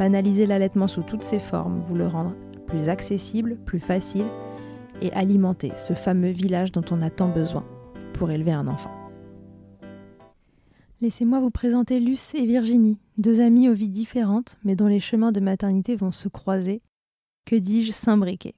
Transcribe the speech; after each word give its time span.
banaliser 0.00 0.46
l'allaitement 0.46 0.88
sous 0.88 1.02
toutes 1.02 1.24
ses 1.24 1.38
formes, 1.38 1.82
vous 1.82 1.94
le 1.94 2.06
rendre 2.06 2.34
plus 2.66 2.88
accessible, 2.88 3.58
plus 3.66 3.80
facile 3.80 4.24
et 5.02 5.12
alimenter 5.12 5.72
ce 5.76 5.92
fameux 5.92 6.30
village 6.30 6.72
dont 6.72 6.84
on 6.90 7.02
a 7.02 7.10
tant 7.10 7.28
besoin 7.28 7.66
pour 8.14 8.30
élever 8.30 8.52
un 8.52 8.66
enfant. 8.66 8.90
Laissez-moi 11.02 11.40
vous 11.40 11.50
présenter 11.50 12.00
Luce 12.00 12.34
et 12.34 12.46
Virginie, 12.46 12.98
deux 13.18 13.42
amies 13.42 13.68
aux 13.68 13.74
vies 13.74 13.90
différentes, 13.90 14.58
mais 14.64 14.74
dont 14.74 14.86
les 14.86 15.00
chemins 15.00 15.32
de 15.32 15.40
maternité 15.40 15.96
vont 15.96 16.12
se 16.12 16.28
croiser. 16.28 16.80
Que 17.44 17.56
dis-je, 17.56 17.92
s'imbriquer 17.92 18.54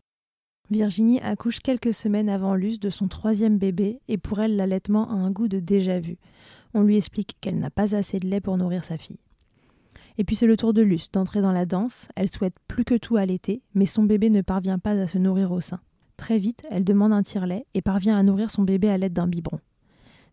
Virginie 0.70 1.20
accouche 1.22 1.59
quelques 1.59 1.92
semaines 1.92 2.28
avant 2.28 2.54
Luce 2.54 2.78
de 2.78 2.88
son 2.88 3.09
troisième 3.09 3.59
bébé, 3.59 3.98
et 4.06 4.16
pour 4.16 4.38
elle, 4.38 4.54
l'allaitement 4.54 5.10
a 5.10 5.14
un 5.14 5.32
goût 5.32 5.48
de 5.48 5.59
déjà-vu. 5.59 6.19
On 6.72 6.82
lui 6.82 6.97
explique 6.97 7.36
qu'elle 7.41 7.59
n'a 7.59 7.70
pas 7.70 7.97
assez 7.97 8.20
de 8.20 8.28
lait 8.28 8.41
pour 8.41 8.56
nourrir 8.56 8.84
sa 8.84 8.97
fille. 8.97 9.19
Et 10.19 10.25
puis 10.25 10.37
c'est 10.37 10.47
le 10.47 10.56
tour 10.56 10.73
de 10.73 10.83
Luce 10.83 11.11
d'entrer 11.11 11.41
dans 11.41 11.53
la 11.53 11.67
danse. 11.67 12.09
Elle 12.17 12.31
souhaite 12.31 12.56
plus 12.69 12.84
que 12.84 12.97
tout 12.97 13.17
allaiter, 13.17 13.62
mais 13.75 13.87
son 13.87 14.05
bébé 14.05 14.31
ne 14.31 14.43
parvient 14.43 14.78
pas 14.78 14.93
à 14.93 15.06
se 15.06 15.19
nourrir 15.19 15.53
au 15.53 15.61
sein. 15.61 15.81
Très 16.17 16.39
vite, 16.39 16.62
elle 16.71 16.84
demande 16.84 17.12
un 17.12 17.23
tire-lait 17.23 17.67
et 17.75 17.83
parvient 17.83 18.17
à 18.17 18.22
nourrir 18.22 18.51
son 18.51 18.62
bébé 18.62 18.89
à 18.89 18.99
l'aide 18.99 19.12
d'un 19.12 19.27
biberon. 19.27 19.61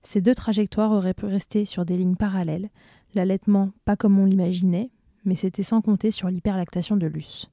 Ces 0.04 0.22
deux 0.22 0.36
trajectoires 0.36 0.92
auraient 0.92 1.14
pu 1.14 1.26
rester 1.26 1.66
sur 1.66 1.86
des 1.86 1.98
lignes 1.98 2.16
parallèles, 2.16 2.70
l'allaitement 3.16 3.72
pas 3.86 3.96
comme 3.96 4.20
on 4.20 4.26
l'imaginait, 4.26 4.92
mais 5.26 5.36
c'était 5.36 5.64
sans 5.64 5.82
compter 5.82 6.12
sur 6.12 6.30
l'hyperlactation 6.30 6.96
de 6.96 7.08
Luce. 7.08 7.50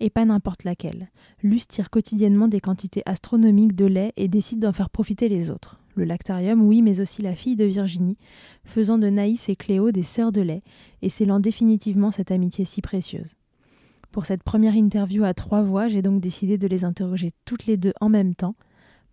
Et 0.00 0.10
pas 0.10 0.24
n'importe 0.24 0.64
laquelle. 0.64 1.10
Luce 1.42 1.68
tire 1.68 1.90
quotidiennement 1.90 2.48
des 2.48 2.60
quantités 2.60 3.02
astronomiques 3.06 3.74
de 3.74 3.86
lait 3.86 4.12
et 4.16 4.28
décide 4.28 4.60
d'en 4.60 4.72
faire 4.72 4.90
profiter 4.90 5.28
les 5.28 5.50
autres 5.50 5.80
le 5.96 6.04
lactarium, 6.04 6.62
oui, 6.62 6.82
mais 6.82 7.00
aussi 7.00 7.22
la 7.22 7.34
fille 7.34 7.56
de 7.56 7.64
Virginie, 7.64 8.16
faisant 8.64 8.98
de 8.98 9.08
Naïs 9.08 9.48
et 9.48 9.56
Cléo 9.56 9.90
des 9.90 10.02
sœurs 10.02 10.32
de 10.32 10.40
lait 10.40 10.62
et 11.02 11.08
scellant 11.08 11.40
définitivement 11.40 12.10
cette 12.10 12.30
amitié 12.30 12.64
si 12.64 12.82
précieuse. 12.82 13.34
Pour 14.12 14.26
cette 14.26 14.42
première 14.42 14.74
interview 14.74 15.24
à 15.24 15.34
trois 15.34 15.62
voix, 15.62 15.88
j'ai 15.88 16.02
donc 16.02 16.20
décidé 16.20 16.58
de 16.58 16.68
les 16.68 16.84
interroger 16.84 17.32
toutes 17.44 17.66
les 17.66 17.76
deux 17.76 17.92
en 18.00 18.08
même 18.08 18.34
temps. 18.34 18.54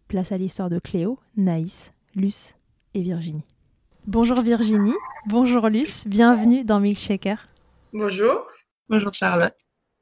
Place 0.08 0.32
à 0.32 0.38
l'histoire 0.38 0.70
de 0.70 0.80
Cléo, 0.80 1.20
Naïs, 1.36 1.94
Luce 2.16 2.56
et 2.94 3.02
Virginie. 3.02 3.44
Bonjour 4.06 4.42
Virginie, 4.42 4.94
bonjour 5.28 5.70
Luce, 5.70 6.06
bienvenue 6.08 6.66
dans 6.66 6.80
Milkshaker. 6.80 7.48
Bonjour. 7.94 8.48
Bonjour 8.90 9.14
Charlotte. 9.14 9.56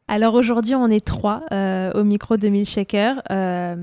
Alors 0.08 0.34
aujourd'hui, 0.34 0.76
on 0.76 0.88
est 0.88 1.06
trois 1.06 1.44
euh, 1.52 1.92
au 1.94 2.04
micro 2.04 2.36
de 2.36 2.48
Milkshaker. 2.50 3.22
Euh, 3.32 3.76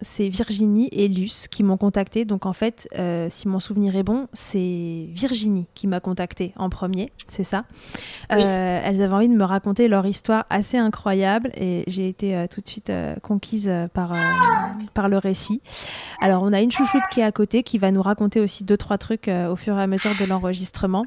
c'est 0.00 0.28
Virginie 0.28 0.88
et 0.92 1.08
Luce 1.08 1.48
qui 1.48 1.62
m'ont 1.62 1.76
contacté. 1.76 2.24
Donc 2.24 2.46
en 2.46 2.52
fait, 2.52 2.88
euh, 2.98 3.26
si 3.30 3.48
mon 3.48 3.60
souvenir 3.60 3.96
est 3.96 4.02
bon, 4.02 4.28
c'est 4.32 5.08
Virginie 5.10 5.66
qui 5.74 5.86
m'a 5.86 6.00
contacté 6.00 6.52
en 6.56 6.70
premier, 6.70 7.12
c'est 7.28 7.44
ça. 7.44 7.64
Euh, 8.32 8.80
elles 8.84 9.02
avaient 9.02 9.14
envie 9.14 9.28
de 9.28 9.34
me 9.34 9.44
raconter 9.44 9.88
leur 9.88 10.06
histoire 10.06 10.46
assez 10.50 10.76
incroyable 10.76 11.50
et 11.56 11.84
j'ai 11.86 12.08
été 12.08 12.36
euh, 12.36 12.46
tout 12.46 12.60
de 12.60 12.68
suite 12.68 12.92
conquise 13.22 13.70
par, 13.92 14.12
par 14.94 15.08
le 15.08 15.18
récit. 15.18 15.60
Alors 16.20 16.42
on 16.42 16.52
a 16.52 16.60
une 16.60 16.70
chouchoute 16.70 17.02
qui 17.12 17.20
est 17.20 17.24
à 17.24 17.32
côté 17.32 17.62
qui 17.62 17.78
va 17.78 17.90
nous 17.90 18.02
raconter 18.02 18.40
aussi 18.40 18.64
deux, 18.64 18.76
trois 18.76 18.98
trucs 18.98 19.28
au 19.28 19.56
fur 19.56 19.78
et 19.78 19.82
à 19.82 19.86
mesure 19.86 20.10
de 20.20 20.28
l'enregistrement 20.28 21.04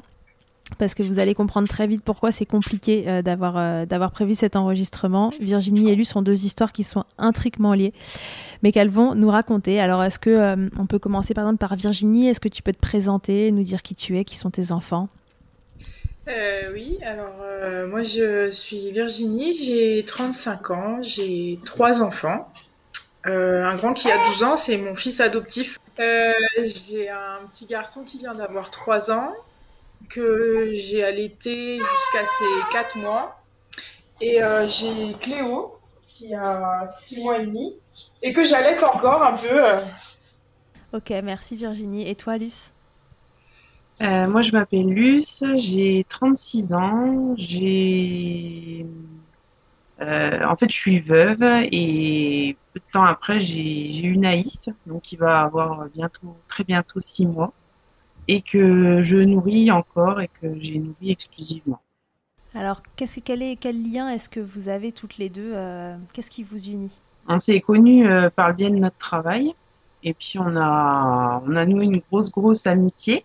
parce 0.76 0.94
que 0.94 1.02
vous 1.02 1.18
allez 1.18 1.34
comprendre 1.34 1.68
très 1.68 1.86
vite 1.86 2.02
pourquoi 2.04 2.32
c'est 2.32 2.46
compliqué 2.46 3.04
euh, 3.06 3.22
d'avoir 3.22 3.56
euh, 3.56 3.86
d'avoir 3.86 4.10
prévu 4.10 4.34
cet 4.34 4.56
enregistrement. 4.56 5.30
Virginie 5.40 5.90
et 5.90 5.94
Lu 5.94 6.04
sont 6.04 6.22
deux 6.22 6.44
histoires 6.44 6.72
qui 6.72 6.82
sont 6.82 7.04
intriquement 7.18 7.74
liées, 7.74 7.92
mais 8.62 8.72
qu'elles 8.72 8.90
vont 8.90 9.14
nous 9.14 9.28
raconter. 9.28 9.80
Alors, 9.80 10.02
est-ce 10.02 10.18
que 10.18 10.30
euh, 10.30 10.68
on 10.78 10.86
peut 10.86 10.98
commencer 10.98 11.34
par 11.34 11.76
Virginie? 11.76 12.28
Est-ce 12.28 12.40
que 12.40 12.48
tu 12.48 12.62
peux 12.62 12.72
te 12.72 12.80
présenter, 12.80 13.50
nous 13.52 13.62
dire 13.62 13.82
qui 13.82 13.94
tu 13.94 14.18
es, 14.18 14.24
qui 14.24 14.36
sont 14.36 14.50
tes 14.50 14.72
enfants? 14.72 15.08
Oui, 16.72 16.98
alors 17.04 17.88
moi 17.88 18.04
je 18.04 18.48
suis 18.50 18.92
Virginie, 18.92 19.52
j'ai 19.52 20.04
35 20.04 20.70
ans, 20.70 21.02
j'ai 21.02 21.58
trois 21.64 22.00
enfants. 22.00 22.48
un 23.24 23.74
grand 23.74 23.92
qui 23.92 24.08
a 24.10 24.16
12 24.28 24.42
ans, 24.44 24.56
c'est 24.56 24.76
mon 24.78 24.94
fils 24.94 25.20
adoptif. 25.20 25.78
j'ai 25.98 27.10
un 27.10 27.44
petit 27.50 27.66
garçon 27.66 28.04
qui 28.04 28.18
vient 28.18 28.34
d'avoir 28.34 28.70
3 28.70 29.10
ans, 29.10 29.32
que 30.08 30.72
j'ai 30.74 31.02
allaité 31.02 31.78
jusqu'à 31.78 32.24
ses 32.24 32.72
4 32.72 32.98
mois. 32.98 33.38
Et 34.20 34.38
j'ai 34.66 35.14
Cléo, 35.20 35.78
qui 36.00 36.34
a 36.34 36.86
6 36.86 37.22
mois 37.24 37.38
et 37.38 37.46
demi, 37.46 37.76
et 38.22 38.32
que 38.32 38.44
j'allaite 38.44 38.82
encore 38.84 39.22
un 39.22 39.36
peu. 39.36 39.60
Ok, 40.92 41.10
merci 41.24 41.56
Virginie. 41.56 42.08
Et 42.08 42.14
toi, 42.14 42.36
Luce? 42.36 42.74
Euh, 44.00 44.26
moi, 44.26 44.42
je 44.42 44.52
m'appelle 44.52 44.86
Luce, 44.86 45.44
j'ai 45.56 46.04
36 46.08 46.74
ans, 46.74 47.34
j'ai... 47.36 48.86
Euh, 50.00 50.44
en 50.44 50.56
fait, 50.56 50.68
je 50.70 50.76
suis 50.76 51.00
veuve 51.00 51.42
et 51.70 52.56
peu 52.72 52.80
de 52.80 52.92
temps 52.92 53.04
après, 53.04 53.38
j'ai 53.38 54.04
eu 54.04 54.16
Naïs, 54.16 54.70
donc 54.86 55.02
qui 55.02 55.16
va 55.16 55.40
avoir 55.42 55.86
bientôt, 55.94 56.36
très 56.48 56.64
bientôt 56.64 56.98
6 56.98 57.26
mois, 57.26 57.52
et 58.28 58.42
que 58.42 59.02
je 59.02 59.18
nourris 59.18 59.70
encore 59.70 60.20
et 60.20 60.28
que 60.40 60.58
j'ai 60.58 60.78
nourri 60.78 61.10
exclusivement. 61.10 61.80
Alors, 62.54 62.82
quel, 62.96 63.42
est, 63.42 63.56
quel 63.56 63.82
lien 63.82 64.10
est-ce 64.10 64.28
que 64.28 64.40
vous 64.40 64.68
avez 64.68 64.92
toutes 64.92 65.16
les 65.16 65.30
deux 65.30 65.52
euh, 65.54 65.96
Qu'est-ce 66.12 66.30
qui 66.30 66.42
vous 66.42 66.68
unit? 66.68 67.00
On 67.26 67.38
s'est 67.38 67.60
connus 67.60 68.06
par 68.36 68.48
le 68.48 68.54
biais 68.54 68.70
de 68.70 68.76
notre 68.76 68.98
travail, 68.98 69.54
et 70.02 70.12
puis 70.12 70.38
on 70.38 70.56
a, 70.56 71.42
on 71.46 71.52
a 71.52 71.64
noué 71.64 71.84
une 71.84 72.02
grosse, 72.10 72.30
grosse 72.30 72.66
amitié. 72.66 73.24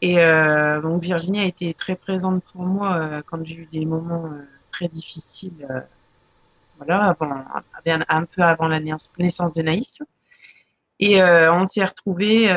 Et 0.00 0.18
euh, 0.18 0.80
donc 0.80 1.02
Virginie 1.02 1.40
a 1.40 1.44
été 1.44 1.74
très 1.74 1.94
présente 1.94 2.42
pour 2.52 2.62
moi 2.62 2.96
euh, 2.96 3.22
quand 3.24 3.44
j'ai 3.44 3.56
eu 3.56 3.66
des 3.66 3.84
moments 3.84 4.26
euh, 4.26 4.46
très 4.72 4.88
difficiles, 4.88 5.66
voilà, 6.78 7.10
avant, 7.10 7.44
un 8.08 8.24
peu 8.24 8.42
avant 8.42 8.68
la 8.68 8.80
naissance 8.80 9.52
de 9.52 9.62
Naïs. 9.62 10.02
Et 11.00 11.22
on 11.22 11.64
s'est 11.64 11.84
retrouvés, 11.84 12.48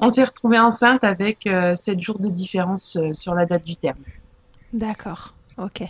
on 0.00 0.08
s'est 0.08 0.24
retrouvés 0.24 0.60
enceinte 0.60 1.02
avec 1.02 1.48
7 1.74 2.00
jours 2.00 2.20
de 2.20 2.28
différence 2.28 2.96
sur 3.12 3.34
la 3.34 3.46
date 3.46 3.64
du 3.64 3.76
terme. 3.76 3.98
D'accord, 4.72 5.34
ok. 5.58 5.82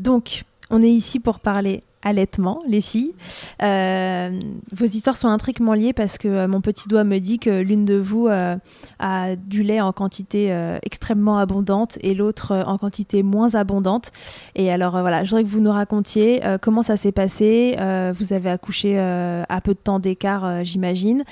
donc, 0.00 0.42
on 0.70 0.82
est 0.82 0.90
ici 0.90 1.20
pour 1.20 1.38
parler 1.38 1.84
allaitement, 2.04 2.62
les 2.68 2.80
filles. 2.80 3.14
Euh, 3.62 4.38
vos 4.70 4.84
histoires 4.84 5.16
sont 5.16 5.28
intriquement 5.28 5.72
liées 5.72 5.94
parce 5.94 6.18
que 6.18 6.28
euh, 6.28 6.48
mon 6.48 6.60
petit 6.60 6.86
doigt 6.88 7.02
me 7.02 7.18
dit 7.18 7.38
que 7.38 7.62
l'une 7.62 7.84
de 7.84 7.96
vous 7.96 8.28
euh, 8.28 8.56
a 8.98 9.34
du 9.34 9.62
lait 9.62 9.80
en 9.80 9.92
quantité 9.92 10.54
extrêmement 10.82 11.38
abondante 11.38 11.98
et 12.02 12.14
l'autre 12.14 12.64
en 12.66 12.78
quantité 12.78 13.22
moins 13.22 13.54
abondante. 13.54 14.12
Et 14.54 14.70
alors 14.70 15.00
voilà, 15.00 15.24
je 15.24 15.30
voudrais 15.30 15.44
que 15.44 15.48
vous 15.48 15.60
nous 15.60 15.70
racontiez 15.70 16.42
comment 16.60 16.82
ça 16.82 16.96
s'est 16.96 17.12
passé. 17.12 17.76
vous 18.14 18.32
avez 18.32 18.50
accouché 18.50 18.98
à 18.98 19.60
peu 19.62 19.72
de 19.72 19.78
temps 19.78 19.98
d'écart, 19.98 20.64
j'imagine. 20.64 21.24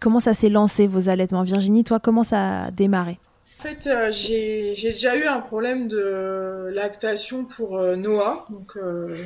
comment 0.00 0.20
ça 0.20 0.34
s'est 0.34 0.48
lancé 0.48 0.86
vos 0.86 1.08
allaitements? 1.08 1.42
Virginie, 1.42 1.84
toi, 1.84 2.00
comment 2.00 2.24
ça 2.24 2.64
a 2.64 2.70
démarré? 2.70 3.18
En 3.58 3.62
fait, 3.62 3.86
euh, 3.86 4.12
j'ai 4.12 4.74
déjà 4.74 5.16
eu 5.16 5.24
un 5.24 5.40
problème 5.40 5.88
de 5.88 6.68
lactation 6.72 7.44
pour 7.44 7.78
euh, 7.78 7.96
Noah, 7.96 8.46
donc 8.50 8.76
euh, 8.76 9.16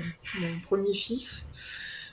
mon 0.40 0.60
premier 0.62 0.94
fils. 0.94 1.46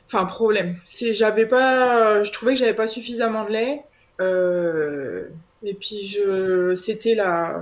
Enfin, 0.07 0.25
problème. 0.25 0.79
J'avais 1.11 1.45
pas, 1.45 2.23
je 2.23 2.31
trouvais 2.31 2.53
que 2.53 2.59
j'avais 2.59 2.73
pas 2.73 2.87
suffisamment 2.87 3.45
de 3.45 3.51
lait. 3.51 3.83
et 5.63 5.73
puis 5.73 6.17
c'était 6.75 7.13
la, 7.13 7.61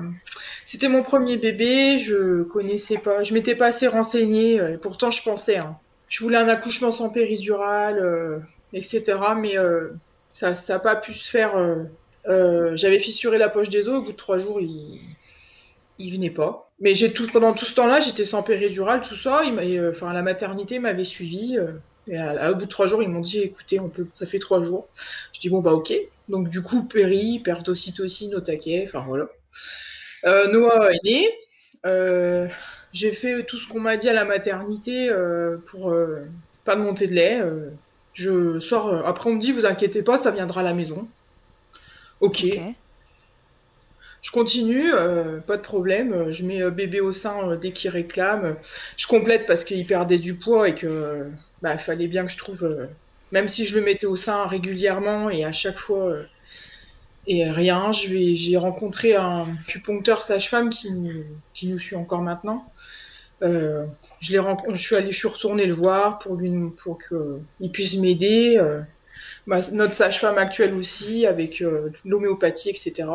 c'était 0.63 0.87
mon 0.87 1.03
premier 1.03 1.37
bébé. 1.37 1.97
Je 1.97 2.43
connaissais 2.43 2.97
pas, 2.97 3.23
je 3.23 3.33
m'étais 3.33 3.55
pas 3.55 3.67
assez 3.67 3.87
renseignée. 3.87 4.55
Et 4.55 4.77
pourtant, 4.81 5.11
je 5.11 5.23
pensais. 5.23 5.57
Hein. 5.57 5.77
Je 6.07 6.23
voulais 6.23 6.37
un 6.37 6.47
accouchement 6.47 6.91
sans 6.91 7.09
péridurale, 7.09 8.45
etc. 8.73 9.17
Mais 9.37 9.55
ça, 10.29 10.53
ça 10.53 10.75
a 10.75 10.79
pas 10.79 10.95
pu 10.95 11.11
se 11.13 11.29
faire 11.29 11.57
euh, 12.27 12.75
j'avais 12.75 12.99
fissuré 12.99 13.37
la 13.37 13.49
poche 13.49 13.69
des 13.69 13.87
os, 13.89 13.99
au 13.99 14.01
bout 14.01 14.11
de 14.11 14.17
trois 14.17 14.37
jours, 14.37 14.59
il, 14.59 14.99
il 15.99 16.13
venait 16.13 16.29
pas. 16.29 16.71
Mais 16.79 16.93
pendant 17.31 17.53
tout 17.53 17.65
ce 17.65 17.73
temps-là, 17.75 17.99
j'étais 17.99 18.25
sans 18.25 18.43
péridurale, 18.43 19.01
tout 19.01 19.15
ça. 19.15 19.43
Euh, 19.45 19.91
enfin, 19.91 20.11
la 20.13 20.21
maternité 20.21 20.79
m'avait 20.79 21.03
suivi. 21.03 21.57
Euh, 21.57 21.71
et 22.07 22.19
au 22.19 22.55
bout 22.55 22.65
de 22.65 22.69
trois 22.69 22.87
jours, 22.87 23.01
ils 23.01 23.09
m'ont 23.09 23.21
dit, 23.21 23.39
écoutez, 23.39 23.79
on 23.79 23.89
peut, 23.89 24.05
ça 24.13 24.25
fait 24.25 24.39
trois 24.39 24.61
jours. 24.61 24.87
Je 25.33 25.39
dis 25.39 25.49
bon 25.49 25.61
bah 25.61 25.71
ok. 25.73 25.93
Donc 26.29 26.49
du 26.49 26.61
coup, 26.61 26.83
péri, 26.83 27.39
perte 27.39 27.65
d'ocytocine 27.65 28.35
au 28.35 28.41
taquet, 28.41 28.85
enfin 28.87 29.03
voilà. 29.07 29.27
Noah 30.23 30.91
est 30.91 31.03
né. 31.03 32.49
j'ai 32.93 33.11
fait 33.11 33.43
tout 33.43 33.57
ce 33.57 33.67
qu'on 33.67 33.79
m'a 33.79 33.97
dit 33.97 34.09
à 34.09 34.13
la 34.13 34.25
maternité 34.25 35.09
pour 35.67 35.95
pas 36.63 36.75
de 36.75 36.81
montée 36.81 37.07
de 37.07 37.13
lait. 37.13 37.41
je 38.13 38.59
sors. 38.59 38.93
après, 39.07 39.29
on 39.31 39.33
me 39.33 39.39
dit, 39.39 39.51
vous 39.51 39.65
inquiétez 39.65 40.03
pas, 40.03 40.17
ça 40.17 40.29
viendra 40.29 40.61
à 40.61 40.63
la 40.63 40.75
maison. 40.75 41.07
Ok. 42.21 42.45
Je 44.25 44.31
continue, 44.31 44.91
euh, 44.91 45.39
pas 45.39 45.55
de 45.55 45.61
problème. 45.61 46.31
Je 46.31 46.45
mets 46.45 46.63
euh, 46.63 46.71
bébé 46.71 46.99
au 46.99 47.13
sein 47.13 47.47
euh, 47.47 47.57
dès 47.57 47.71
qu'il 47.71 47.91
réclame. 47.91 48.55
Je 48.97 49.05
complète 49.05 49.45
parce 49.45 49.63
qu'il 49.63 49.85
perdait 49.85 50.17
du 50.17 50.35
poids 50.35 50.67
et 50.67 50.73
que 50.73 51.29
bah 51.61 51.77
fallait 51.77 52.07
bien 52.07 52.25
que 52.25 52.31
je 52.31 52.37
trouve, 52.37 52.87
même 53.31 53.47
si 53.47 53.65
je 53.65 53.77
le 53.77 53.85
mettais 53.85 54.07
au 54.07 54.15
sein 54.15 54.47
régulièrement 54.47 55.29
et 55.29 55.45
à 55.45 55.51
chaque 55.51 55.77
fois 55.77 56.15
et 57.27 57.47
rien. 57.51 57.91
J'ai 57.91 58.57
rencontré 58.57 59.15
un 59.15 59.45
acupuncteur 59.61 60.23
sage-femme 60.23 60.71
qui, 60.71 60.89
qui 61.53 61.67
nous 61.67 61.77
suit 61.77 61.95
encore 61.95 62.23
maintenant. 62.23 62.65
je 63.41 63.85
suis 64.73 64.95
allée, 64.95 65.11
je 65.11 65.17
suis 65.17 65.27
retournée 65.27 65.65
le 65.65 65.75
voir 65.75 66.17
pour 66.17 66.35
lui, 66.35 66.51
pour 66.83 66.97
qu'il 66.97 67.71
puisse 67.71 67.95
m'aider 67.97 68.59
notre 69.47 69.93
sage-femme 69.93 70.37
actuelle 70.37 70.73
aussi, 70.73 71.25
avec 71.25 71.61
euh, 71.61 71.91
l'homéopathie, 72.03 72.69
etc. 72.69 73.07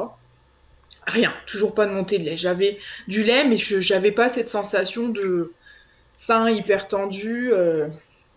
Rien, 1.06 1.32
toujours 1.46 1.74
pas 1.74 1.86
de 1.86 1.92
montée 1.92 2.18
de 2.18 2.24
lait. 2.24 2.36
J'avais 2.36 2.78
du 3.08 3.24
lait, 3.24 3.44
mais 3.44 3.56
je 3.56 3.92
n'avais 3.92 4.12
pas 4.12 4.28
cette 4.28 4.48
sensation 4.48 5.08
de 5.08 5.52
sein 6.14 6.50
hyper 6.50 6.88
tendu. 6.88 7.50
Euh, 7.52 7.88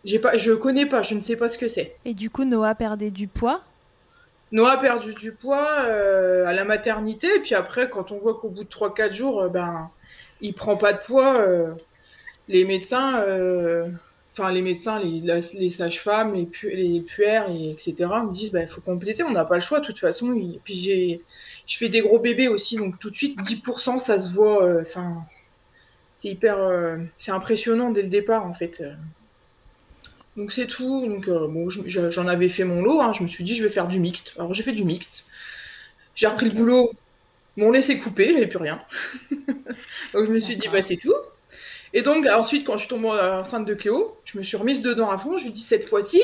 j'ai 0.05 0.19
pas, 0.19 0.37
je 0.37 0.53
connais 0.53 0.85
pas, 0.85 1.01
je 1.01 1.13
ne 1.13 1.21
sais 1.21 1.35
pas 1.35 1.49
ce 1.49 1.57
que 1.57 1.67
c'est. 1.67 1.95
Et 2.05 2.13
du 2.13 2.29
coup, 2.29 2.45
Noah 2.45 2.75
perdait 2.75 3.11
du 3.11 3.27
poids? 3.27 3.61
Noah 4.51 4.73
a 4.73 4.77
perdu 4.77 5.13
du 5.13 5.33
poids 5.33 5.67
euh, 5.85 6.45
à 6.45 6.53
la 6.53 6.63
maternité, 6.63 7.27
et 7.35 7.39
puis 7.39 7.55
après, 7.55 7.89
quand 7.89 8.11
on 8.11 8.19
voit 8.19 8.35
qu'au 8.35 8.49
bout 8.49 8.63
de 8.63 8.69
3-4 8.69 9.11
jours, 9.11 9.49
ben, 9.49 9.89
il 10.41 10.53
prend 10.53 10.77
pas 10.77 10.93
de 10.93 10.99
poids, 10.99 11.43
les 12.47 12.65
médecins 12.65 13.23
enfin 14.33 14.51
les 14.51 14.61
médecins, 14.61 14.99
les, 14.99 15.21
les 15.59 15.69
sages-femmes, 15.69 16.33
les, 16.33 16.45
pu 16.45 16.69
les 16.69 17.01
puères, 17.01 17.49
et 17.49 17.71
etc. 17.71 17.95
me 18.25 18.31
disent 18.31 18.51
bah 18.51 18.61
il 18.61 18.67
faut 18.67 18.81
compléter, 18.81 19.23
on 19.23 19.31
n'a 19.31 19.45
pas 19.45 19.55
le 19.55 19.61
choix 19.61 19.79
de 19.79 19.85
toute 19.85 19.99
façon. 19.99 20.33
Et 20.33 20.59
puis 20.63 20.73
j'ai, 20.73 21.21
je 21.67 21.77
fais 21.77 21.89
des 21.89 22.01
gros 22.01 22.19
bébés 22.19 22.47
aussi, 22.47 22.77
donc 22.77 22.99
tout 22.99 23.09
de 23.11 23.15
suite 23.15 23.39
10% 23.39 23.99
ça 23.99 24.19
se 24.19 24.31
voit. 24.31 24.65
Euh, 24.65 24.81
enfin, 24.81 25.23
c'est 26.13 26.29
hyper, 26.29 26.59
euh, 26.59 26.97
c'est 27.17 27.31
impressionnant 27.31 27.91
dès 27.91 28.01
le 28.01 28.09
départ 28.09 28.45
en 28.45 28.53
fait. 28.53 28.83
Donc 30.37 30.51
c'est 30.51 30.67
tout. 30.67 31.07
Donc 31.07 31.27
euh, 31.27 31.47
bon, 31.47 31.69
j'en 31.69 32.27
avais 32.27 32.49
fait 32.49 32.63
mon 32.63 32.81
lot. 32.81 33.01
Hein. 33.01 33.13
je 33.13 33.23
me 33.23 33.27
suis 33.27 33.43
dit 33.43 33.55
je 33.55 33.63
vais 33.63 33.69
faire 33.69 33.87
du 33.87 33.99
mixte. 33.99 34.33
Alors 34.37 34.53
j'ai 34.53 34.63
fait 34.63 34.71
du 34.71 34.83
mixte. 34.85 35.25
J'ai 36.15 36.27
repris 36.27 36.47
le 36.47 36.55
boulot. 36.55 36.91
Mon 37.57 37.71
lait 37.71 37.83
s'est 37.83 37.99
coupé, 37.99 38.33
j'avais 38.33 38.47
plus 38.47 38.57
rien. 38.57 38.81
donc 40.13 40.25
je 40.25 40.31
me 40.31 40.39
suis 40.39 40.55
dit 40.55 40.67
bah 40.69 40.81
c'est 40.81 40.97
tout. 40.97 41.13
Et 41.93 42.01
donc, 42.01 42.25
ensuite, 42.25 42.65
quand 42.65 42.73
je 42.73 42.79
suis 42.79 42.87
tombée 42.87 43.09
enceinte 43.09 43.65
de 43.65 43.73
Cléo, 43.73 44.17
je 44.25 44.37
me 44.37 44.43
suis 44.43 44.57
remise 44.57 44.81
dedans 44.81 45.09
à 45.09 45.17
fond. 45.17 45.37
Je 45.37 45.45
lui 45.45 45.51
dis 45.51 45.61
cette 45.61 45.87
fois-ci, 45.87 46.21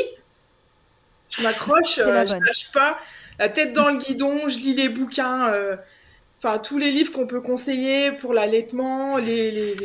je 1.30 1.44
m'accroche, 1.44 2.00
euh, 2.00 2.26
je 2.26 2.38
lâche 2.38 2.72
pas, 2.72 2.98
la 3.38 3.50
tête 3.50 3.74
dans 3.74 3.90
le 3.90 3.98
guidon, 3.98 4.48
je 4.48 4.58
lis 4.58 4.74
les 4.74 4.90
bouquins, 4.90 5.48
euh, 5.50 5.76
enfin 6.40 6.58
tous 6.58 6.78
les 6.78 6.92
livres 6.92 7.12
qu'on 7.12 7.28
peut 7.28 7.42
conseiller 7.42 8.12
pour 8.12 8.34
l'allaitement, 8.34 9.18
les, 9.18 9.76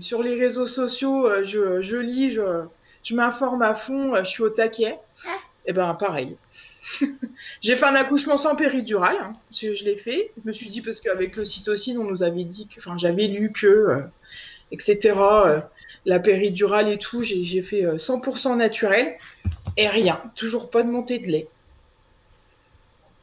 sur 0.00 0.22
les 0.22 0.34
réseaux 0.34 0.66
sociaux, 0.66 1.26
euh, 1.26 1.44
je, 1.44 1.96
lis, 1.96 2.30
je, 2.30 3.14
m'informe 3.14 3.62
à 3.62 3.74
fond, 3.74 4.14
je 4.16 4.28
suis 4.28 4.42
au 4.42 4.50
taquet. 4.50 4.98
Et 5.66 5.70
eh 5.70 5.72
ben 5.74 5.94
pareil. 5.94 6.36
j'ai 7.60 7.76
fait 7.76 7.84
un 7.84 7.94
accouchement 7.94 8.38
sans 8.38 8.56
péridurale, 8.56 9.18
hein, 9.20 9.34
je, 9.52 9.84
l'ai 9.84 9.96
fait. 9.96 10.32
Je 10.42 10.48
me 10.48 10.52
suis 10.52 10.70
dit 10.70 10.80
parce 10.80 11.00
qu'avec 11.00 11.36
l'ocytocine, 11.36 11.98
on 11.98 12.04
nous 12.04 12.22
avait 12.22 12.44
dit 12.44 12.66
que, 12.66 12.80
enfin 12.80 12.96
j'avais 12.96 13.26
lu 13.26 13.52
que 13.52 14.02
etc. 14.72 15.18
Euh, 15.18 15.60
la 16.04 16.20
péridurale 16.20 16.88
et 16.88 16.98
tout, 16.98 17.22
j'ai 17.22 17.62
fait 17.62 17.82
100% 17.82 18.52
euh, 18.52 18.54
naturel 18.56 19.16
et 19.76 19.88
rien, 19.88 20.20
toujours 20.36 20.70
pas 20.70 20.82
de 20.82 20.90
montée 20.90 21.18
de 21.18 21.26
lait. 21.26 21.48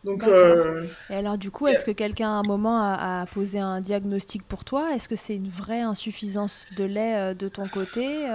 Donc, 0.04 0.24
euh, 0.25 0.86
Et 1.10 1.16
alors 1.16 1.40
du 1.40 1.50
coup, 1.50 1.66
est-ce 1.66 1.84
que 1.84 1.90
quelqu'un 1.90 2.30
à 2.30 2.34
un 2.34 2.44
moment 2.48 2.80
a, 2.80 3.25
posé 3.34 3.60
un 3.60 3.82
diagnostic 3.82 4.44
pour 4.44 4.64
toi? 4.64 4.94
Est-ce 4.94 5.10
que 5.10 5.16
c'est 5.16 5.36
une 5.36 5.50
vraie 5.50 5.82
insuffisance 5.82 6.68
de 6.78 6.84
lait 6.84 7.34
de 7.34 7.48
ton 7.48 7.68
côté 7.68 8.28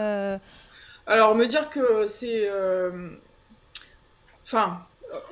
Alors 1.06 1.36
me 1.36 1.46
dire 1.46 1.70
que 1.70 2.08
c'est... 2.08 2.50
Enfin, 4.42 4.84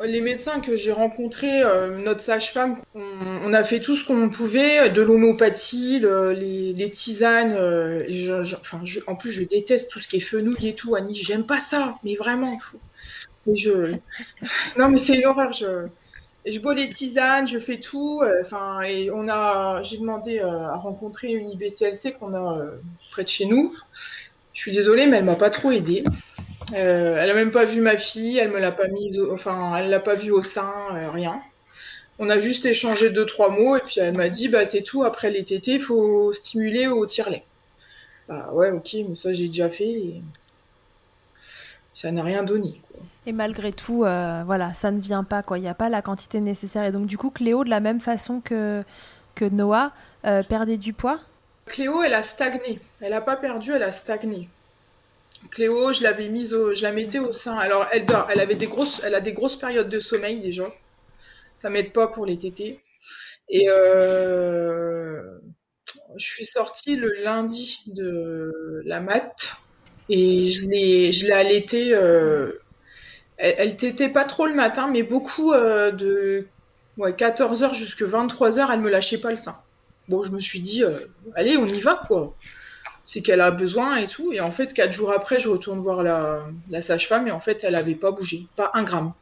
les 0.05 0.21
médecins 0.21 0.61
que 0.61 0.77
j'ai 0.77 0.93
rencontrés, 0.93 1.63
notre 1.99 2.21
sage-femme, 2.21 2.77
on, 2.95 3.53
a 3.53 3.63
fait 3.65 3.81
tout 3.81 3.97
ce 3.97 4.05
qu'on 4.05 4.29
pouvait, 4.29 4.91
de 4.91 5.03
l'homéopathie, 5.03 6.01
les, 6.01 6.91
tisanes. 6.91 7.53
enfin, 8.61 8.83
en 9.07 9.17
plus, 9.17 9.31
je 9.31 9.45
déteste 9.45 9.91
tout 9.91 10.01
ce 10.01 10.09
qui 10.09 10.17
est 10.17 10.21
fenouil 10.21 10.69
et 10.69 10.75
tout, 10.75 10.95
Annie. 10.95 11.15
J'aime 11.15 11.47
pas 11.47 11.61
ça, 11.61 11.97
mais 12.05 12.15
vraiment. 12.15 12.59
Mais 13.47 13.57
je... 13.57 13.95
Non, 14.79 14.89
mais 14.89 14.99
c'est 14.99 15.15
une 15.15 15.27
horreur. 15.27 15.53
Je 16.51 16.61
bois 16.61 16.75
les 16.75 16.89
tisanes, 16.89 17.47
je 17.47 17.59
fais 17.59 17.79
tout. 17.79 18.21
Euh, 18.23 18.43
enfin, 18.43 18.81
et 18.83 19.11
on 19.11 19.29
a, 19.29 19.83
j'ai 19.83 19.99
demandé 19.99 20.39
euh, 20.39 20.49
à 20.49 20.77
rencontrer 20.77 21.33
une 21.33 21.51
IBCLC 21.51 22.15
qu'on 22.19 22.35
a 22.35 22.59
euh, 22.59 22.71
près 23.11 23.25
de 23.25 23.29
chez 23.29 23.47
nous. 23.47 23.73
Je 24.53 24.61
suis 24.61 24.73
désolée, 24.73 25.07
mais 25.07 25.19
elle 25.19 25.25
m'a 25.25 25.35
pas 25.35 25.51
trop 25.51 25.71
aidée. 25.71 26.05
Elle 26.75 27.31
a 27.31 27.35
même 27.35 27.51
pas 27.51 27.65
vu 27.65 27.81
ma 27.81 27.97
fille, 27.97 28.39
elle 28.39 28.51
me 28.51 28.59
l'a 28.59 28.73
pas 28.73 28.89
mise, 28.89 29.21
enfin, 29.33 29.77
elle 29.77 29.91
l'a 29.91 30.01
pas 30.01 30.15
vue 30.15 30.33
au 30.33 30.43
sein, 30.43 30.73
rien. 31.13 31.35
On 32.19 32.29
a 32.31 32.39
juste 32.39 32.67
échangé 32.67 33.11
deux 33.11 33.27
trois 33.27 33.51
mots 33.51 33.77
et 33.77 33.81
puis 33.81 34.01
elle 34.01 34.17
m'a 34.17 34.29
dit, 34.29 34.49
bah 34.49 34.67
c'est 34.67 34.83
tout. 34.83 35.05
Après 35.05 35.31
les 35.31 35.45
tétés, 35.45 35.75
il 35.75 35.81
faut 35.81 36.33
stimuler 36.33 36.89
au 36.89 37.07
tire-lait. 37.07 37.45
Bah 38.29 38.51
ouais, 38.53 38.71
ok, 38.71 38.97
mais 39.09 39.15
ça 39.15 39.33
j'ai 39.33 39.47
déjà 39.47 39.69
fait. 39.69 39.89
Et 39.89 40.23
ça 41.95 42.13
n'a 42.13 42.23
rien 42.23 42.43
donné. 42.43 42.75
Et 43.27 43.33
malgré 43.33 43.73
tout, 43.73 44.05
euh, 44.05 44.43
voilà, 44.47 44.73
ça 44.73 44.91
ne 44.91 45.01
vient 45.01 45.25
pas, 45.25 45.43
quoi. 45.43 45.59
Il 45.59 45.63
n'y 45.63 45.69
a 45.69 45.75
pas 45.75 45.89
la 45.89 46.01
quantité 46.01 46.41
nécessaire. 46.41 46.85
Et 46.85 46.93
donc, 46.93 47.07
du 47.07 47.19
coup, 47.19 47.31
Cléo, 47.31 47.65
de 47.65 47.71
la 47.71 47.81
même 47.81 48.01
façon 48.01 48.41
que, 48.41 48.85
que 49.35 49.45
Noah, 49.45 49.93
euh, 50.25 50.43
perdait 50.43 50.77
du 50.77 50.93
poids? 50.93 51.21
Cléo, 51.67 52.03
elle 52.03 52.15
a 52.15 52.23
stagné. 52.23 52.79
Elle 53.01 53.11
n'a 53.11 53.21
pas 53.21 53.37
perdu, 53.37 53.73
elle 53.73 53.83
a 53.83 53.93
stagné. 53.93 54.49
Cléo, 55.51 55.93
je 55.93 56.03
l'avais 56.03 56.29
mise 56.29 56.53
au, 56.55 56.75
je 56.75 56.83
la 56.83 56.93
mettais 56.93 57.19
au 57.19 57.33
sein. 57.33 57.57
Alors, 57.57 57.87
elle 57.93 58.07
dort. 58.07 58.29
Elle 58.31 58.41
avait 58.41 58.57
des 58.57 58.67
grosses, 58.67 59.01
elle 59.05 59.15
a 59.15 59.21
des 59.21 59.33
grosses 59.33 59.57
périodes 59.57 59.89
de 59.89 60.01
sommeil 60.01 60.41
déjà. 60.41 60.73
Ça 61.55 61.71
m'aide 61.71 61.93
pas 61.93 62.09
pour 62.09 62.27
les 62.27 62.39
tétés. 62.39 62.81
Et 63.49 63.69
euh, 63.69 65.39
je 66.17 66.25
suis 66.25 66.45
sortie 66.45 66.97
le 66.97 67.13
lundi 67.23 67.83
de 67.87 68.83
la 68.85 69.01
mat 69.01 69.57
et 70.09 70.45
je 70.47 70.69
l'ai, 70.69 71.13
je 71.13 71.27
l'ai 71.27 71.33
allaitée. 71.33 71.95
Euh, 71.95 72.53
elle, 73.37 73.55
elle 73.59 73.77
t'était 73.77 74.09
pas 74.09 74.25
trop 74.25 74.47
le 74.47 74.55
matin, 74.55 74.89
mais 74.89 75.03
beaucoup 75.03 75.53
euh, 75.53 75.93
de 75.93 76.47
ouais, 76.99 77.13
14h 77.13 77.75
jusqu'à 77.75 78.05
23h, 78.07 78.69
elle 78.73 78.81
me 78.81 78.91
lâchait 78.91 79.19
pas 79.19 79.31
le 79.31 79.37
sein. 79.37 79.59
Bon, 80.09 80.25
je 80.25 80.33
me 80.33 80.39
suis 80.39 80.61
dit, 80.61 80.83
allez, 81.35 81.57
on 81.59 81.67
y 81.67 81.81
va, 81.81 82.01
quoi. 82.07 82.35
C'est 83.11 83.23
qu'elle 83.23 83.41
a 83.41 83.51
besoin 83.51 83.97
et 83.97 84.07
tout. 84.07 84.35
Et 84.35 84.41
en 84.41 84.51
fait, 84.51 84.75
quatre 84.75 84.93
jours 84.93 85.13
après, 85.13 85.39
je 85.39 85.49
retourne 85.49 85.81
voir 85.81 86.03
la, 86.03 86.47
la 86.69 86.83
sage-femme 86.83 87.27
et 87.27 87.31
en 87.31 87.41
fait, 87.41 87.65
elle 87.65 87.75
avait 87.75 87.95
pas 87.95 88.13
bougé, 88.13 88.43
pas 88.55 88.71
un 88.75 88.83
gramme. 88.83 89.13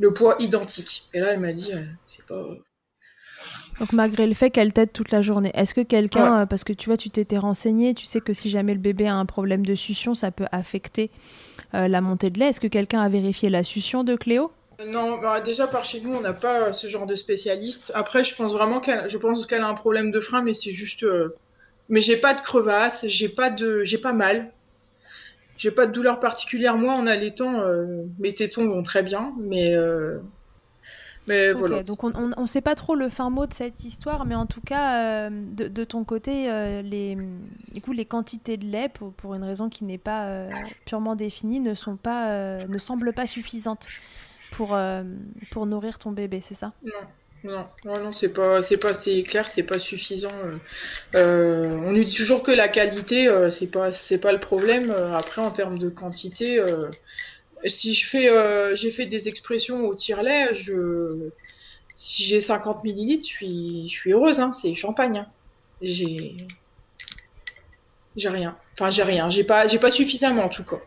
Le 0.00 0.12
poids 0.12 0.34
identique. 0.40 1.08
Et 1.14 1.20
là, 1.20 1.34
elle 1.34 1.38
m'a 1.38 1.52
dit, 1.52 1.70
c'est 2.08 2.26
pas, 2.26 2.44
donc 3.80 3.92
malgré 3.92 4.26
le 4.26 4.34
fait 4.34 4.50
qu'elle 4.50 4.72
t'aide 4.72 4.92
toute 4.92 5.10
la 5.10 5.20
journée, 5.22 5.50
est-ce 5.54 5.74
que 5.74 5.80
quelqu'un, 5.80 6.42
euh, 6.42 6.46
parce 6.46 6.62
que 6.62 6.72
tu 6.72 6.88
vois, 6.88 6.96
tu 6.96 7.10
t'étais 7.10 7.38
renseigné, 7.38 7.94
tu 7.94 8.06
sais 8.06 8.20
que 8.20 8.32
si 8.32 8.50
jamais 8.50 8.74
le 8.74 8.80
bébé 8.80 9.08
a 9.08 9.14
un 9.14 9.26
problème 9.26 9.66
de 9.66 9.74
succion, 9.74 10.14
ça 10.14 10.30
peut 10.30 10.46
affecter 10.52 11.10
euh, 11.74 11.88
la 11.88 12.00
montée 12.00 12.30
de 12.30 12.38
lait. 12.38 12.50
Est-ce 12.50 12.60
que 12.60 12.68
quelqu'un 12.68 13.00
a 13.00 13.08
vérifié 13.08 13.50
la 13.50 13.64
succion 13.64 14.04
de 14.04 14.14
Cléo? 14.14 14.52
Non, 14.86 15.18
bah, 15.20 15.40
déjà 15.40 15.66
par 15.66 15.84
chez 15.84 16.00
nous, 16.00 16.14
on 16.14 16.20
n'a 16.20 16.32
pas 16.32 16.72
ce 16.72 16.86
genre 16.86 17.06
de 17.06 17.14
spécialiste. 17.14 17.90
Après, 17.94 18.22
je 18.22 18.34
pense 18.34 18.52
vraiment 18.52 18.80
qu'elle, 18.80 19.08
je 19.08 19.18
pense 19.18 19.46
qu'elle 19.46 19.62
a 19.62 19.68
un 19.68 19.74
problème 19.74 20.10
de 20.10 20.20
frein, 20.20 20.42
mais 20.42 20.54
c'est 20.54 20.72
juste, 20.72 21.02
euh, 21.02 21.34
mais 21.88 22.00
j'ai 22.00 22.16
pas 22.16 22.34
de 22.34 22.40
crevasse, 22.40 23.06
j'ai 23.06 23.28
pas 23.28 23.50
de, 23.50 23.84
j'ai 23.84 23.98
pas 23.98 24.12
mal, 24.12 24.50
j'ai 25.58 25.70
pas 25.70 25.86
de 25.86 25.92
douleur 25.92 26.20
particulière. 26.20 26.76
Moi, 26.76 26.94
en 26.94 27.06
allaitant, 27.06 27.62
mes 28.18 28.34
tétons 28.34 28.68
vont 28.68 28.82
très 28.82 29.02
bien, 29.02 29.32
mais 29.38 29.76
donc 31.26 32.04
on 32.04 32.42
ne 32.42 32.46
sait 32.46 32.60
pas 32.60 32.74
trop 32.74 32.94
le 32.94 33.08
fin 33.08 33.30
mot 33.30 33.46
de 33.46 33.54
cette 33.54 33.84
histoire, 33.84 34.26
mais 34.26 34.34
en 34.34 34.46
tout 34.46 34.60
cas, 34.60 35.28
euh, 35.28 35.30
de, 35.32 35.84
ton 35.84 36.04
côté, 36.04 36.50
euh, 36.50 36.82
les, 36.82 37.16
les 37.92 38.04
quantités 38.04 38.56
de 38.56 38.66
lait, 38.66 38.88
pour, 38.88 39.12
pour 39.14 39.34
une 39.34 39.44
raison 39.44 39.68
qui 39.70 39.84
n'est 39.84 39.98
pas 39.98 40.26
euh, 40.26 40.50
purement 40.84 41.16
définie, 41.16 41.60
ne, 41.60 41.74
sont 41.74 41.96
pas, 41.96 42.58
ne 42.66 42.78
semblent 42.78 43.12
pas 43.12 43.26
suffisantes 43.26 43.88
pour, 44.52 44.78
pour 45.50 45.66
nourrir 45.66 45.98
ton 45.98 46.12
bébé, 46.12 46.40
c'est 46.40 46.54
ça? 46.54 46.72
Non. 46.84 46.92
Non, 47.44 47.68
non, 47.84 48.12
c'est 48.12 48.32
pas, 48.32 48.62
c'est 48.62 48.78
pas, 48.78 48.94
c'est 48.94 49.22
clair, 49.22 49.46
c'est 49.46 49.62
pas 49.62 49.78
suffisant. 49.78 50.32
on 51.14 51.92
nous 51.92 52.04
dit 52.04 52.14
toujours 52.14 52.42
que 52.42 52.50
la 52.50 52.68
qualité, 52.68 53.28
c'est 53.50 53.70
pas, 53.70 53.92
c'est 53.92 54.18
pas 54.18 54.32
le 54.32 54.40
problème. 54.40 54.90
Après, 54.90 55.42
en 55.42 55.50
termes 55.50 55.78
de 55.78 55.90
quantité, 55.90 56.58
si 57.66 57.94
je 57.94 58.06
fais, 58.06 58.28
euh, 58.28 58.74
j'ai 58.74 58.90
fait 58.90 59.06
des 59.06 59.28
expressions 59.28 59.86
au 59.86 59.94
tire-lait, 59.94 60.52
je, 60.52 61.30
si 61.96 62.24
j'ai 62.24 62.40
50 62.40 62.84
millilitres, 62.84 63.26
je 63.28 63.32
suis, 63.32 63.88
je 63.88 63.94
suis 63.94 64.12
heureuse, 64.12 64.40
hein, 64.40 64.52
c'est 64.52 64.74
champagne. 64.74 65.18
Hein. 65.18 65.26
J'ai, 65.80 66.36
j'ai 68.16 68.28
rien. 68.28 68.56
Enfin, 68.74 68.90
j'ai 68.90 69.02
rien. 69.02 69.28
Pas, 69.46 69.66
j'ai 69.66 69.78
pas 69.78 69.90
suffisamment 69.90 70.44
en 70.44 70.48
tout 70.48 70.64
cas. 70.64 70.80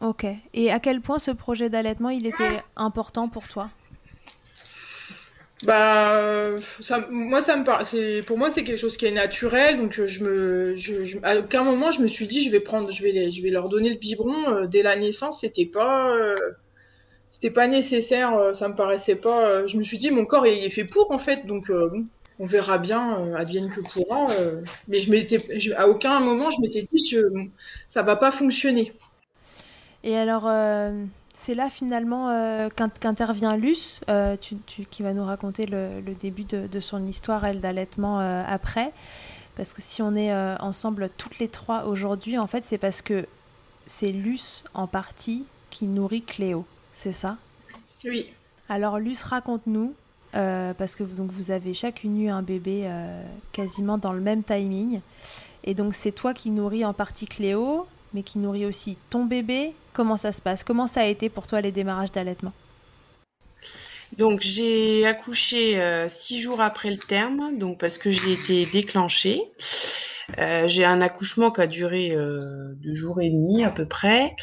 Ok. 0.00 0.26
Et 0.54 0.70
à 0.70 0.78
quel 0.78 1.00
point 1.00 1.18
ce 1.18 1.30
projet 1.30 1.68
d'allaitement, 1.68 2.10
il 2.10 2.26
était 2.26 2.62
important 2.76 3.28
pour 3.28 3.48
toi 3.48 3.68
bah, 5.64 6.42
ça, 6.80 7.06
moi, 7.10 7.42
ça 7.42 7.56
me. 7.56 8.20
Pour 8.22 8.38
moi, 8.38 8.50
c'est 8.50 8.62
quelque 8.62 8.78
chose 8.78 8.96
qui 8.96 9.06
est 9.06 9.10
naturel. 9.10 9.76
Donc, 9.78 10.00
à 11.24 11.38
aucun 11.38 11.64
moment, 11.64 11.90
je 11.90 12.00
me 12.00 12.06
suis 12.06 12.26
dit, 12.26 12.42
je 12.42 12.50
vais 12.50 12.60
prendre, 12.60 12.90
je 12.92 13.02
vais, 13.02 13.50
leur 13.50 13.68
donner 13.68 13.90
le 13.90 13.96
biberon 13.96 14.50
euh, 14.50 14.66
dès 14.66 14.82
la 14.82 14.96
naissance. 14.96 15.40
C'était 15.40 15.66
pas, 15.66 16.14
euh, 16.14 16.36
c'était 17.28 17.50
pas 17.50 17.66
nécessaire. 17.66 18.36
Euh, 18.36 18.52
ça 18.54 18.68
me 18.68 18.76
paraissait 18.76 19.16
pas. 19.16 19.66
je 19.66 19.76
me 19.78 19.82
suis 19.82 19.98
dit, 19.98 20.10
mon 20.12 20.26
corps 20.26 20.46
est 20.46 20.70
fait 20.70 20.84
pour 20.84 21.10
en 21.10 21.18
fait. 21.18 21.44
Donc, 21.46 21.72
on 22.38 22.46
verra 22.46 22.78
bien, 22.78 23.34
advienne 23.34 23.68
que 23.68 23.80
pourra. 23.80 24.28
mais 24.86 25.00
je 25.00 25.10
m'étais, 25.10 25.38
à 25.74 25.88
aucun 25.88 26.20
moment, 26.20 26.50
je 26.50 26.60
m'étais 26.60 26.82
dit, 26.82 27.04
je, 27.04 27.18
ça 27.88 28.02
va 28.02 28.14
pas 28.14 28.30
fonctionner. 28.30 28.92
Et 30.08 30.16
alors 30.16 30.48
c'est 31.38 31.54
là 31.54 31.70
finalement 31.70 32.30
euh, 32.30 32.68
qu'intervient 32.68 33.56
Luce, 33.56 34.00
euh, 34.10 34.36
qui 34.36 35.02
va 35.04 35.14
nous 35.14 35.24
raconter 35.24 35.66
le, 35.66 36.02
début 36.20 36.42
de, 36.42 36.80
son 36.80 37.06
histoire, 37.06 37.44
elle, 37.44 37.60
d'allaitement 37.60 38.20
euh, 38.20 38.42
après. 38.44 38.92
Parce 39.54 39.72
que 39.72 39.80
si 39.80 40.02
on 40.02 40.16
est 40.16 40.34
ensemble 40.60 41.10
toutes 41.16 41.38
les 41.38 41.48
trois 41.48 41.84
aujourd'hui, 41.84 42.38
en 42.38 42.48
fait, 42.48 42.64
c'est 42.64 42.78
parce 42.78 43.02
que 43.02 43.24
c'est 43.86 44.10
Luce 44.10 44.64
en 44.74 44.88
partie 44.88 45.44
qui 45.70 45.86
nourrit 45.86 46.22
Cléo, 46.22 46.64
c'est 46.92 47.12
ça? 47.12 47.36
Oui. 48.04 48.26
Alors 48.68 48.98
Luce, 48.98 49.22
raconte-nous, 49.22 49.94
parce 50.32 50.96
que 50.96 51.04
donc, 51.04 51.30
vous 51.32 51.50
avez 51.50 51.74
chacune 51.74 52.20
eu 52.20 52.28
un 52.28 52.42
bébé 52.42 52.88
quasiment 53.52 53.98
dans 53.98 54.12
le 54.12 54.20
même 54.20 54.44
timing. 54.44 55.00
Et 55.64 55.74
donc 55.74 55.94
c'est 55.94 56.12
toi 56.12 56.34
qui 56.34 56.50
nourris 56.50 56.84
en 56.84 56.92
partie 56.92 57.26
Cléo, 57.26 57.86
mais 58.14 58.22
qui 58.22 58.38
nourrit 58.38 58.66
aussi 58.66 58.96
ton 59.10 59.24
bébé. 59.24 59.72
Comment 59.92 60.16
ça 60.16 60.32
se 60.32 60.40
passe? 60.42 60.64
Comment 60.64 60.86
ça 60.86 61.00
a 61.00 61.06
été 61.06 61.28
pour 61.28 61.46
toi 61.46 61.60
les 61.60 61.72
démarrages 61.72 62.12
d'allaitement? 62.12 62.52
Donc 64.16 64.40
j'ai 64.40 65.06
accouché 65.06 65.80
euh, 65.80 66.08
six 66.08 66.40
jours 66.40 66.60
après 66.60 66.90
le 66.90 66.96
terme, 66.96 67.58
donc 67.58 67.78
parce 67.78 67.98
que 67.98 68.10
j'ai 68.10 68.32
été 68.32 68.66
déclenchée. 68.66 69.42
Euh, 70.38 70.66
j'ai 70.66 70.84
un 70.84 71.00
accouchement 71.00 71.50
qui 71.50 71.60
a 71.60 71.66
duré 71.66 72.12
euh, 72.12 72.74
deux 72.76 72.94
jours 72.94 73.20
et 73.20 73.28
demi 73.28 73.64
à 73.64 73.70
peu 73.70 73.86
près, 73.86 74.34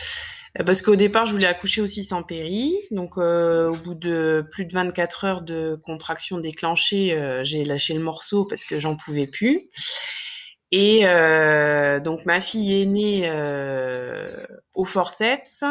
parce 0.65 0.81
qu'au 0.81 0.95
départ 0.95 1.25
je 1.25 1.33
voulais 1.33 1.47
accoucher 1.47 1.81
aussi 1.81 2.03
sans 2.03 2.21
péri. 2.21 2.73
Donc 2.91 3.17
au 3.17 3.75
bout 3.83 3.95
de 3.95 4.45
plus 4.51 4.65
de 4.65 4.73
24 4.73 5.25
heures 5.25 5.41
de 5.41 5.79
contraction 5.83 6.37
déclenchée, 6.37 7.39
j'ai 7.43 7.65
lâché 7.65 7.93
le 7.93 8.01
morceau 8.01 8.45
parce 8.45 8.65
que 8.65 8.79
j'en 8.79 8.95
pouvais 8.95 9.27
plus. 9.27 9.67
Et 10.77 11.03
euh, 11.05 12.01
donc 12.01 12.25
ma 12.25 12.41
fille 12.41 12.81
est 12.81 12.85
née 12.85 13.29
euh, 13.29 14.27
au 14.73 14.83
forceps 14.83 15.63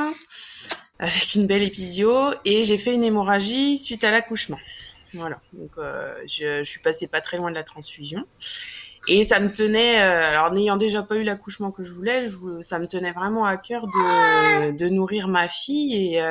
avec 0.99 1.35
une 1.35 1.47
belle 1.47 1.61
épisio 1.61 2.31
et 2.47 2.63
j'ai 2.65 2.79
fait 2.79 2.95
une 2.95 3.05
hémorragie 3.05 3.77
suite 3.77 4.03
à 4.03 4.11
l'accouchement. 4.11 4.59
Voilà, 5.13 5.43
donc 5.53 5.73
euh, 5.77 6.15
je, 6.27 6.65
suis 6.65 6.81
passée 6.81 7.07
pas 7.07 7.21
très 7.21 7.37
loin 7.37 7.51
de 7.51 7.55
la 7.55 7.65
transfusion. 7.65 8.25
Et 9.07 9.25
ça 9.25 9.41
me 9.41 9.53
tenait, 9.53 9.97
alors 9.97 10.51
n'ayant 10.53 10.79
déjà 10.79 11.03
pas 11.03 11.17
eu 11.17 11.23
l'accouchement 11.23 11.71
que 11.71 11.83
je 11.83 11.93
voulais, 11.93 12.27
ça 12.63 12.79
me 12.79 12.87
tenait 12.87 13.13
vraiment 13.13 13.45
à 13.45 13.59
cœur 13.59 13.87
de, 13.87 14.71
de 14.71 14.89
nourrir 14.89 15.29
ma 15.29 15.49
fille 15.49 16.15
et 16.15 16.23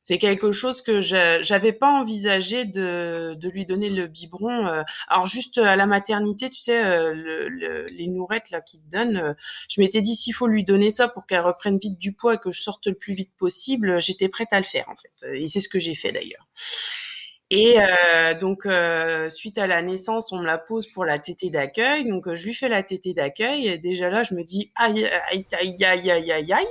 c'est 0.00 0.18
quelque 0.18 0.52
chose 0.52 0.80
que 0.80 1.00
j'avais 1.00 1.72
pas 1.72 1.90
envisagé 1.90 2.64
de, 2.64 3.34
de, 3.34 3.48
lui 3.48 3.66
donner 3.66 3.90
le 3.90 4.06
biberon. 4.06 4.66
Euh. 4.66 4.82
Alors 5.08 5.26
juste 5.26 5.58
à 5.58 5.76
la 5.76 5.86
maternité, 5.86 6.48
tu 6.50 6.60
sais, 6.60 6.84
euh, 6.84 7.14
le, 7.14 7.86
les 7.86 8.06
nourettes 8.06 8.50
là 8.50 8.60
qui 8.60 8.78
te 8.80 8.88
donnent, 8.88 9.16
euh, 9.16 9.34
je 9.68 9.80
m'étais 9.80 10.00
dit 10.00 10.14
s'il 10.14 10.34
faut 10.34 10.46
lui 10.46 10.64
donner 10.64 10.90
ça 10.90 11.08
pour 11.08 11.26
qu'elle 11.26 11.40
reprenne 11.40 11.78
vite 11.78 11.98
du 11.98 12.12
poids 12.12 12.34
et 12.34 12.38
que 12.38 12.50
je 12.50 12.60
sorte 12.60 12.86
le 12.86 12.94
plus 12.94 13.14
vite 13.14 13.32
possible, 13.36 14.00
j'étais 14.00 14.28
prête 14.28 14.52
à 14.52 14.58
le 14.58 14.64
faire 14.64 14.88
en 14.88 14.96
fait. 14.96 15.34
Et 15.34 15.48
c'est 15.48 15.60
ce 15.60 15.68
que 15.68 15.78
j'ai 15.78 15.94
fait 15.94 16.12
d'ailleurs. 16.12 16.46
Et 17.50 17.76
euh, 17.78 18.34
donc, 18.34 18.66
euh, 18.66 19.28
suite 19.30 19.56
à 19.56 19.66
la 19.66 19.80
naissance, 19.80 20.32
on 20.32 20.38
me 20.40 20.44
la 20.44 20.58
pose 20.58 20.86
pour 20.86 21.06
la 21.06 21.18
tétée 21.18 21.48
d'accueil. 21.48 22.06
Donc, 22.06 22.32
je 22.34 22.44
lui 22.44 22.52
fais 22.54 22.68
la 22.68 22.82
tétée 22.82 23.14
d'accueil. 23.14 23.68
Et 23.68 23.78
déjà 23.78 24.10
là, 24.10 24.22
je 24.22 24.34
me 24.34 24.42
dis 24.44 24.70
aïe, 24.76 25.06
aïe, 25.30 25.46
aïe, 25.58 25.84
aïe, 25.84 26.10
aïe, 26.10 26.32
aïe, 26.32 26.52
aïe 26.52 26.66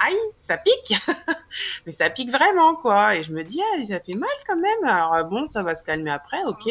aïe, 0.00 0.16
ça 0.40 0.56
pique, 0.56 0.94
mais 1.86 1.92
ça 1.92 2.10
pique 2.10 2.30
vraiment 2.30 2.74
quoi. 2.74 3.16
Et 3.16 3.22
je 3.22 3.32
me 3.32 3.44
dis, 3.44 3.60
ah, 3.60 3.86
ça 3.86 4.00
fait 4.00 4.16
mal 4.16 4.30
quand 4.46 4.56
même. 4.56 4.84
Alors 4.84 5.28
bon, 5.28 5.46
ça 5.46 5.62
va 5.62 5.74
se 5.74 5.82
calmer 5.82 6.10
après, 6.10 6.42
ok. 6.46 6.68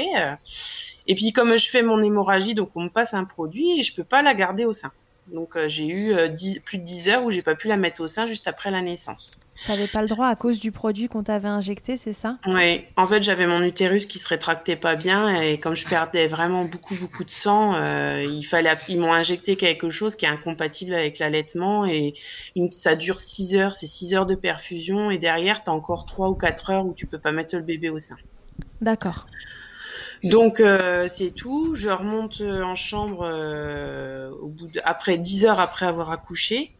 Et 1.07 1.15
puis 1.15 1.31
comme 1.31 1.57
je 1.57 1.69
fais 1.69 1.83
mon 1.83 2.01
hémorragie, 2.01 2.55
donc 2.55 2.69
on 2.75 2.83
me 2.83 2.89
passe 2.89 3.13
un 3.13 3.25
produit 3.25 3.79
et 3.79 3.83
je 3.83 3.93
peux 3.95 4.03
pas 4.03 4.21
la 4.21 4.33
garder 4.33 4.65
au 4.65 4.73
sein. 4.73 4.91
Donc 5.33 5.55
euh, 5.55 5.67
j'ai 5.67 5.87
eu 5.87 6.13
euh, 6.13 6.27
plus 6.63 6.77
de 6.77 6.83
10 6.83 7.09
heures 7.09 7.23
où 7.23 7.31
j'ai 7.31 7.41
pas 7.41 7.55
pu 7.55 7.67
la 7.67 7.77
mettre 7.77 8.01
au 8.01 8.07
sein 8.07 8.25
juste 8.25 8.47
après 8.47 8.71
la 8.71 8.81
naissance. 8.81 9.39
Tu 9.65 9.71
n'avais 9.71 9.87
pas 9.87 10.01
le 10.01 10.07
droit 10.07 10.27
à 10.27 10.35
cause 10.35 10.59
du 10.59 10.71
produit 10.71 11.09
qu'on 11.09 11.23
t'avait 11.23 11.49
injecté, 11.49 11.97
c'est 11.97 12.13
ça? 12.13 12.37
Oui, 12.47 12.85
en 12.95 13.05
fait 13.05 13.21
j'avais 13.21 13.45
mon 13.45 13.61
utérus 13.61 14.05
qui 14.05 14.17
se 14.17 14.27
rétractait 14.27 14.77
pas 14.77 14.95
bien 14.95 15.41
et 15.41 15.59
comme 15.59 15.75
je 15.75 15.85
perdais 15.85 16.27
vraiment 16.27 16.65
beaucoup 16.65 16.95
beaucoup 16.95 17.23
de 17.23 17.29
sang, 17.29 17.75
euh, 17.75 18.25
il 18.27 18.43
fallait 18.43 18.73
ils 18.87 18.99
m'ont 18.99 19.13
injecté 19.13 19.55
quelque 19.55 19.89
chose 19.89 20.15
qui 20.15 20.25
est 20.25 20.29
incompatible 20.29 20.93
avec 20.93 21.19
l'allaitement 21.19 21.85
et 21.85 22.13
ça 22.71 22.95
dure 22.95 23.19
6 23.19 23.57
heures, 23.57 23.73
c'est 23.73 23.87
6 23.87 24.15
heures 24.15 24.25
de 24.25 24.35
perfusion 24.35 25.11
et 25.11 25.17
derrière 25.17 25.63
tu 25.63 25.69
as 25.69 25.73
encore 25.73 26.05
3 26.05 26.29
ou 26.29 26.35
4 26.35 26.69
heures 26.69 26.85
où 26.85 26.93
tu 26.93 27.05
peux 27.05 27.19
pas 27.19 27.31
mettre 27.31 27.55
le 27.55 27.61
bébé 27.61 27.89
au 27.89 27.99
sein. 27.99 28.15
D'accord. 28.81 29.27
Donc 30.23 30.59
euh, 30.59 31.07
c'est 31.07 31.31
tout. 31.31 31.73
Je 31.75 31.89
remonte 31.89 32.41
euh, 32.41 32.61
en 32.63 32.75
chambre 32.75 33.21
euh, 33.23 34.29
au 34.41 34.47
bout 34.47 34.67
de, 34.67 34.81
après 34.83 35.17
10 35.17 35.45
heures 35.45 35.59
après 35.59 35.85
avoir 35.85 36.11
accouché. 36.11 36.73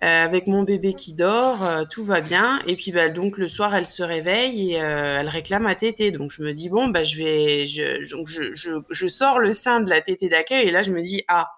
avec 0.00 0.46
mon 0.46 0.62
bébé 0.62 0.94
qui 0.94 1.14
dort, 1.14 1.88
tout 1.88 2.04
va 2.04 2.20
bien. 2.20 2.60
Et 2.66 2.76
puis 2.76 2.92
bah, 2.92 3.08
donc 3.08 3.38
le 3.38 3.48
soir, 3.48 3.74
elle 3.74 3.86
se 3.86 4.02
réveille 4.02 4.72
et 4.72 4.76
elle 4.76 5.28
réclame 5.28 5.66
à 5.66 5.74
tété. 5.74 6.10
Donc 6.10 6.30
je 6.30 6.42
me 6.42 6.52
dis 6.52 6.68
bon 6.68 6.88
bah 6.88 7.02
je 7.02 7.16
vais, 7.16 7.66
je, 7.66 8.02
je, 8.02 8.52
je, 8.54 8.70
je 8.90 9.06
sors 9.06 9.38
le 9.38 9.52
sein 9.52 9.80
de 9.80 9.90
la 9.90 10.00
tétée 10.00 10.28
d'accueil 10.28 10.68
et 10.68 10.70
là 10.70 10.82
je 10.82 10.90
me 10.92 11.02
dis 11.02 11.22
ah 11.28 11.50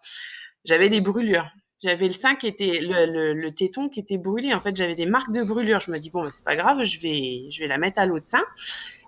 j'avais 0.64 0.88
des 0.88 1.00
brûlures. 1.00 1.50
J'avais 1.80 2.06
le 2.06 2.12
sein 2.12 2.34
qui 2.34 2.48
était 2.48 2.80
le, 2.80 3.06
le, 3.06 3.32
le, 3.34 3.52
téton 3.52 3.88
qui 3.88 4.00
était 4.00 4.18
brûlé. 4.18 4.52
En 4.52 4.60
fait, 4.60 4.74
j'avais 4.74 4.96
des 4.96 5.06
marques 5.06 5.30
de 5.30 5.42
brûlure. 5.44 5.78
Je 5.80 5.92
me 5.92 5.98
dis 5.98 6.10
bon, 6.10 6.22
bah, 6.22 6.30
c'est 6.30 6.44
pas 6.44 6.56
grave, 6.56 6.82
je 6.82 6.98
vais 7.00 7.50
je 7.50 7.60
vais 7.60 7.68
la 7.68 7.78
mettre 7.78 8.00
à 8.00 8.06
l'autre 8.06 8.26
sein 8.26 8.44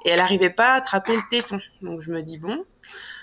et 0.05 0.11
elle 0.11 0.19
n'arrivait 0.19 0.51
pas 0.51 0.75
à 0.75 0.77
attraper 0.77 1.15
le 1.15 1.23
téton. 1.31 1.59
Donc 1.83 2.01
je 2.01 2.13
me 2.13 2.23
dis 2.23 2.39
bon. 2.39 2.65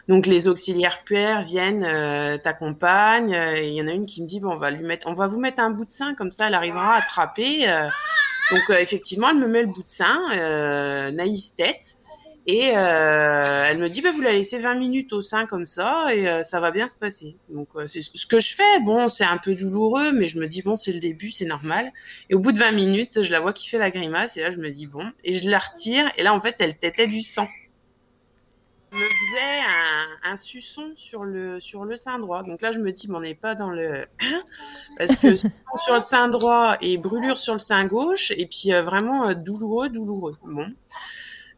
Donc 0.08 0.25
les 0.25 0.48
auxiliaires 0.48 1.04
puères 1.04 1.44
viennent, 1.44 1.84
euh, 1.84 2.38
t'accompagnent. 2.38 3.36
Euh, 3.36 3.62
il 3.62 3.74
y 3.74 3.82
en 3.82 3.88
a 3.88 3.92
une 3.92 4.06
qui 4.06 4.22
me 4.22 4.27
dit 4.27 4.39
bon 4.39 4.51
on 4.51 4.56
va 4.56 4.72
lui 4.72 4.84
mettre, 4.84 5.08
on 5.08 5.13
va 5.13 5.27
vous 5.27 5.39
mettre 5.39 5.62
un 5.62 5.70
bout 5.70 5.86
de 5.86 5.92
sein 5.92 6.13
comme 6.13 6.32
ça 6.32 6.48
elle 6.48 6.54
arrivera 6.54 6.96
à 6.96 6.98
attraper. 7.00 7.70
Euh. 7.70 7.89
donc 8.51 8.62
effectivement 8.70 9.30
elle 9.30 9.38
me 9.38 9.48
met 9.48 9.62
le 9.62 9.68
bout 9.68 9.84
de 9.84 9.89
sein, 9.89 11.12
naïs 11.12 11.56
tête. 11.56 11.98
Et 12.50 12.72
euh, 12.77 13.66
elle 13.68 13.77
me 13.77 13.89
dit, 13.89 14.01
bah, 14.01 14.12
vous 14.13 14.22
la 14.22 14.32
laissez 14.32 14.58
20 14.58 14.75
minutes 14.75 15.12
au 15.12 15.20
sein 15.20 15.46
comme 15.46 15.66
ça 15.66 16.16
et 16.16 16.30
euh, 16.30 16.44
ça 16.44 16.62
va 16.62 16.72
bien 16.72 16.88
se 16.88 16.96
passer. 16.96 17.36
Donc 17.50 17.68
euh, 17.75 17.86
c'est 17.88 18.00
ce 18.01 18.25
que 18.25 18.39
je 18.39 18.56
fais. 18.56 18.80
Bon, 18.86 19.10
c'est 19.10 19.25
un 19.25 19.38
peu 19.38 19.54
douloureux, 19.54 20.13
mais 20.13 20.27
je 20.27 20.39
me 20.39 20.48
dis, 20.48 20.62
bon, 20.62 20.75
c'est 20.77 20.94
le 20.94 21.01
début, 21.01 21.30
c'est 21.30 21.46
normal. 21.46 21.92
Et 22.30 22.36
au 22.36 22.39
bout 22.39 22.54
de 22.54 22.60
20 22.60 22.72
minutes, 22.72 23.22
je 23.22 23.32
la 23.34 23.42
vois 23.42 23.51
qui 23.51 23.68
fait 23.68 23.77
la 23.77 23.92
grimace 23.92 24.38
et 24.38 24.42
là, 24.42 24.50
je 24.50 24.60
me 24.60 24.70
dis, 24.70 24.88
bon. 24.88 25.12
Et 25.25 25.34
je 25.34 25.50
la 25.50 25.60
retire 25.60 26.10
et 26.16 26.24
là, 26.24 26.34
en 26.34 26.39
fait, 26.39 26.56
elle 26.60 26.77
tétait 26.77 27.08
du 27.08 27.20
sang. 27.20 27.50
Je 28.94 28.98
me 28.98 29.04
faisait 29.04 29.60
un, 30.24 30.32
un, 30.32 30.36
suçon 30.38 30.94
sur 30.96 31.25
le, 31.25 31.60
sur 31.60 31.84
le 31.84 31.98
sein 31.98 32.18
droit. 32.18 32.44
Donc 32.44 32.62
là, 32.62 32.72
je 32.72 32.80
me 32.80 32.94
dis, 32.94 33.10
on 33.13 33.20
n'est 33.20 33.36
pas 33.36 33.56
dans 33.56 33.72
le... 33.72 34.06
Parce 34.98 35.18
que 35.18 35.36
sur 35.36 35.50
le 35.96 36.00
sein 36.00 36.30
droit 36.30 36.77
et 36.80 36.98
brûlure 36.98 37.39
sur 37.39 37.51
le 37.51 37.60
sein 37.60 37.84
gauche 37.84 38.32
et 38.32 38.46
puis 38.46 38.72
vraiment 38.72 39.34
douloureux, 39.34 39.89
douloureux. 39.89 40.38
Bon. 40.46 40.74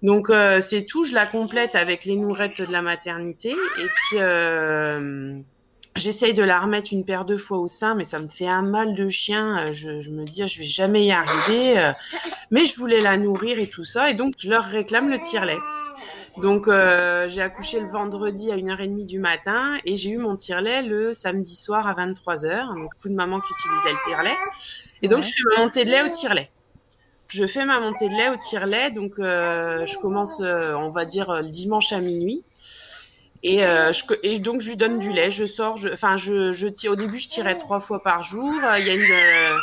Donc 0.01 0.29
euh, 0.29 0.61
c'est 0.61 0.85
tout, 0.85 1.03
je 1.03 1.13
la 1.13 1.25
complète 1.25 1.75
avec 1.75 2.05
les 2.05 2.15
nourrettes 2.15 2.61
de 2.61 2.71
la 2.71 2.81
maternité 2.81 3.49
et 3.49 3.85
puis 3.85 4.17
euh, 4.17 5.37
j'essaye 5.95 6.33
de 6.33 6.43
la 6.43 6.59
remettre 6.59 6.93
une 6.93 7.03
paire 7.03 7.25
de 7.25 7.35
fois 7.35 7.57
au 7.57 7.67
sein, 7.67 7.95
mais 7.95 8.05
ça 8.05 8.19
me 8.19 8.29
fait 8.29 8.47
un 8.47 8.61
mal 8.61 8.93
de 8.95 9.09
chien. 9.09 9.71
Je, 9.71 9.99
je 9.99 10.09
me 10.11 10.23
dis 10.23 10.47
je 10.47 10.59
vais 10.59 10.65
jamais 10.65 11.05
y 11.05 11.11
arriver, 11.11 11.79
euh, 11.79 11.91
mais 12.49 12.63
je 12.63 12.77
voulais 12.77 13.01
la 13.01 13.17
nourrir 13.17 13.59
et 13.59 13.67
tout 13.67 13.83
ça 13.83 14.09
et 14.09 14.13
donc 14.13 14.33
je 14.37 14.49
leur 14.49 14.63
réclame 14.63 15.09
le 15.09 15.19
tire-lait. 15.19 15.59
Donc 16.37 16.69
euh, 16.69 17.27
j'ai 17.27 17.41
accouché 17.41 17.81
le 17.81 17.87
vendredi 17.87 18.51
à 18.53 18.55
1h30 18.55 19.05
du 19.05 19.19
matin 19.19 19.77
et 19.83 19.97
j'ai 19.97 20.11
eu 20.11 20.17
mon 20.17 20.37
tire-lait 20.37 20.81
le 20.81 21.13
samedi 21.13 21.55
soir 21.55 21.87
à 21.87 21.93
23h. 21.93 22.67
Donc 22.67 22.93
beaucoup 22.93 23.09
de 23.09 23.15
mamans 23.15 23.41
qui 23.41 23.51
utilisaient 23.51 23.91
le 23.91 24.09
tire-lait. 24.09 24.37
Et 25.01 25.09
donc 25.09 25.23
je 25.23 25.29
fais 25.29 25.57
ma 25.57 25.63
montée 25.63 25.83
de 25.83 25.91
lait 25.91 26.03
au 26.03 26.09
tire-lait 26.09 26.49
je 27.29 27.45
fais 27.45 27.63
ma 27.65 27.79
montée 27.79 28.09
de 28.09 28.15
lait 28.15 28.29
au 28.29 28.35
tire-lait, 28.35 28.91
donc 28.91 29.19
euh, 29.19 29.85
je 29.85 29.97
commence, 29.99 30.41
euh, 30.41 30.73
on 30.73 30.89
va 30.89 31.05
dire, 31.05 31.41
le 31.41 31.49
dimanche 31.49 31.93
à 31.93 31.99
minuit. 31.99 32.43
Et, 33.43 33.63
euh, 33.65 33.93
je, 33.93 34.03
et 34.23 34.39
donc 34.39 34.59
je 34.59 34.69
lui 34.69 34.75
donne 34.75 34.99
du 34.99 35.11
lait, 35.13 35.31
je 35.31 35.45
sors, 35.45 35.79
enfin 35.93 36.17
je, 36.17 36.51
je, 36.51 36.67
tire, 36.67 36.91
au 36.91 36.95
début 36.95 37.17
je 37.17 37.29
tirais 37.29 37.55
trois 37.55 37.79
fois 37.79 38.03
par 38.03 38.21
jour. 38.23 38.53
Il 38.79 38.85
y 38.85 38.89
a 38.89 38.93
une, 38.95 39.59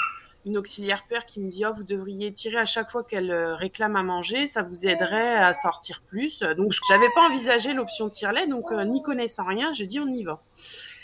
une 0.47 0.57
auxiliaire 0.57 1.05
père 1.07 1.27
qui 1.27 1.41
me 1.41 1.51
dit 1.51 1.67
oh 1.67 1.73
vous 1.75 1.83
devriez 1.83 2.33
tirer 2.33 2.57
à 2.57 2.65
chaque 2.65 2.91
fois 2.91 3.03
qu'elle 3.03 3.31
réclame 3.31 3.97
à 3.97 4.03
manger, 4.03 4.47
ça 4.47 4.63
vous 4.63 4.87
aiderait 4.87 5.37
à 5.37 5.53
sortir 5.53 6.01
plus. 6.07 6.43
Donc 6.57 6.73
j'avais 6.89 7.11
pas 7.15 7.27
envisagé 7.29 7.75
l'option 7.75 8.09
tire-lait, 8.09 8.47
donc 8.47 8.73
n'y 8.73 9.03
connaissant 9.03 9.45
rien, 9.45 9.75
je 9.75 9.85
dis 9.85 10.01
on 10.01 10.07
y 10.07 10.23
va. 10.23 10.41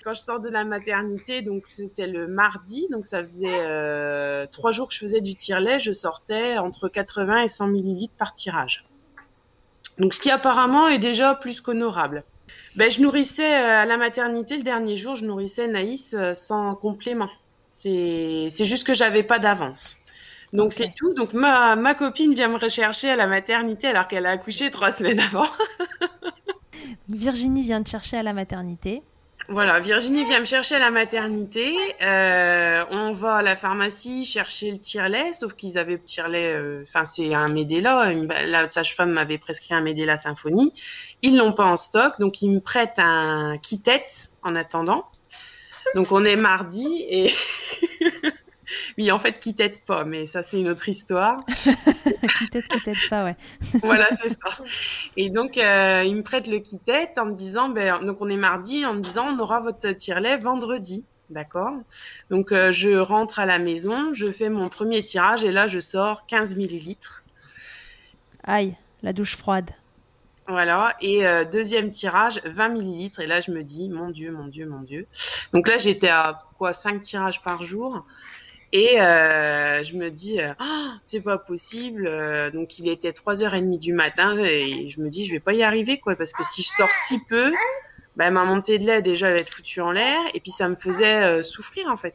Quand 0.05 0.15
je 0.15 0.21
sors 0.21 0.41
de 0.41 0.49
la 0.49 0.65
maternité, 0.65 1.43
donc 1.43 1.65
c'était 1.69 2.09
le 2.09 2.27
mardi, 2.27 2.89
donc 2.91 3.05
ça 3.05 3.21
faisait 3.21 3.47
euh, 3.49 4.47
trois 4.51 4.73
jours 4.73 4.89
que 4.89 4.95
je 4.95 4.99
faisais 4.99 5.21
du 5.21 5.35
tire-lait, 5.35 5.79
je 5.79 5.93
sortais 5.93 6.59
entre 6.59 6.89
80 6.89 7.43
et 7.43 7.49
100 7.49 7.69
millilitres 7.69 8.15
par 8.19 8.33
tirage. 8.33 8.85
Donc 9.99 10.15
ce 10.15 10.21
qui 10.21 10.31
apparemment 10.31 10.89
est 10.89 10.99
déjà 10.99 11.35
plus 11.37 11.61
qu'honorable. 11.61 12.25
Ben, 12.75 12.91
je 12.91 13.01
nourrissais 13.01 13.63
euh, 13.63 13.83
à 13.83 13.87
la 13.87 13.97
maternité 13.97 14.57
le 14.57 14.65
dernier 14.65 14.97
jour, 14.97 15.15
je 15.15 15.25
nourrissais 15.25 15.69
Naïs 15.69 16.15
euh, 16.15 16.35
sans 16.35 16.75
complément. 16.75 17.31
C'est 17.67 18.65
juste 18.65 18.87
que 18.87 18.95
j'avais 18.95 19.23
pas 19.23 19.39
d'avance. 19.39 19.97
Donc 20.53 20.73
c'est 20.73 20.93
tout. 20.95 21.15
Donc 21.15 21.33
ma, 21.33 21.77
ma 21.77 21.95
copine 21.95 22.35
vient 22.35 22.49
me 22.49 22.59
rechercher 22.59 23.11
à 23.11 23.17
la 23.17 23.27
maternité 23.27 23.89
alors 23.89 24.09
qu'elle 24.09 24.27
a 24.27 24.31
accouché 24.31 24.71
trois 24.71 24.91
semaines 24.93 25.21
avant. 25.21 25.47
Virginie 27.09 27.63
vient 27.63 27.83
te 27.83 27.91
chercher 27.91 28.17
à 28.17 28.23
la 28.23 28.33
maternité. 28.33 29.03
Voilà, 29.49 29.81
Virginie 29.81 30.25
vient 30.25 30.41
me 30.41 30.45
chercher 30.45 30.77
à 30.77 30.79
la 30.79 30.91
maternité. 30.91 31.75
Euh, 32.01 32.85
on 32.91 33.13
va 33.13 33.37
à 33.37 33.43
la 33.43 33.57
pharmacie 33.57 34.25
chercher 34.25 34.71
le 34.71 34.79
tire-lait, 34.79 35.33
sauf 35.33 35.55
qu'ils 35.55 35.79
avaient 35.79 35.95
le 35.95 36.03
tire-lait. 36.03 36.55
Euh, 36.55 36.85
enfin, 36.87 37.05
c'est 37.05 37.35
un 37.35 37.49
Medela. 37.49 38.13
La 38.47 38.71
sage-femme 38.71 39.11
m'avait 39.11 39.39
prescrit 39.39 39.75
un 39.75 39.81
Medela 39.81 40.17
Symphonie. 40.17 40.73
Ils 41.23 41.37
l'ont 41.37 41.53
pas 41.53 41.65
en 41.65 41.77
stock, 41.77 42.21
donc 42.21 42.41
ils 42.43 42.51
me 42.51 42.61
prêtent 42.61 42.99
un 42.99 43.59
Kitet 43.59 44.07
en 44.43 44.55
attendant. 44.55 45.05
Donc 45.95 46.13
on 46.13 46.25
est 46.25 46.37
mardi 46.37 47.05
et 47.09 47.31
oui, 48.99 49.11
en 49.11 49.19
fait, 49.19 49.39
qui 49.39 49.55
t'aide 49.55 49.81
pas, 49.81 50.05
mais 50.05 50.27
ça, 50.27 50.43
c'est 50.43 50.61
une 50.61 50.69
autre 50.69 50.89
histoire. 50.89 51.45
qui 51.47 52.49
t'aide, 52.51 52.67
qui 52.67 52.81
t'aide 52.83 52.97
pas, 53.09 53.25
ouais. 53.25 53.37
voilà, 53.83 54.07
c'est 54.11 54.31
ça. 54.31 54.65
Et 55.17 55.31
donc, 55.31 55.59
euh, 55.59 56.03
il 56.07 56.17
me 56.17 56.23
prête 56.23 56.47
le 56.47 56.59
qui 56.59 56.79
tête 56.79 57.19
en 57.19 57.27
me 57.27 57.35
disant, 57.35 57.69
ben, 57.69 58.05
donc 58.05 58.19
on 58.21 58.29
est 58.29 58.37
mardi, 58.37 58.85
en 58.85 58.95
me 58.95 59.01
disant, 59.01 59.29
on 59.29 59.39
aura 59.39 59.61
votre 59.61 59.91
tire-lait 59.93 60.39
vendredi. 60.39 61.05
D'accord? 61.31 61.79
Donc, 62.31 62.53
euh, 62.53 62.73
je 62.73 62.91
rentre 62.91 63.41
à 63.41 63.47
la 63.47 63.59
maison, 63.59 64.13
je 64.13 64.31
fais 64.31 64.51
mon 64.51 64.69
premier 64.69 65.03
tirage 65.03 65.45
et 65.45 65.53
là, 65.53 65.67
je 65.67 65.79
sors 65.79 66.27
15 66.27 66.57
millilitres. 66.57 67.25
Aïe, 68.45 68.77
la 69.03 69.13
douche 69.13 69.37
froide. 69.37 69.71
Voilà, 70.49 70.97
et 71.01 71.25
euh, 71.25 71.45
deuxième 71.45 71.89
tirage, 71.89 72.41
20 72.45 72.71
millilitres. 72.71 73.21
Et 73.21 73.27
là, 73.27 73.41
je 73.41 73.53
me 73.53 73.63
dis, 73.63 73.89
mon 73.89 74.11
Dieu, 74.11 74.33
mon 74.33 74.49
Dieu, 74.49 74.67
mon 74.69 74.81
Dieu. 74.81 75.07
Donc 75.53 75.69
là, 75.69 75.79
j'étais 75.79 76.09
à 76.09 76.43
quoi 76.59 76.73
5 76.73 77.01
tirages 77.01 77.43
par 77.43 77.63
jour. 77.63 78.05
Et 78.73 79.01
euh, 79.03 79.85
je 79.85 79.97
me 79.97 80.11
dis, 80.11 80.41
euh, 80.41 80.55
ah, 80.59 80.95
c'est 81.03 81.21
pas 81.21 81.37
possible. 81.37 82.07
Euh, 82.07 82.51
donc 82.51 82.79
il 82.79 82.89
était 82.89 83.11
3h30 83.11 83.79
du 83.79 83.93
matin 83.93 84.35
et 84.39 84.87
je 84.87 85.01
me 85.03 85.11
dis, 85.11 85.27
je 85.27 85.33
vais 85.33 85.41
pas 85.41 85.53
y 85.53 85.63
arriver, 85.63 86.01
quoi, 86.01 86.17
parce 86.17 86.33
que 86.33 86.43
si 86.43 86.63
je 86.63 86.69
sors 86.69 86.91
si 86.91 87.19
peu, 87.29 87.53
bah, 88.17 88.31
ma 88.31 88.45
montée 88.47 88.79
de 88.79 88.87
lait 88.87 89.03
déjà 89.03 89.29
elle 89.29 89.35
va 89.35 89.41
être 89.41 89.53
foutue 89.53 89.83
en 89.83 89.93
l'air 89.93 90.21
et 90.35 90.41
puis 90.41 90.51
ça 90.51 90.69
me 90.69 90.77
faisait 90.77 91.43
souffrir 91.43 91.89
en 91.89 91.99
fait. 91.99 92.15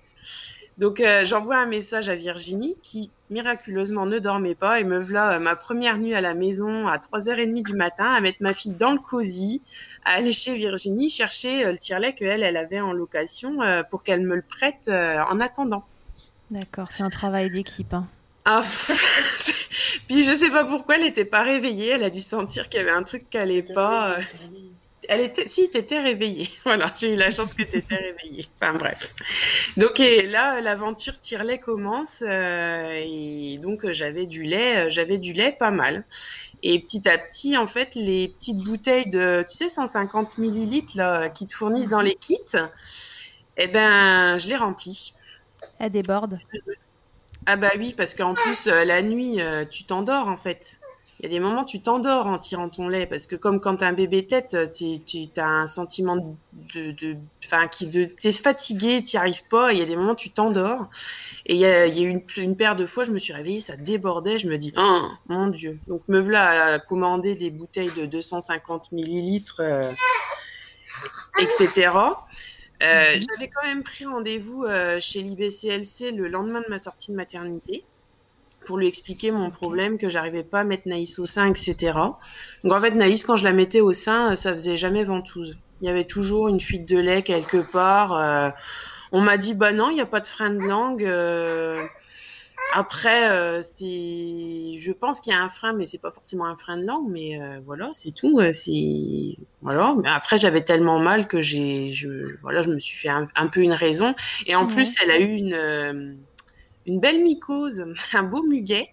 Donc 0.77 1.03
j'envoie 1.23 1.57
un 1.57 1.65
message 1.65 2.07
à 2.07 2.15
Virginie 2.15 2.77
qui 2.83 3.09
miraculeusement 3.31 4.05
ne 4.05 4.19
dormait 4.19 4.53
pas 4.53 4.79
et 4.79 4.83
me 4.83 4.99
voilà 4.99 5.39
ma 5.39 5.55
première 5.55 5.97
nuit 5.97 6.13
à 6.13 6.21
la 6.21 6.35
maison 6.35 6.87
à 6.87 6.97
3h30 6.97 7.63
du 7.63 7.73
matin 7.73 8.05
à 8.05 8.21
mettre 8.21 8.37
ma 8.41 8.53
fille 8.53 8.75
dans 8.75 8.91
le 8.91 8.99
cosy, 8.99 9.63
à 10.05 10.13
aller 10.13 10.31
chez 10.31 10.55
Virginie 10.55 11.09
chercher 11.09 11.65
le 11.65 11.79
tire-lait 11.79 12.13
qu'elle 12.13 12.43
elle 12.43 12.57
avait 12.57 12.79
en 12.79 12.93
location 12.93 13.57
pour 13.89 14.03
qu'elle 14.03 14.21
me 14.21 14.35
le 14.35 14.43
prête 14.43 14.87
en 14.87 15.39
attendant. 15.39 15.83
D'accord, 16.51 16.87
c'est 16.91 17.03
un 17.03 17.09
travail 17.09 17.49
d'équipe. 17.49 17.93
Hein. 17.93 18.07
Ah, 18.45 18.61
puis 20.07 20.23
je 20.23 20.33
sais 20.33 20.49
pas 20.49 20.63
pourquoi 20.63 20.95
elle 20.95 21.03
n'était 21.03 21.25
pas 21.25 21.41
réveillée. 21.41 21.89
Elle 21.89 22.03
a 22.03 22.09
dû 22.09 22.21
sentir 22.21 22.69
qu'il 22.69 22.79
y 22.79 22.83
avait 22.83 22.91
un 22.91 23.03
truc 23.03 23.29
qui 23.29 23.37
allait 23.37 23.61
pas. 23.61 24.15
Elle 25.09 25.21
était, 25.21 25.47
si, 25.47 25.69
t'étais 25.69 25.99
réveillée. 25.99 26.49
Voilà, 26.65 26.93
j'ai 26.97 27.13
eu 27.13 27.15
la 27.15 27.29
chance 27.29 27.53
que 27.53 27.63
t'étais 27.63 27.95
réveillée. 27.95 28.47
Enfin 28.55 28.73
bref. 28.73 29.13
Donc 29.75 29.99
et 29.99 30.21
là, 30.23 30.61
l'aventure 30.61 31.19
tire-lait 31.19 31.59
commence 31.59 32.23
euh, 32.25 32.91
et 32.93 33.57
donc 33.61 33.91
j'avais 33.91 34.25
du 34.25 34.43
lait, 34.43 34.89
j'avais 34.89 35.17
du 35.17 35.33
lait 35.33 35.55
pas 35.57 35.71
mal. 35.71 36.05
Et 36.63 36.79
petit 36.79 37.07
à 37.09 37.17
petit, 37.17 37.57
en 37.57 37.67
fait, 37.67 37.95
les 37.95 38.29
petites 38.29 38.63
bouteilles 38.63 39.09
de, 39.09 39.45
tu 39.47 39.55
sais, 39.55 39.69
150 39.69 40.37
millilitres 40.37 40.95
là, 40.95 41.29
qui 41.29 41.45
te 41.45 41.53
fournissent 41.53 41.89
dans 41.89 42.01
les 42.01 42.15
kits, 42.15 42.37
eh 43.57 43.67
ben, 43.67 44.37
je 44.37 44.47
les 44.47 44.55
remplis. 44.55 45.13
Elle 45.79 45.91
déborde 45.91 46.39
Ah 47.45 47.55
bah 47.55 47.71
oui, 47.77 47.93
parce 47.95 48.15
qu'en 48.15 48.33
plus, 48.33 48.67
euh, 48.67 48.83
la 48.83 49.01
nuit, 49.01 49.41
euh, 49.41 49.65
tu 49.65 49.85
t'endors 49.85 50.27
en 50.27 50.37
fait. 50.37 50.79
Il 51.19 51.23
y 51.23 51.25
a 51.25 51.29
des 51.29 51.39
moments, 51.39 51.65
tu 51.65 51.81
t'endors 51.81 52.27
en 52.27 52.37
tirant 52.37 52.69
ton 52.69 52.89
lait, 52.89 53.07
parce 53.07 53.25
que 53.25 53.35
comme 53.35 53.59
quand 53.59 53.77
t'as 53.77 53.87
un 53.87 53.93
bébé 53.93 54.27
tête, 54.27 54.53
euh, 54.53 54.67
tu, 54.67 55.29
as 55.37 55.47
un 55.47 55.65
sentiment 55.65 56.37
de, 56.75 56.91
de, 56.91 57.17
enfin, 57.43 57.67
qui 57.67 57.87
de, 57.87 58.05
t'es 58.05 58.31
fatigué, 58.31 59.03
t'y 59.03 59.17
arrives 59.17 59.43
pas. 59.49 59.71
Il 59.73 59.79
y 59.79 59.81
a 59.81 59.85
des 59.85 59.95
moments, 59.95 60.13
tu 60.13 60.29
t'endors. 60.29 60.89
Et 61.47 61.55
il 61.55 61.59
y 61.59 61.65
a, 61.65 61.87
y 61.87 62.05
a 62.05 62.07
une, 62.07 62.57
paire 62.57 62.75
de 62.75 62.85
fois, 62.85 63.03
je 63.03 63.11
me 63.11 63.17
suis 63.17 63.33
réveillée, 63.33 63.61
ça 63.61 63.75
débordait. 63.75 64.37
Je 64.37 64.47
me 64.47 64.57
dis, 64.57 64.73
oh, 64.77 65.07
mon 65.27 65.47
Dieu. 65.47 65.79
Donc 65.87 66.01
me 66.07 66.19
voilà 66.19 66.73
à 66.73 66.79
commander 66.79 67.35
des 67.35 67.49
bouteilles 67.49 67.93
de 67.95 68.05
250 68.05 68.91
millilitres, 68.91 69.61
etc. 71.39 71.89
Euh, 72.83 73.05
J'avais 73.05 73.49
quand 73.49 73.65
même 73.65 73.83
pris 73.83 74.05
rendez-vous 74.05 74.63
euh, 74.63 74.99
chez 74.99 75.21
l'IBCLC 75.21 76.11
le 76.11 76.27
lendemain 76.27 76.61
de 76.61 76.69
ma 76.69 76.79
sortie 76.79 77.11
de 77.11 77.15
maternité 77.15 77.83
pour 78.65 78.77
lui 78.77 78.87
expliquer 78.87 79.31
mon 79.31 79.49
problème, 79.49 79.97
que 79.97 80.09
j'arrivais 80.09 80.43
pas 80.43 80.59
à 80.59 80.63
mettre 80.65 80.87
Naïs 80.87 81.19
au 81.19 81.25
sein, 81.25 81.47
etc. 81.47 81.93
Donc 82.63 82.73
en 82.73 82.79
fait, 82.81 82.91
Naïs, 82.91 83.23
quand 83.23 83.37
je 83.37 83.45
la 83.45 83.53
mettais 83.53 83.79
au 83.81 83.93
sein, 83.93 84.35
ça 84.35 84.51
faisait 84.51 84.75
jamais 84.75 85.05
ventouse. 85.05 85.57
Il 85.81 85.87
y 85.87 85.89
avait 85.89 86.03
toujours 86.05 86.49
une 86.49 86.59
fuite 86.59 86.87
de 86.87 86.97
lait 86.97 87.23
quelque 87.23 87.71
part. 87.71 88.13
Euh, 88.13 88.49
on 89.13 89.21
m'a 89.21 89.37
dit, 89.37 89.53
bah 89.53 89.71
non, 89.71 89.89
il 89.89 89.95
n'y 89.95 90.01
a 90.01 90.05
pas 90.05 90.19
de 90.19 90.27
frein 90.27 90.49
de 90.49 90.59
langue. 90.59 91.03
Après, 92.69 93.31
euh, 93.31 93.61
c'est, 93.63 94.75
je 94.77 94.91
pense 94.91 95.21
qu'il 95.21 95.31
y 95.31 95.35
a 95.35 95.41
un 95.41 95.47
frein, 95.49 95.73
mais 95.73 95.85
c'est 95.85 95.99
pas 96.01 96.11
forcément 96.11 96.45
un 96.45 96.57
frein 96.57 96.77
de 96.77 96.85
langue, 96.85 97.09
mais 97.09 97.41
euh, 97.41 97.59
voilà, 97.65 97.89
c'est 97.93 98.11
tout. 98.11 98.39
euh, 98.39 98.51
C'est 98.51 99.37
voilà. 99.61 99.95
Mais 100.03 100.09
après, 100.09 100.37
j'avais 100.37 100.61
tellement 100.63 100.99
mal 100.99 101.27
que 101.27 101.41
j'ai, 101.41 101.89
je, 101.89 102.35
voilà, 102.41 102.61
je 102.61 102.69
me 102.69 102.77
suis 102.79 102.97
fait 102.97 103.09
un, 103.09 103.25
un 103.35 103.47
peu 103.47 103.61
une 103.61 103.71
raison. 103.73 104.15
Et 104.45 104.55
en 104.55 104.65
Ouais. 104.65 104.67
plus, 104.67 104.95
elle 105.01 105.11
a 105.11 105.19
eu 105.19 105.33
une 105.35 105.53
euh, 105.53 106.13
une 106.85 106.99
belle 107.01 107.23
mycose, 107.23 107.85
un 108.13 108.23
beau 108.23 108.43
muguet. 108.43 108.87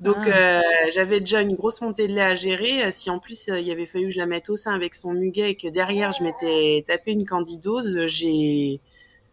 Donc 0.00 0.26
Ah. 0.26 0.28
euh, 0.28 0.60
j'avais 0.94 1.20
déjà 1.20 1.42
une 1.42 1.54
grosse 1.54 1.80
montée 1.82 2.08
de 2.08 2.14
lait 2.14 2.22
à 2.22 2.34
gérer. 2.34 2.84
Euh, 2.86 2.90
Si 2.90 3.10
en 3.10 3.18
plus 3.18 3.48
euh, 3.48 3.60
il 3.60 3.66
y 3.66 3.72
avait 3.72 3.86
fallu 3.86 4.06
que 4.06 4.12
je 4.14 4.18
la 4.18 4.26
mette 4.26 4.50
au 4.50 4.56
sein 4.56 4.74
avec 4.74 4.94
son 4.94 5.12
muguet 5.14 5.50
et 5.52 5.56
que 5.56 5.68
derrière 5.68 6.12
je 6.12 6.22
m'étais 6.24 6.84
tapé 6.86 7.12
une 7.12 7.26
candidose, 7.26 8.06
j'ai, 8.06 8.80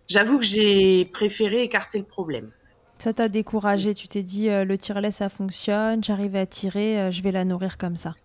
j'avoue 0.08 0.39
que 0.39 0.45
j'ai 0.45 1.06
préféré 1.06 1.63
écarter 1.63 1.99
le 1.99 2.06
problème. 2.06 2.51
Ça 2.99 3.13
t'a 3.13 3.29
découragé, 3.29 3.93
tu 3.93 4.07
t'es 4.07 4.23
dit 4.23 4.49
euh, 4.49 4.65
le 4.65 4.77
tire-lait 4.77 5.12
ça 5.12 5.29
fonctionne, 5.29 6.03
j'arrive 6.03 6.36
à 6.36 6.45
tirer, 6.45 6.99
euh, 6.99 7.12
je 7.12 7.21
vais 7.21 7.31
la 7.31 7.45
nourrir 7.45 7.77
comme 7.77 7.95
ça. 7.95 8.15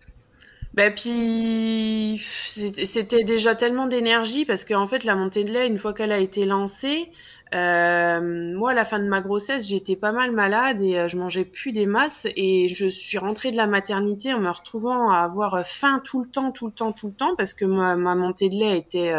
Bah 0.73 0.89
puis 0.89 2.17
c'était 2.19 3.23
déjà 3.23 3.53
tellement 3.53 3.85
d'énergie 3.85 4.43
parce 4.43 4.65
qu'en 4.65 4.87
fait 4.87 5.03
la 5.03 5.13
montée 5.13 5.43
de 5.43 5.51
lait 5.51 5.67
une 5.67 5.77
fois 5.77 5.93
qu'elle 5.93 6.11
a 6.11 6.17
été 6.17 6.45
lancée, 6.45 7.11
euh, 7.53 8.19
moi 8.57 8.71
à 8.71 8.73
la 8.73 8.83
fin 8.83 8.97
de 8.97 9.05
ma 9.05 9.21
grossesse 9.21 9.69
j'étais 9.69 9.95
pas 9.95 10.11
mal 10.11 10.31
malade 10.31 10.81
et 10.81 10.97
euh, 10.97 11.07
je 11.07 11.17
mangeais 11.17 11.45
plus 11.45 11.73
des 11.73 11.85
masses 11.85 12.25
et 12.35 12.67
je 12.69 12.87
suis 12.87 13.19
rentrée 13.19 13.51
de 13.51 13.57
la 13.57 13.67
maternité 13.67 14.33
en 14.33 14.39
me 14.39 14.49
retrouvant 14.49 15.11
à 15.11 15.19
avoir 15.19 15.63
faim 15.63 16.01
tout 16.03 16.23
le 16.23 16.27
temps, 16.27 16.51
tout 16.51 16.65
le 16.65 16.71
temps, 16.71 16.91
tout 16.91 17.07
le 17.07 17.13
temps 17.13 17.35
parce 17.37 17.53
que 17.53 17.65
ma, 17.65 17.95
ma 17.95 18.15
montée 18.15 18.49
de 18.49 18.55
lait 18.55 18.75
était 18.75 19.13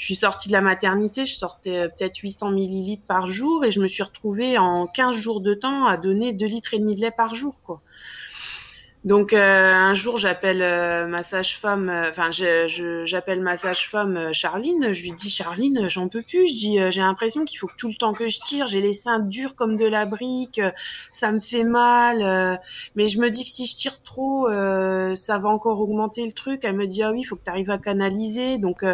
je 0.00 0.06
suis 0.06 0.14
sortie 0.14 0.48
de 0.48 0.54
la 0.54 0.62
maternité, 0.62 1.26
je 1.26 1.34
sortais 1.34 1.80
euh, 1.80 1.88
peut-être 1.88 2.16
800 2.16 2.52
millilitres 2.52 3.06
par 3.06 3.26
jour 3.26 3.66
et 3.66 3.70
je 3.70 3.80
me 3.80 3.86
suis 3.86 4.02
retrouvée 4.02 4.56
en 4.56 4.86
15 4.86 5.14
jours 5.14 5.42
de 5.42 5.52
temps 5.52 5.84
à 5.84 5.98
donner 5.98 6.32
2 6.32 6.46
litres 6.46 6.72
et 6.72 6.78
demi 6.78 6.94
de 6.94 7.02
lait 7.02 7.10
par 7.10 7.34
jour 7.34 7.60
quoi. 7.62 7.82
Donc 9.04 9.32
euh, 9.32 9.72
un 9.72 9.94
jour 9.94 10.18
j'appelle 10.18 10.60
euh, 10.60 11.06
ma 11.06 11.22
sage-femme, 11.22 11.88
euh, 11.88 12.10
enfin 12.10 12.28
j'appelle 12.30 13.40
ma 13.40 13.56
sage-femme 13.56 14.34
Charline, 14.34 14.92
je 14.92 15.02
lui 15.02 15.12
dis 15.12 15.30
Charline 15.30 15.88
j'en 15.88 16.08
peux 16.08 16.20
plus, 16.20 16.46
je 16.46 16.54
dis 16.54 16.78
j'ai 16.90 17.00
l'impression 17.00 17.46
qu'il 17.46 17.58
faut 17.58 17.66
que 17.66 17.76
tout 17.78 17.88
le 17.88 17.94
temps 17.94 18.12
que 18.12 18.28
je 18.28 18.40
tire, 18.40 18.66
j'ai 18.66 18.82
les 18.82 18.92
seins 18.92 19.20
durs 19.20 19.54
comme 19.54 19.76
de 19.76 19.86
la 19.86 20.04
brique, 20.04 20.60
ça 21.12 21.32
me 21.32 21.40
fait 21.40 21.64
mal, 21.64 22.60
mais 22.94 23.06
je 23.06 23.18
me 23.20 23.30
dis 23.30 23.42
que 23.44 23.48
si 23.48 23.64
je 23.64 23.74
tire 23.74 24.02
trop 24.02 24.48
ça 25.14 25.38
va 25.38 25.48
encore 25.48 25.80
augmenter 25.80 26.26
le 26.26 26.32
truc. 26.32 26.60
Elle 26.64 26.76
me 26.76 26.86
dit 26.86 27.02
ah 27.02 27.12
oui 27.12 27.24
faut 27.24 27.36
que 27.36 27.44
tu 27.44 27.50
arrives 27.50 27.70
à 27.70 27.78
canaliser, 27.78 28.58
donc 28.58 28.84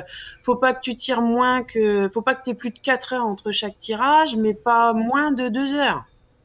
faut 0.45 0.57
pas 0.57 0.73
que 0.73 0.81
tu 0.81 0.95
tires 0.95 1.23
moins 1.23 1.65
que, 1.65 2.09
faut 2.15 2.23
pas 2.23 2.37
que 2.37 2.43
tu 2.45 2.51
aies 2.51 2.55
plus 2.55 2.71
de 2.71 2.79
4 2.79 3.15
heures 3.15 3.27
entre 3.27 3.51
chaque 3.51 3.77
tirage, 3.77 4.37
mais 4.37 4.55
pas 4.55 4.93
moins 4.93 5.33
de 5.33 5.49
2 5.49 5.73
heures. 5.73 6.05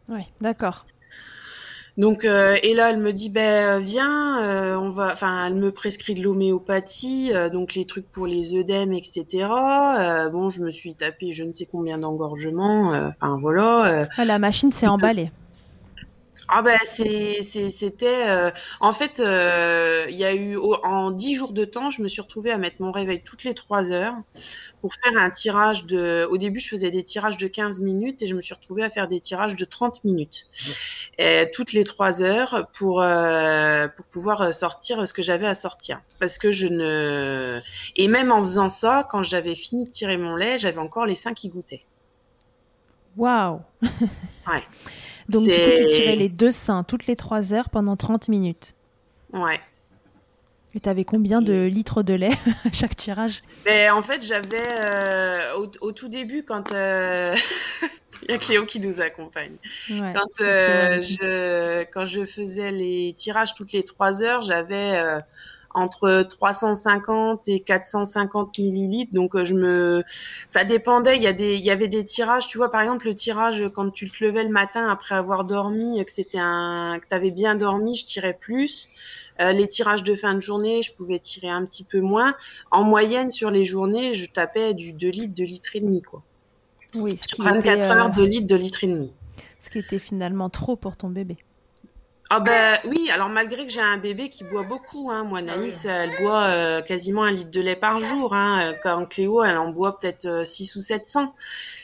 Ouais, 0.09 0.25
d'accord. 0.41 0.85
Donc 1.97 2.23
euh, 2.23 2.55
et 2.63 2.73
là 2.73 2.89
elle 2.91 2.99
me 2.99 3.11
dit 3.11 3.29
ben 3.29 3.79
viens 3.79 4.41
euh, 4.41 4.75
on 4.77 4.89
va 4.89 5.11
enfin 5.11 5.47
elle 5.47 5.55
me 5.55 5.71
prescrit 5.71 6.13
de 6.13 6.23
l'homéopathie 6.23 7.31
euh, 7.33 7.49
donc 7.49 7.73
les 7.73 7.85
trucs 7.85 8.09
pour 8.09 8.27
les 8.27 8.55
œdèmes 8.55 8.93
etc 8.93 9.25
euh, 9.99 10.29
bon 10.29 10.49
je 10.49 10.61
me 10.61 10.71
suis 10.71 10.95
tapé 10.95 11.33
je 11.33 11.43
ne 11.43 11.51
sais 11.51 11.67
combien 11.69 11.97
d'engorgements 11.97 12.93
euh, 12.93 13.09
enfin 13.09 13.37
voilà 13.41 14.01
euh. 14.01 14.05
Ah, 14.17 14.25
la 14.25 14.39
machine 14.39 14.71
s'est 14.71 14.87
emballée. 14.87 15.31
Ah 16.53 16.61
ben 16.61 16.77
c'était 16.83 18.29
euh, 18.29 18.51
en 18.81 18.91
fait 18.91 19.21
euh, 19.21 20.05
il 20.09 20.17
y 20.17 20.25
a 20.25 20.35
eu 20.35 20.57
en 20.57 21.09
dix 21.09 21.35
jours 21.35 21.53
de 21.53 21.63
temps 21.63 21.89
je 21.89 22.01
me 22.01 22.09
suis 22.09 22.21
retrouvée 22.21 22.51
à 22.51 22.57
mettre 22.57 22.75
mon 22.81 22.91
réveil 22.91 23.21
toutes 23.23 23.45
les 23.45 23.53
trois 23.53 23.93
heures 23.93 24.15
pour 24.81 24.93
faire 24.93 25.17
un 25.17 25.29
tirage 25.29 25.85
de 25.85 26.27
au 26.29 26.35
début 26.35 26.59
je 26.59 26.67
faisais 26.67 26.91
des 26.91 27.03
tirages 27.03 27.37
de 27.37 27.47
15 27.47 27.79
minutes 27.79 28.21
et 28.21 28.27
je 28.27 28.35
me 28.35 28.41
suis 28.41 28.53
retrouvée 28.53 28.83
à 28.83 28.89
faire 28.89 29.07
des 29.07 29.21
tirages 29.21 29.55
de 29.55 29.63
30 29.63 30.03
minutes. 30.03 30.47
Toutes 31.53 31.71
les 31.71 31.85
trois 31.85 32.21
heures 32.21 32.67
pour 32.77 33.01
euh, 33.01 33.87
pour 33.87 34.07
pouvoir 34.07 34.53
sortir 34.53 35.07
ce 35.07 35.13
que 35.13 35.21
j'avais 35.21 35.47
à 35.47 35.53
sortir. 35.53 36.01
Parce 36.19 36.37
que 36.37 36.51
je 36.51 36.67
ne 36.67 37.61
et 37.95 38.09
même 38.09 38.29
en 38.31 38.41
faisant 38.41 38.69
ça 38.69 39.07
quand 39.09 39.23
j'avais 39.23 39.55
fini 39.55 39.85
de 39.85 39.91
tirer 39.91 40.17
mon 40.17 40.35
lait 40.35 40.57
j'avais 40.57 40.79
encore 40.79 41.05
les 41.05 41.15
seins 41.15 41.33
qui 41.33 41.47
goûtaient. 41.47 41.85
Waouh. 43.15 43.61
Ouais. 44.47 44.63
Donc 45.31 45.49
du 45.49 45.59
coup 45.61 45.71
tu 45.75 45.87
tirais 45.87 46.15
les 46.15 46.29
deux 46.29 46.51
seins 46.51 46.83
toutes 46.83 47.07
les 47.07 47.15
3 47.15 47.53
heures 47.53 47.69
pendant 47.69 47.95
30 47.95 48.27
minutes. 48.27 48.75
ouais 49.33 49.59
Et 50.73 50.79
t'avais 50.79 51.03
combien 51.05 51.41
de 51.41 51.65
litres 51.65 52.03
de 52.03 52.13
lait 52.13 52.31
à 52.65 52.71
chaque 52.73 52.95
tirage? 52.95 53.43
Ben, 53.65 53.93
en 53.93 54.01
fait, 54.01 54.23
j'avais 54.25 54.57
euh, 54.79 55.55
au, 55.57 55.71
au 55.81 55.91
tout 55.91 56.09
début 56.09 56.43
quand 56.43 56.71
euh, 56.71 57.35
il 58.23 58.31
y 58.31 58.33
a 58.33 58.37
Cléo 58.37 58.65
qui 58.65 58.79
nous 58.79 59.01
accompagne. 59.01 59.57
Ouais. 59.89 60.13
Quand 60.13 60.41
euh, 60.41 61.01
je 61.01 61.83
quand 61.85 62.05
je 62.05 62.25
faisais 62.25 62.71
les 62.71 63.13
tirages 63.15 63.53
toutes 63.53 63.73
les 63.73 63.83
trois 63.83 64.23
heures, 64.23 64.41
j'avais 64.41 64.99
entre 65.73 66.23
350 66.23 67.47
et 67.47 67.59
450 67.59 68.57
millilitres. 68.57 69.13
Donc 69.13 69.35
euh, 69.35 69.45
je 69.45 69.55
me, 69.55 70.03
ça 70.47 70.63
dépendait. 70.63 71.17
Il 71.17 71.23
y 71.23 71.27
a 71.27 71.33
des, 71.33 71.55
il 71.55 71.63
y 71.63 71.71
avait 71.71 71.87
des 71.87 72.05
tirages. 72.05 72.47
Tu 72.47 72.57
vois, 72.57 72.69
par 72.69 72.81
exemple, 72.81 73.07
le 73.07 73.13
tirage 73.13 73.63
quand 73.73 73.89
tu 73.91 74.09
te 74.09 74.23
levais 74.23 74.43
le 74.43 74.49
matin 74.49 74.89
après 74.89 75.15
avoir 75.15 75.43
dormi, 75.43 76.03
que 76.05 76.11
c'était 76.11 76.39
un, 76.39 76.99
que 76.99 77.07
t'avais 77.07 77.31
bien 77.31 77.55
dormi, 77.55 77.95
je 77.95 78.05
tirais 78.05 78.37
plus. 78.39 78.89
Euh, 79.39 79.53
les 79.53 79.67
tirages 79.67 80.03
de 80.03 80.13
fin 80.13 80.35
de 80.35 80.39
journée, 80.39 80.81
je 80.81 80.93
pouvais 80.93 81.19
tirer 81.19 81.49
un 81.49 81.65
petit 81.65 81.83
peu 81.83 81.99
moins. 81.99 82.35
En 82.69 82.83
moyenne, 82.83 83.29
sur 83.29 83.49
les 83.49 83.65
journées, 83.65 84.13
je 84.13 84.29
tapais 84.29 84.73
du 84.73 84.93
2 84.93 85.09
litres, 85.09 85.33
2 85.35 85.43
litres 85.43 85.75
et 85.75 85.79
demi, 85.79 86.01
quoi. 86.01 86.21
Oui, 86.93 87.11
Sur 87.11 87.37
qui, 87.37 87.41
24 87.41 87.77
était, 87.77 87.87
euh, 87.87 87.95
heures, 87.95 88.11
2 88.11 88.23
litres, 88.23 88.47
2 88.47 88.55
litres 88.55 88.83
et 88.83 88.87
demi. 88.87 89.11
ce 89.61 89.69
qui 89.69 89.79
était 89.79 89.99
finalement 89.99 90.49
trop 90.49 90.75
pour 90.75 90.97
ton 90.97 91.09
bébé. 91.09 91.37
Ah 92.33 92.39
ben 92.39 92.77
oui, 92.85 93.09
alors 93.13 93.27
malgré 93.27 93.65
que 93.65 93.73
j'ai 93.73 93.81
un 93.81 93.97
bébé 93.97 94.29
qui 94.29 94.45
boit 94.45 94.63
beaucoup, 94.63 95.11
hein, 95.11 95.25
moi 95.25 95.41
Naïs, 95.41 95.83
elle 95.83 96.11
boit 96.21 96.43
euh, 96.43 96.81
quasiment 96.81 97.23
un 97.23 97.31
litre 97.31 97.51
de 97.51 97.59
lait 97.59 97.75
par 97.75 97.99
jour, 97.99 98.33
hein, 98.33 98.61
euh, 98.61 98.73
quand 98.81 99.05
Cléo, 99.05 99.43
elle 99.43 99.57
en 99.57 99.69
boit 99.69 99.97
peut-être 99.99 100.27
euh, 100.27 100.45
6 100.45 100.77
ou 100.77 100.79
700. 100.79 101.33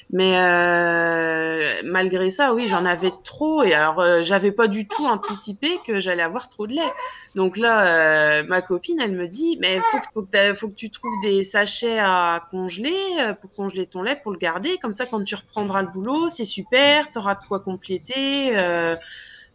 Mais 0.09 0.37
euh, 0.37 1.81
malgré 1.83 2.29
ça, 2.29 2.53
oui, 2.53 2.65
j'en 2.69 2.85
avais 2.85 3.11
trop 3.25 3.61
et 3.63 3.73
alors 3.73 3.99
euh, 3.99 4.23
j'avais 4.23 4.53
pas 4.53 4.69
du 4.69 4.87
tout 4.87 5.05
anticipé 5.05 5.67
que 5.85 5.99
j'allais 5.99 6.23
avoir 6.23 6.47
trop 6.47 6.65
de 6.65 6.75
lait. 6.75 6.93
Donc 7.35 7.57
là, 7.57 8.39
euh, 8.39 8.43
ma 8.47 8.61
copine, 8.61 9.01
elle 9.01 9.11
me 9.11 9.27
dit, 9.27 9.57
mais 9.59 9.79
faut 9.79 9.97
que, 9.97 10.05
faut 10.13 10.21
que, 10.21 10.55
faut 10.55 10.69
que 10.69 10.75
tu 10.75 10.89
trouves 10.89 11.21
des 11.23 11.43
sachets 11.43 11.99
à 11.99 12.41
congeler 12.51 12.95
euh, 13.19 13.33
pour 13.33 13.51
congeler 13.51 13.85
ton 13.85 14.01
lait, 14.01 14.15
pour 14.15 14.31
le 14.31 14.37
garder. 14.37 14.77
Comme 14.81 14.93
ça, 14.93 15.05
quand 15.05 15.21
tu 15.25 15.35
reprendras 15.35 15.81
le 15.81 15.89
boulot, 15.89 16.29
c'est 16.29 16.45
super, 16.45 17.11
t'auras 17.11 17.35
de 17.35 17.45
quoi 17.45 17.59
compléter. 17.59 18.55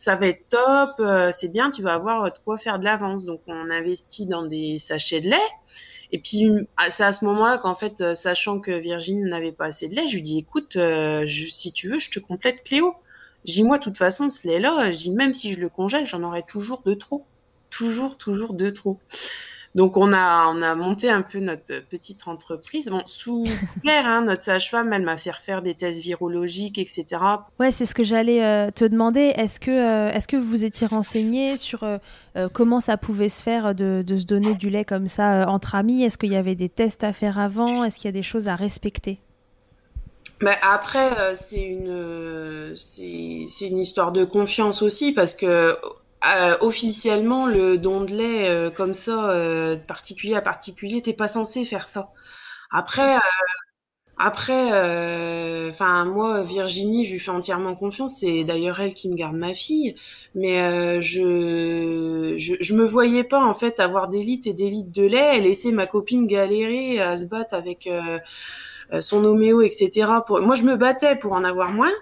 Euh, 0.02 0.04
ça 0.04 0.16
va 0.16 0.26
être 0.26 0.48
top, 0.48 1.00
euh, 1.00 1.30
c'est 1.32 1.48
bien, 1.48 1.70
tu 1.70 1.82
vas 1.82 1.94
avoir 1.94 2.32
de 2.32 2.38
quoi 2.44 2.58
faire 2.58 2.78
de 2.78 2.84
l'avance. 2.84 3.24
Donc 3.24 3.40
on 3.46 3.70
investit 3.70 4.26
dans 4.26 4.44
des 4.44 4.78
sachets 4.78 5.20
de 5.20 5.30
lait. 5.30 5.48
Et 6.10 6.18
puis 6.18 6.50
ah, 6.76 6.90
c'est 6.90 7.04
à 7.04 7.12
ce 7.12 7.24
moment-là 7.24 7.58
qu'en 7.58 7.74
fait, 7.74 8.00
euh, 8.00 8.14
sachant 8.14 8.60
que 8.60 8.72
Virginie 8.72 9.22
n'avait 9.22 9.52
pas 9.52 9.66
assez 9.66 9.88
de 9.88 9.94
lait, 9.94 10.08
je 10.08 10.14
lui 10.14 10.22
dis 10.22 10.38
écoute, 10.38 10.76
euh, 10.76 11.24
si 11.26 11.72
tu 11.72 11.88
veux, 11.88 11.98
je 11.98 12.10
te 12.10 12.18
complète 12.18 12.62
Cléo. 12.64 12.94
J'ai 13.44 13.62
moi, 13.64 13.78
de 13.78 13.84
toute 13.84 13.98
façon, 13.98 14.28
ce 14.28 14.46
lait-là, 14.46 14.90
dis 14.90 15.10
même 15.10 15.32
si 15.32 15.52
je 15.52 15.60
le 15.60 15.68
congèle, 15.68 16.06
j'en 16.06 16.22
aurai 16.22 16.44
toujours 16.44 16.82
de 16.84 16.94
trop, 16.94 17.24
toujours, 17.70 18.16
toujours 18.16 18.54
de 18.54 18.70
trop. 18.70 19.00
Donc 19.74 19.96
on 19.96 20.12
a 20.12 20.48
on 20.48 20.60
a 20.60 20.74
monté 20.74 21.08
un 21.08 21.22
peu 21.22 21.40
notre 21.40 21.80
petite 21.88 22.28
entreprise. 22.28 22.90
Bon, 22.90 23.02
sous 23.06 23.44
couvert, 23.74 24.06
hein, 24.06 24.24
notre 24.24 24.42
sage-femme, 24.42 24.92
elle 24.92 25.02
m'a 25.02 25.16
fait 25.16 25.30
refaire 25.30 25.62
des 25.62 25.74
tests 25.74 26.00
virologiques, 26.00 26.78
etc. 26.78 27.06
Ouais, 27.58 27.70
c'est 27.70 27.86
ce 27.86 27.94
que 27.94 28.04
j'allais 28.04 28.44
euh, 28.44 28.70
te 28.70 28.84
demander. 28.84 29.32
Est-ce 29.34 29.58
que, 29.60 29.70
euh, 29.70 30.12
est-ce 30.12 30.28
que 30.28 30.36
vous 30.36 30.46
vous 30.46 30.64
étiez 30.64 30.86
renseigné 30.86 31.56
sur 31.56 31.84
euh, 31.84 31.98
comment 32.52 32.80
ça 32.80 32.98
pouvait 32.98 33.30
se 33.30 33.42
faire 33.42 33.74
de, 33.74 34.04
de 34.06 34.18
se 34.18 34.26
donner 34.26 34.54
du 34.54 34.68
lait 34.68 34.84
comme 34.84 35.08
ça 35.08 35.42
euh, 35.42 35.46
entre 35.46 35.74
amis? 35.74 36.02
Est-ce 36.02 36.18
qu'il 36.18 36.32
y 36.32 36.36
avait 36.36 36.54
des 36.54 36.68
tests 36.68 37.02
à 37.02 37.14
faire 37.14 37.38
avant? 37.38 37.82
Est-ce 37.84 37.96
qu'il 37.96 38.06
y 38.06 38.08
a 38.08 38.12
des 38.12 38.22
choses 38.22 38.48
à 38.48 38.56
respecter? 38.56 39.20
Mais 40.42 40.58
après, 40.60 41.34
c'est 41.34 41.62
une, 41.62 42.72
c'est 42.74 43.68
une 43.68 43.78
histoire 43.78 44.10
de 44.10 44.24
confiance 44.24 44.82
aussi 44.82 45.12
parce 45.12 45.34
que 45.34 45.76
officiellement, 46.60 47.46
le 47.46 47.78
don 47.78 48.02
de 48.02 48.12
lait 48.12 48.70
comme 48.76 48.94
ça, 48.94 49.34
particulier 49.86 50.34
à 50.34 50.42
particulier, 50.42 51.02
t'es 51.02 51.12
pas 51.12 51.28
censé 51.28 51.64
faire 51.64 51.88
ça. 51.88 52.10
Après, 52.70 53.18
après, 54.24 54.72
euh, 54.72 55.68
enfin 55.70 56.04
moi 56.04 56.42
Virginie, 56.42 57.02
je 57.04 57.12
lui 57.14 57.18
fais 57.18 57.30
entièrement 57.30 57.74
confiance. 57.74 58.18
C'est 58.20 58.44
d'ailleurs 58.44 58.78
elle 58.80 58.94
qui 58.94 59.08
me 59.08 59.14
garde 59.16 59.34
ma 59.36 59.52
fille. 59.52 59.96
Mais 60.36 60.60
euh, 60.62 61.00
je, 61.00 62.34
je, 62.38 62.74
me 62.74 62.84
voyais 62.84 63.24
pas 63.24 63.44
en 63.44 63.52
fait 63.52 63.80
avoir 63.80 64.08
des 64.08 64.22
litres 64.22 64.46
et 64.48 64.52
des 64.52 64.70
litres 64.70 64.92
de 64.92 65.02
lait, 65.02 65.38
et 65.38 65.40
laisser 65.40 65.72
ma 65.72 65.86
copine 65.86 66.26
galérer 66.26 67.00
à 67.00 67.16
se 67.16 67.26
battre 67.26 67.54
avec 67.54 67.88
euh, 67.88 68.18
son 69.00 69.24
homéo, 69.24 69.60
etc. 69.62 69.90
Pour... 70.26 70.40
Moi 70.40 70.54
je 70.54 70.62
me 70.64 70.76
battais 70.76 71.16
pour 71.16 71.32
en 71.32 71.42
avoir 71.42 71.72
moins. 71.72 71.92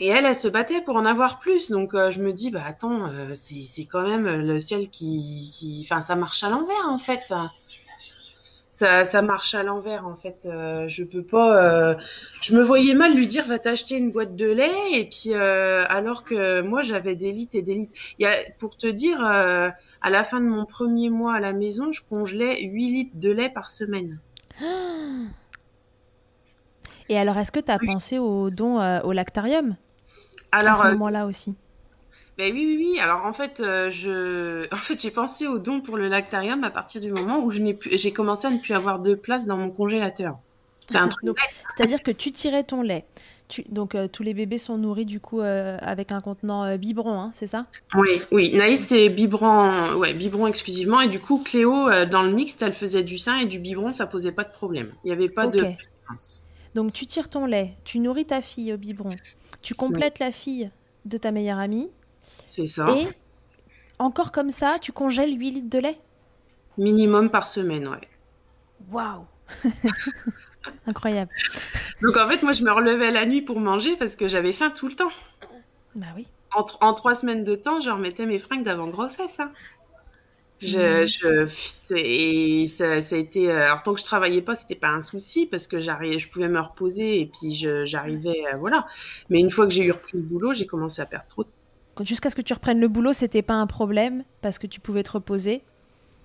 Et 0.00 0.08
elle, 0.08 0.24
elle 0.24 0.34
se 0.34 0.48
battait 0.48 0.80
pour 0.80 0.96
en 0.96 1.04
avoir 1.04 1.38
plus. 1.38 1.70
Donc 1.70 1.92
je 1.92 2.20
me 2.20 2.32
dis, 2.32 2.50
bah 2.50 2.62
attends, 2.66 3.10
c'est 3.34 3.84
quand 3.84 4.02
même 4.02 4.26
le 4.26 4.58
ciel 4.58 4.88
qui, 4.88 5.50
qui, 5.52 5.86
enfin 5.88 6.02
ça 6.02 6.16
marche 6.16 6.42
à 6.42 6.50
l'envers 6.50 6.88
en 6.88 6.98
fait 6.98 7.32
ça, 8.74 9.04
ça 9.04 9.22
marche 9.22 9.54
à 9.54 9.62
l'envers 9.62 10.04
en 10.04 10.16
fait. 10.16 10.48
Euh, 10.50 10.88
je 10.88 11.04
peux 11.04 11.22
pas. 11.22 11.62
Euh, 11.62 11.94
je 12.42 12.56
me 12.56 12.62
voyais 12.62 12.94
mal 12.94 13.14
lui 13.14 13.28
dire 13.28 13.46
va 13.46 13.60
t'acheter 13.60 13.96
une 13.96 14.10
boîte 14.10 14.34
de 14.34 14.46
lait 14.46 14.92
et 14.92 15.04
puis 15.04 15.32
euh, 15.32 15.84
alors 15.88 16.24
que 16.24 16.60
moi 16.60 16.82
j'avais 16.82 17.14
des 17.14 17.30
litres 17.30 17.54
et 17.54 17.62
des 17.62 17.74
litres. 17.74 17.92
Il 18.18 18.24
y 18.24 18.26
a, 18.26 18.32
pour 18.58 18.76
te 18.76 18.88
dire, 18.88 19.22
à 19.22 20.10
la 20.10 20.24
fin 20.24 20.40
de 20.40 20.46
mon 20.46 20.64
premier 20.64 21.08
mois 21.08 21.34
à 21.34 21.40
la 21.40 21.52
maison, 21.52 21.92
je 21.92 22.02
congelais 22.08 22.62
8 22.62 22.90
litres 22.90 23.14
de 23.14 23.30
lait 23.30 23.48
par 23.48 23.70
semaine. 23.70 24.18
Et 27.08 27.18
alors, 27.18 27.36
est-ce 27.38 27.52
que 27.52 27.60
tu 27.60 27.70
as 27.70 27.78
pensé 27.78 28.18
au 28.18 28.50
don 28.50 28.80
au 29.02 29.12
lactarium? 29.12 29.76
Alors, 30.60 30.80
à 30.80 30.90
ce 30.90 30.92
moment-là 30.92 31.26
aussi 31.26 31.54
ben 32.36 32.52
oui, 32.52 32.64
oui, 32.66 32.76
oui. 32.78 33.00
Alors 33.00 33.24
en 33.24 33.32
fait, 33.32 33.60
euh, 33.60 33.88
je, 33.90 34.66
en 34.72 34.76
fait, 34.76 35.00
j'ai 35.00 35.12
pensé 35.12 35.46
au 35.46 35.58
don 35.58 35.80
pour 35.80 35.96
le 35.96 36.08
lactarium 36.08 36.64
à 36.64 36.70
partir 36.70 37.00
du 37.00 37.12
moment 37.12 37.38
où 37.38 37.50
je 37.50 37.60
n'ai 37.60 37.74
plus, 37.74 37.96
j'ai 37.96 38.12
commencé 38.12 38.48
à 38.48 38.50
ne 38.50 38.58
plus 38.58 38.74
avoir 38.74 38.98
de 38.98 39.14
place 39.14 39.46
dans 39.46 39.56
mon 39.56 39.70
congélateur. 39.70 40.38
C'est 40.88 40.98
un 40.98 41.08
truc. 41.08 41.38
C'est-à-dire 41.76 42.02
que 42.02 42.10
tu 42.10 42.32
tirais 42.32 42.64
ton 42.64 42.82
lait. 42.82 43.04
Tu... 43.46 43.62
Donc 43.68 43.94
euh, 43.94 44.08
tous 44.08 44.22
les 44.22 44.34
bébés 44.34 44.58
sont 44.58 44.78
nourris 44.78 45.04
du 45.04 45.20
coup 45.20 45.40
euh, 45.40 45.78
avec 45.80 46.10
un 46.10 46.20
contenant 46.20 46.76
biberon, 46.76 47.20
hein, 47.20 47.30
c'est 47.34 47.46
ça? 47.46 47.66
Oui, 47.94 48.20
oui. 48.32 48.52
Naïs 48.56 48.84
c'est 48.84 49.10
biberon, 49.10 49.94
ouais, 49.94 50.12
biberon 50.12 50.46
exclusivement 50.46 51.02
et 51.02 51.08
du 51.08 51.20
coup 51.20 51.42
Cléo 51.44 51.88
dans 52.06 52.22
le 52.22 52.32
mixte 52.32 52.62
elle 52.62 52.72
faisait 52.72 53.04
du 53.04 53.16
sein 53.16 53.38
et 53.38 53.46
du 53.46 53.60
biberon, 53.60 53.92
ça 53.92 54.06
posait 54.06 54.32
pas 54.32 54.44
de 54.44 54.52
problème. 54.52 54.90
Il 55.04 55.08
n'y 55.08 55.12
avait 55.12 55.28
pas 55.28 55.46
de. 55.46 55.66
Donc 56.74 56.92
tu 56.92 57.06
tires 57.06 57.28
ton 57.28 57.46
lait, 57.46 57.74
tu 57.84 58.00
nourris 58.00 58.24
ta 58.24 58.40
fille 58.40 58.72
au 58.72 58.76
biberon, 58.76 59.10
tu 59.64 59.74
complètes 59.74 60.20
la 60.20 60.30
fille 60.30 60.70
de 61.04 61.18
ta 61.18 61.32
meilleure 61.32 61.58
amie 61.58 61.90
c'est 62.44 62.66
ça. 62.66 62.88
Et 62.90 63.08
encore 63.98 64.32
comme 64.32 64.50
ça, 64.50 64.78
tu 64.80 64.92
congèles 64.92 65.38
8 65.38 65.50
litres 65.50 65.70
de 65.70 65.78
lait 65.78 65.98
Minimum 66.78 67.30
par 67.30 67.46
semaine, 67.46 67.88
ouais. 67.88 68.08
Waouh 68.90 69.24
Incroyable. 70.86 71.30
Donc 72.02 72.16
en 72.16 72.26
fait, 72.26 72.42
moi, 72.42 72.52
je 72.52 72.64
me 72.64 72.72
relevais 72.72 73.10
la 73.10 73.26
nuit 73.26 73.42
pour 73.42 73.60
manger 73.60 73.96
parce 73.96 74.16
que 74.16 74.26
j'avais 74.26 74.52
faim 74.52 74.70
tout 74.70 74.88
le 74.88 74.94
temps. 74.94 75.10
Bah 75.94 76.06
oui. 76.16 76.26
En, 76.80 76.94
trois 76.94 77.14
semaines 77.14 77.44
de 77.44 77.56
temps, 77.56 77.80
je 77.80 77.90
remettais 77.90 78.26
mes 78.26 78.38
fringues 78.38 78.62
d'avant 78.62 78.88
grossesse. 78.88 79.40
Hein. 79.40 79.50
Je, 80.64 81.06
je, 81.06 81.94
et 81.94 82.66
ça, 82.66 82.92
a 82.92 83.18
été. 83.18 83.50
Euh, 83.50 83.64
alors, 83.64 83.82
tant 83.82 83.94
que 83.94 84.00
je 84.00 84.04
travaillais 84.04 84.42
pas, 84.42 84.54
c'était 84.54 84.74
pas 84.74 84.88
un 84.88 85.02
souci 85.02 85.46
parce 85.46 85.66
que 85.66 85.78
j'arrivais, 85.80 86.18
je 86.18 86.28
pouvais 86.28 86.48
me 86.48 86.60
reposer 86.60 87.20
et 87.20 87.26
puis 87.26 87.54
j'arrivais. 87.84 88.44
Euh, 88.52 88.56
voilà. 88.58 88.86
Mais 89.30 89.40
une 89.40 89.50
fois 89.50 89.66
que 89.66 89.72
j'ai 89.72 89.84
eu 89.84 89.92
repris 89.92 90.16
le 90.16 90.22
boulot, 90.22 90.54
j'ai 90.54 90.66
commencé 90.66 91.02
à 91.02 91.06
perdre 91.06 91.26
trop 91.28 91.44
de 91.44 91.48
jusqu'à 92.02 92.30
ce 92.30 92.34
que 92.34 92.42
tu 92.42 92.52
reprennes 92.52 92.80
le 92.80 92.88
boulot, 92.88 93.12
c'était 93.12 93.42
pas 93.42 93.54
un 93.54 93.68
problème 93.68 94.24
parce 94.42 94.58
que 94.58 94.66
tu 94.66 94.80
pouvais 94.80 95.04
te 95.04 95.12
reposer? 95.12 95.62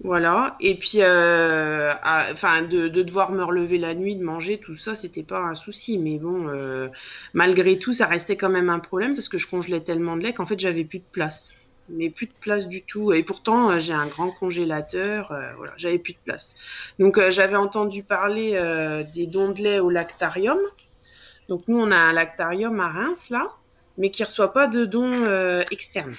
Voilà. 0.04 0.56
Et 0.62 0.76
puis, 0.76 1.00
euh, 1.02 1.92
enfin, 2.32 2.62
de, 2.62 2.88
devoir 2.88 3.32
me 3.32 3.44
relever 3.44 3.78
la 3.78 3.94
nuit, 3.94 4.16
de 4.16 4.24
manger, 4.24 4.58
tout 4.58 4.74
ça, 4.74 4.96
c'était 4.96 5.24
pas 5.24 5.42
un 5.42 5.54
souci. 5.54 5.98
Mais 5.98 6.18
bon, 6.18 6.48
euh, 6.48 6.88
malgré 7.34 7.78
tout, 7.78 7.94
ça 7.94 8.06
restait 8.06 8.38
quand 8.38 8.50
même 8.50 8.70
un 8.70 8.80
problème 8.80 9.14
parce 9.14 9.28
que 9.28 9.38
je 9.38 9.48
congelais 9.48 9.82
tellement 9.82 10.16
de 10.16 10.24
lait 10.24 10.34
qu'en 10.34 10.46
fait, 10.46 10.60
j'avais 10.60 10.86
plus 10.86 11.00
de 11.00 11.06
place. 11.12 11.54
Mais 11.92 12.10
plus 12.10 12.28
de 12.28 12.34
place 12.40 12.68
du 12.68 12.84
tout. 12.84 13.14
Et 13.14 13.24
pourtant, 13.24 13.72
euh, 13.72 13.80
j'ai 13.80 13.94
un 13.94 14.08
grand 14.08 14.32
congélateur. 14.32 15.28
voilà, 15.58 15.74
j'avais 15.78 16.00
plus 16.00 16.14
de 16.14 16.20
place. 16.24 16.56
Donc, 17.00 17.20
j'avais 17.30 17.56
entendu 17.56 18.04
parler 18.04 18.52
des 19.14 19.28
dons 19.28 19.52
de 19.52 19.62
lait 19.62 19.80
au 19.80 19.90
lactarium. 19.90 20.60
Donc, 21.48 21.68
nous, 21.68 21.80
on 21.80 21.92
a 21.92 21.98
un 21.98 22.14
lactarium 22.14 22.80
à 22.80 22.90
Reims, 22.90 23.30
là 23.30 23.50
mais 24.00 24.10
qui 24.10 24.24
ne 24.24 24.28
reçoit 24.28 24.54
pas 24.54 24.68
de 24.68 24.86
dons 24.86 25.26
euh, 25.26 25.62
externes. 25.70 26.16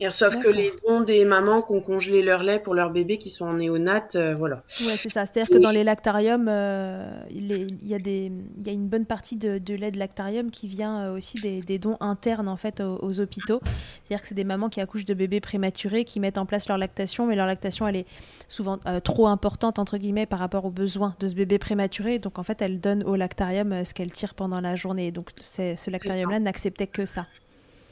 Ils 0.00 0.06
reçoivent 0.06 0.38
que 0.38 0.48
les 0.48 0.72
dons 0.86 1.02
des 1.02 1.26
mamans 1.26 1.60
qui 1.60 1.72
ont 1.72 1.82
congelé 1.82 2.22
leur 2.22 2.42
lait 2.42 2.58
pour 2.58 2.74
leurs 2.74 2.88
bébés 2.88 3.18
qui 3.18 3.28
sont 3.28 3.44
en 3.44 3.52
néonat, 3.52 4.08
euh, 4.14 4.34
voilà. 4.34 4.56
Ouais, 4.56 4.96
c'est 4.96 5.10
ça. 5.10 5.26
C'est-à-dire 5.26 5.54
que 5.54 5.62
dans 5.62 5.70
les 5.70 5.84
lactariums, 5.84 6.48
euh, 6.48 7.22
il, 7.30 7.86
y 7.86 7.94
a 7.94 7.98
des, 7.98 8.32
il 8.58 8.66
y 8.66 8.70
a 8.70 8.72
une 8.72 8.88
bonne 8.88 9.04
partie 9.04 9.36
de, 9.36 9.60
lait 9.74 9.90
de 9.90 9.98
lactarium 9.98 10.50
qui 10.50 10.68
vient 10.68 11.02
euh, 11.02 11.16
aussi 11.16 11.38
des, 11.60 11.78
dons 11.78 11.98
internes 12.00 12.48
en 12.48 12.56
fait 12.56 12.80
aux, 12.80 13.20
hôpitaux. 13.20 13.60
C'est-à-dire 14.02 14.22
que 14.22 14.28
c'est 14.28 14.34
des 14.34 14.44
mamans 14.44 14.70
qui 14.70 14.80
accouchent 14.80 15.04
de 15.04 15.12
bébés 15.12 15.40
prématurés, 15.40 16.04
qui 16.04 16.18
mettent 16.18 16.38
en 16.38 16.46
place 16.46 16.66
leur 16.66 16.78
lactation, 16.78 17.26
mais 17.26 17.36
leur 17.36 17.46
lactation 17.46 17.86
elle 17.86 17.96
est 17.96 18.06
souvent 18.48 18.78
trop 19.04 19.28
importante 19.28 19.78
entre 19.78 19.98
guillemets 19.98 20.26
par 20.26 20.38
rapport 20.38 20.64
aux 20.64 20.70
besoins 20.70 21.14
de 21.20 21.28
ce 21.28 21.34
bébé 21.34 21.58
prématuré. 21.58 22.18
Donc 22.18 22.38
en 22.38 22.42
fait, 22.42 22.62
elles 22.62 22.80
donnent 22.80 23.04
au 23.04 23.16
lactarium 23.16 23.84
ce 23.84 23.92
qu'elles 23.92 24.12
tirent 24.12 24.34
pendant 24.34 24.62
la 24.62 24.76
journée. 24.76 25.12
Donc 25.12 25.28
ce 25.40 25.90
lactarium-là 25.90 26.38
n'acceptait 26.38 26.86
que 26.86 27.04
ça. 27.04 27.26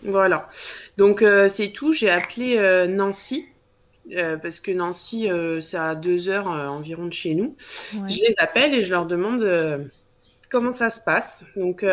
Voilà. 0.02 0.48
Donc 0.96 1.22
euh, 1.22 1.48
c'est 1.48 1.70
tout. 1.70 1.92
J'ai 1.92 2.10
appelé 2.10 2.56
euh, 2.58 2.86
Nancy. 2.86 3.46
Euh, 4.16 4.38
parce 4.38 4.60
que 4.60 4.70
Nancy, 4.70 5.28
c'est 5.60 5.76
à 5.76 5.94
deux 5.94 6.30
heures 6.30 6.46
environ 6.46 7.04
de 7.04 7.12
chez 7.12 7.34
nous. 7.34 7.54
Je 7.92 8.20
les 8.20 8.34
appelle 8.38 8.74
et 8.74 8.80
je 8.80 8.90
leur 8.90 9.04
demande 9.04 9.42
comment 10.50 10.72
ça 10.72 10.90
se 10.90 11.00
passe. 11.00 11.44
Donc, 11.56 11.84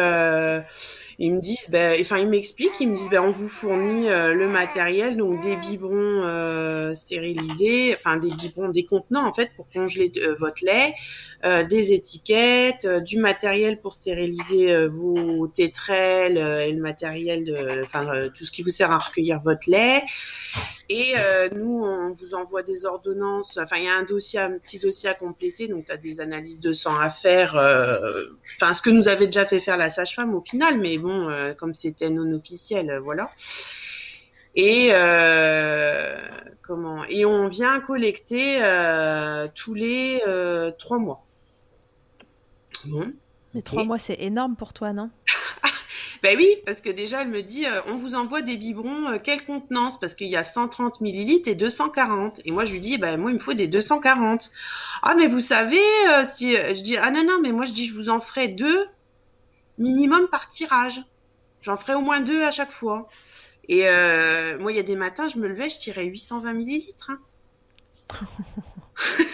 ils 1.17 1.33
me 1.33 1.39
disent, 1.39 1.69
ben, 1.69 1.97
enfin, 1.99 2.17
ils 2.17 2.27
m'expliquent, 2.27 2.79
ils 2.81 2.89
me 2.89 2.95
disent, 2.95 3.09
ben, 3.09 3.21
on 3.21 3.31
vous 3.31 3.47
fournit 3.47 4.09
euh, 4.09 4.33
le 4.33 4.49
matériel, 4.49 5.15
donc 5.15 5.41
des 5.41 5.55
biberons 5.55 6.23
euh, 6.25 6.93
stérilisés, 6.93 7.95
enfin 7.95 8.17
des 8.17 8.29
biberons, 8.29 8.67
des 8.67 8.85
contenants 8.85 9.25
en 9.25 9.31
fait 9.31 9.51
pour 9.55 9.67
congeler 9.69 10.11
euh, 10.17 10.35
votre 10.39 10.63
lait, 10.63 10.93
des 11.69 11.93
étiquettes, 11.93 12.87
du 13.03 13.19
matériel 13.19 13.79
pour 13.79 13.93
stériliser 13.93 14.87
vos 14.87 15.45
tétrelles 15.47 16.37
et 16.37 16.71
le 16.71 16.81
matériel 16.81 17.43
de, 17.43 17.83
enfin 17.83 18.29
tout 18.35 18.43
ce 18.43 18.51
qui 18.51 18.63
vous 18.63 18.71
sert 18.71 18.91
à 18.91 18.97
recueillir 18.97 19.39
votre 19.41 19.69
lait. 19.69 20.01
Et 20.89 21.13
nous, 21.55 21.83
on 21.83 22.09
vous 22.09 22.33
envoie 22.33 22.63
des 22.63 22.87
ordonnances. 22.87 23.59
Enfin, 23.61 23.75
il 23.77 23.83
y 23.83 23.87
a 23.87 23.95
un 23.95 24.01
dossier, 24.01 24.39
un 24.39 24.57
petit 24.57 24.79
dossier 24.79 25.07
à 25.07 25.13
compléter, 25.13 25.67
donc 25.67 25.85
tu 25.85 25.91
as 25.91 25.97
des 25.97 26.19
analyses 26.19 26.59
de 26.59 26.73
sang 26.73 26.95
à 26.95 27.11
faire. 27.11 27.53
Enfin, 28.53 28.73
ce 28.73 28.81
que 28.81 28.89
nous 28.89 29.07
avait 29.07 29.25
déjà 29.25 29.45
fait 29.45 29.59
faire 29.59 29.77
la 29.77 29.89
sage-femme 29.89 30.35
au 30.35 30.41
final, 30.41 30.79
mais 30.79 30.97
euh, 31.03 31.53
comme 31.53 31.73
c'était 31.73 32.09
non 32.09 32.31
officiel, 32.33 32.89
euh, 32.89 32.99
voilà. 32.99 33.31
Et 34.55 34.89
euh, 34.91 36.17
comment? 36.61 37.03
Et 37.05 37.25
on 37.25 37.47
vient 37.47 37.79
collecter 37.79 38.59
tous 39.55 39.73
les 39.73 40.21
trois 40.77 40.99
mois. 40.99 41.25
Bon. 42.85 43.11
Mais 43.53 43.61
trois 43.61 43.83
mois, 43.83 43.97
c'est 43.97 44.17
énorme 44.19 44.55
pour 44.55 44.73
toi, 44.73 44.93
non? 44.93 45.09
Ben 46.25 46.35
oui, 46.37 46.47
parce 46.65 46.81
que 46.81 46.89
déjà, 46.89 47.21
elle 47.21 47.27
me 47.27 47.43
dit, 47.43 47.67
on 47.85 47.93
vous 47.93 48.15
envoie 48.15 48.41
des 48.41 48.57
biberons, 48.57 49.19
quelle 49.23 49.45
contenance 49.45 49.99
Parce 49.99 50.15
qu'il 50.15 50.25
y 50.25 50.35
a 50.35 50.41
130 50.41 50.99
millilitres 51.01 51.47
et 51.47 51.53
240. 51.53 52.41
Et 52.45 52.51
moi, 52.51 52.65
je 52.65 52.73
lui 52.73 52.79
dis, 52.79 52.97
ben 52.97 53.17
moi, 53.17 53.29
il 53.29 53.35
me 53.35 53.39
faut 53.39 53.53
des 53.53 53.67
240. 53.67 54.49
Ah, 55.03 55.13
mais 55.13 55.27
vous 55.27 55.39
savez, 55.39 55.77
si 56.25 56.55
je 56.55 56.81
dis, 56.81 56.97
ah 56.97 57.11
non, 57.11 57.23
non, 57.23 57.39
mais 57.43 57.51
moi, 57.51 57.65
je 57.65 57.73
dis, 57.73 57.85
je 57.85 57.93
vous 57.93 58.09
en 58.09 58.19
ferai 58.19 58.47
deux 58.47 58.87
minimum 59.77 60.27
par 60.27 60.47
tirage. 60.47 60.99
J'en 61.61 61.77
ferai 61.77 61.93
au 61.93 62.01
moins 62.01 62.21
deux 62.21 62.41
à 62.41 62.49
chaque 62.49 62.71
fois. 62.71 63.05
Et 63.67 63.87
euh, 63.87 64.57
moi, 64.57 64.71
il 64.71 64.77
y 64.77 64.79
a 64.79 64.83
des 64.83 64.95
matins, 64.95 65.27
je 65.27 65.37
me 65.37 65.47
levais, 65.47 65.69
je 65.69 65.77
tirais 65.77 66.05
820 66.05 66.53
millilitres. 66.53 67.11
Hein. 67.11 67.19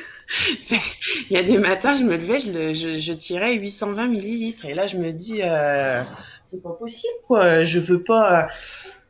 Il 1.30 1.36
y 1.36 1.38
a 1.38 1.44
des 1.44 1.58
matins, 1.58 1.94
je 1.94 2.04
me 2.04 2.16
levais, 2.16 2.40
je, 2.40 2.74
je, 2.74 3.14
tirais 3.14 3.54
820 3.56 4.08
millilitres. 4.08 4.66
Et 4.66 4.74
là, 4.74 4.88
je 4.88 4.98
me 4.98 5.12
dis, 5.12 5.42
euh, 5.42 6.04
c'est 6.52 6.62
pas 6.62 6.74
possible, 6.74 7.14
quoi. 7.28 7.64
Je 7.64 7.80
peux 7.80 8.04
pas 8.04 8.50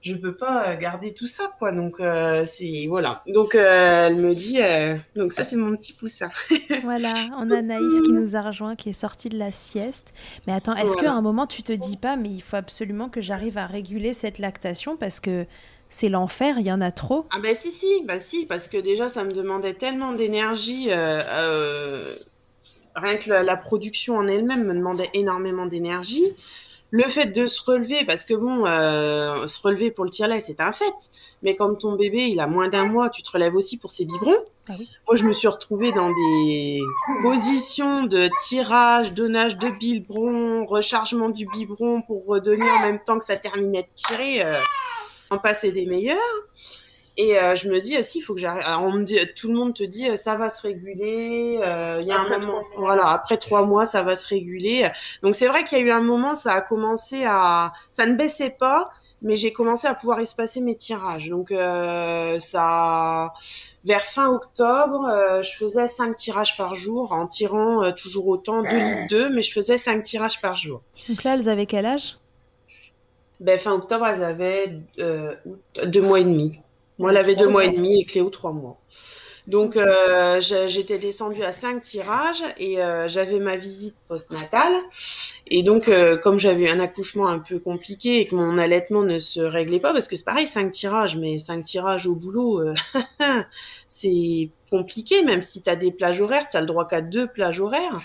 je 0.01 0.15
peux 0.15 0.33
pas 0.35 0.75
garder 0.75 1.13
tout 1.13 1.27
ça 1.27 1.51
quoi. 1.59 1.71
Donc 1.71 1.99
euh, 1.99 2.43
c'est 2.45 2.87
voilà. 2.87 3.23
Donc 3.27 3.53
euh, 3.55 4.07
elle 4.07 4.15
me 4.15 4.33
dit 4.33 4.59
euh, 4.59 4.95
donc 5.15 5.31
ça 5.31 5.43
c'est 5.43 5.55
mon 5.55 5.75
petit 5.75 5.93
poussin. 5.93 6.29
Voilà 6.83 7.13
on 7.37 7.51
a 7.51 7.61
Naïs 7.61 8.01
qui 8.01 8.11
nous 8.11 8.35
a 8.35 8.41
rejoint 8.41 8.75
qui 8.75 8.89
est 8.89 8.93
sortie 8.93 9.29
de 9.29 9.37
la 9.37 9.51
sieste. 9.51 10.13
Mais 10.47 10.53
attends 10.53 10.75
est-ce 10.75 10.97
qu'à 10.97 11.11
un 11.11 11.21
moment 11.21 11.45
tu 11.45 11.61
te 11.61 11.71
dis 11.71 11.97
pas 11.97 12.15
mais 12.15 12.29
il 12.29 12.41
faut 12.41 12.55
absolument 12.55 13.09
que 13.09 13.21
j'arrive 13.21 13.57
à 13.59 13.67
réguler 13.67 14.13
cette 14.13 14.39
lactation 14.39 14.97
parce 14.97 15.19
que 15.19 15.45
c'est 15.89 16.09
l'enfer, 16.09 16.55
il 16.57 16.65
y 16.65 16.71
en 16.71 16.81
a 16.81 16.91
trop? 16.91 17.25
Ah 17.31 17.39
ben 17.39 17.53
si 17.53 17.69
si, 17.69 18.03
bah 18.05 18.19
si 18.19 18.45
parce 18.47 18.67
que 18.67 18.77
déjà 18.77 19.07
ça 19.07 19.23
me 19.23 19.33
demandait 19.33 19.73
tellement 19.73 20.13
d'énergie 20.13 20.89
rien 22.93 23.15
que 23.17 23.29
la, 23.29 23.43
la 23.43 23.55
production 23.55 24.17
en 24.17 24.27
elle-même 24.27 24.65
me 24.65 24.73
demandait 24.73 25.09
énormément 25.13 25.65
d'énergie 25.65 26.25
le 26.91 27.03
fait 27.03 27.27
de 27.27 27.45
se 27.45 27.61
relever, 27.63 28.05
parce 28.05 28.25
que 28.25 28.33
bon, 28.33 28.65
euh, 28.65 29.47
se 29.47 29.61
relever 29.61 29.91
pour 29.91 30.03
le 30.03 30.11
tire-lait, 30.11 30.39
c'est 30.39 30.61
un 30.61 30.71
fait. 30.71 30.93
Mais 31.41 31.55
quand 31.55 31.73
ton 31.75 31.95
bébé, 31.95 32.25
il 32.25 32.39
a 32.39 32.47
moins 32.47 32.67
d'un 32.67 32.85
mois, 32.85 33.09
tu 33.09 33.23
te 33.23 33.31
relèves 33.31 33.55
aussi 33.55 33.77
pour 33.77 33.89
ses 33.89 34.05
biberons. 34.05 34.45
Ah 34.69 34.73
oui. 34.77 34.89
Moi, 35.07 35.15
je 35.15 35.23
me 35.23 35.31
suis 35.31 35.47
retrouvée 35.47 35.91
dans 35.91 36.09
des 36.09 36.81
positions 37.21 38.03
de 38.03 38.29
tirage, 38.43 39.13
donnage 39.13 39.57
de 39.57 39.69
biberon, 39.69 40.65
rechargement 40.65 41.29
du 41.29 41.47
biberon 41.47 42.01
pour 42.01 42.25
redonner 42.27 42.69
en 42.69 42.81
même 42.81 42.99
temps 42.99 43.17
que 43.17 43.25
ça 43.25 43.37
terminait 43.37 43.83
de 43.83 43.87
tirer. 43.93 44.43
Euh, 44.45 44.53
en 45.31 45.37
passer 45.37 45.71
des 45.71 45.87
meilleurs. 45.87 46.17
Et 47.23 47.37
euh, 47.37 47.53
je 47.55 47.69
me 47.69 47.79
dis 47.79 47.97
aussi, 47.99 48.17
il 48.19 48.21
faut 48.23 48.33
que 48.33 48.39
j'arrête. 48.39 48.63
Alors, 48.65 48.83
on 48.85 48.93
me 48.93 49.03
dit, 49.03 49.17
tout 49.35 49.49
le 49.49 49.53
monde 49.53 49.75
te 49.75 49.83
dit, 49.83 50.09
euh, 50.09 50.15
ça 50.15 50.35
va 50.35 50.49
se 50.49 50.61
réguler. 50.63 51.59
euh, 51.61 51.99
Il 52.01 52.07
y 52.07 52.11
a 52.11 52.19
Après 52.21 52.35
un 52.35 52.39
moment, 52.39 52.61
trois 52.63 52.79
mois. 52.79 52.87
voilà, 52.95 53.07
après 53.09 53.37
trois 53.37 53.65
mois, 53.65 53.85
ça 53.85 54.01
va 54.01 54.15
se 54.15 54.27
réguler. 54.27 54.89
Donc 55.21 55.35
c'est 55.35 55.47
vrai 55.47 55.63
qu'il 55.63 55.77
y 55.77 55.81
a 55.81 55.83
eu 55.83 55.91
un 55.91 56.01
moment, 56.01 56.33
ça 56.35 56.53
a 56.53 56.61
commencé 56.61 57.23
à, 57.25 57.73
ça 57.91 58.05
ne 58.07 58.15
baissait 58.15 58.55
pas, 58.57 58.89
mais 59.21 59.35
j'ai 59.35 59.53
commencé 59.53 59.85
à 59.87 59.93
pouvoir 59.93 60.19
espacer 60.19 60.61
mes 60.61 60.75
tirages. 60.75 61.29
Donc 61.29 61.51
euh, 61.51 62.39
ça, 62.39 63.33
vers 63.85 64.01
fin 64.01 64.29
octobre, 64.29 65.05
euh, 65.07 65.41
je 65.43 65.51
faisais 65.57 65.87
cinq 65.87 66.15
tirages 66.15 66.57
par 66.57 66.73
jour 66.73 67.11
en 67.11 67.27
tirant 67.27 67.83
euh, 67.83 67.91
toujours 67.91 68.27
autant, 68.27 68.63
2 68.63 68.67
litres 68.69 69.07
2, 69.09 69.29
mais 69.35 69.43
je 69.43 69.51
faisais 69.53 69.77
cinq 69.77 70.01
tirages 70.01 70.41
par 70.41 70.55
jour. 70.57 70.81
Donc 71.07 71.23
là, 71.23 71.35
elles 71.35 71.49
avaient 71.49 71.67
quel 71.67 71.85
âge? 71.85 72.17
Ben, 73.39 73.57
fin 73.57 73.73
octobre, 73.73 74.05
elles 74.07 74.23
avaient 74.23 74.71
euh, 74.99 75.35
deux 75.85 76.01
mois 76.01 76.19
et 76.19 76.23
demi. 76.23 76.59
Moi, 77.01 77.09
elle 77.09 77.17
avait 77.17 77.33
deux 77.35 77.47
mois 77.47 77.65
et 77.65 77.69
demi 77.69 77.99
et 77.99 78.05
Cléo 78.05 78.29
trois 78.29 78.53
mois. 78.53 78.79
Donc, 79.47 79.75
euh, 79.75 80.39
j'étais 80.39 80.99
descendue 80.99 81.43
à 81.43 81.51
cinq 81.51 81.81
tirages 81.81 82.43
et 82.59 82.79
euh, 82.79 83.07
j'avais 83.07 83.39
ma 83.39 83.55
visite 83.55 83.97
postnatale. 84.11 84.75
Et 85.47 85.63
donc, 85.63 85.87
euh, 85.87 86.17
comme 86.17 86.37
j'avais 86.37 86.69
un 86.69 86.81
accouchement 86.81 87.27
un 87.27 87.39
peu 87.39 87.59
compliqué 87.59 88.19
et 88.19 88.27
que 88.27 88.35
mon 88.35 88.57
allaitement 88.57 89.03
ne 89.03 89.17
se 89.17 89.39
réglait 89.39 89.79
pas, 89.79 89.93
parce 89.93 90.09
que 90.09 90.17
c'est 90.17 90.25
pareil, 90.25 90.45
cinq 90.45 90.71
tirages, 90.71 91.15
mais 91.15 91.37
cinq 91.37 91.63
tirages 91.63 92.07
au 92.07 92.15
boulot, 92.15 92.59
euh, 92.59 92.73
c'est 93.87 94.49
compliqué, 94.69 95.23
même 95.23 95.41
si 95.41 95.61
tu 95.61 95.69
as 95.69 95.77
des 95.77 95.93
plages 95.93 96.19
horaires, 96.19 96.49
tu 96.49 96.57
as 96.57 96.59
le 96.61 96.67
droit 96.67 96.85
qu'à 96.85 96.99
deux 96.99 97.27
plages 97.27 97.61
horaires. 97.61 97.99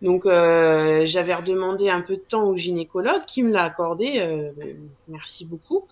Donc, 0.00 0.24
euh, 0.24 1.04
j'avais 1.04 1.34
redemandé 1.34 1.90
un 1.90 2.00
peu 2.00 2.16
de 2.16 2.22
temps 2.22 2.44
au 2.44 2.56
gynécologue 2.56 3.24
qui 3.26 3.42
me 3.42 3.52
l'a 3.52 3.64
accordé. 3.64 4.26
merci 5.08 5.44
beaucoup. 5.44 5.86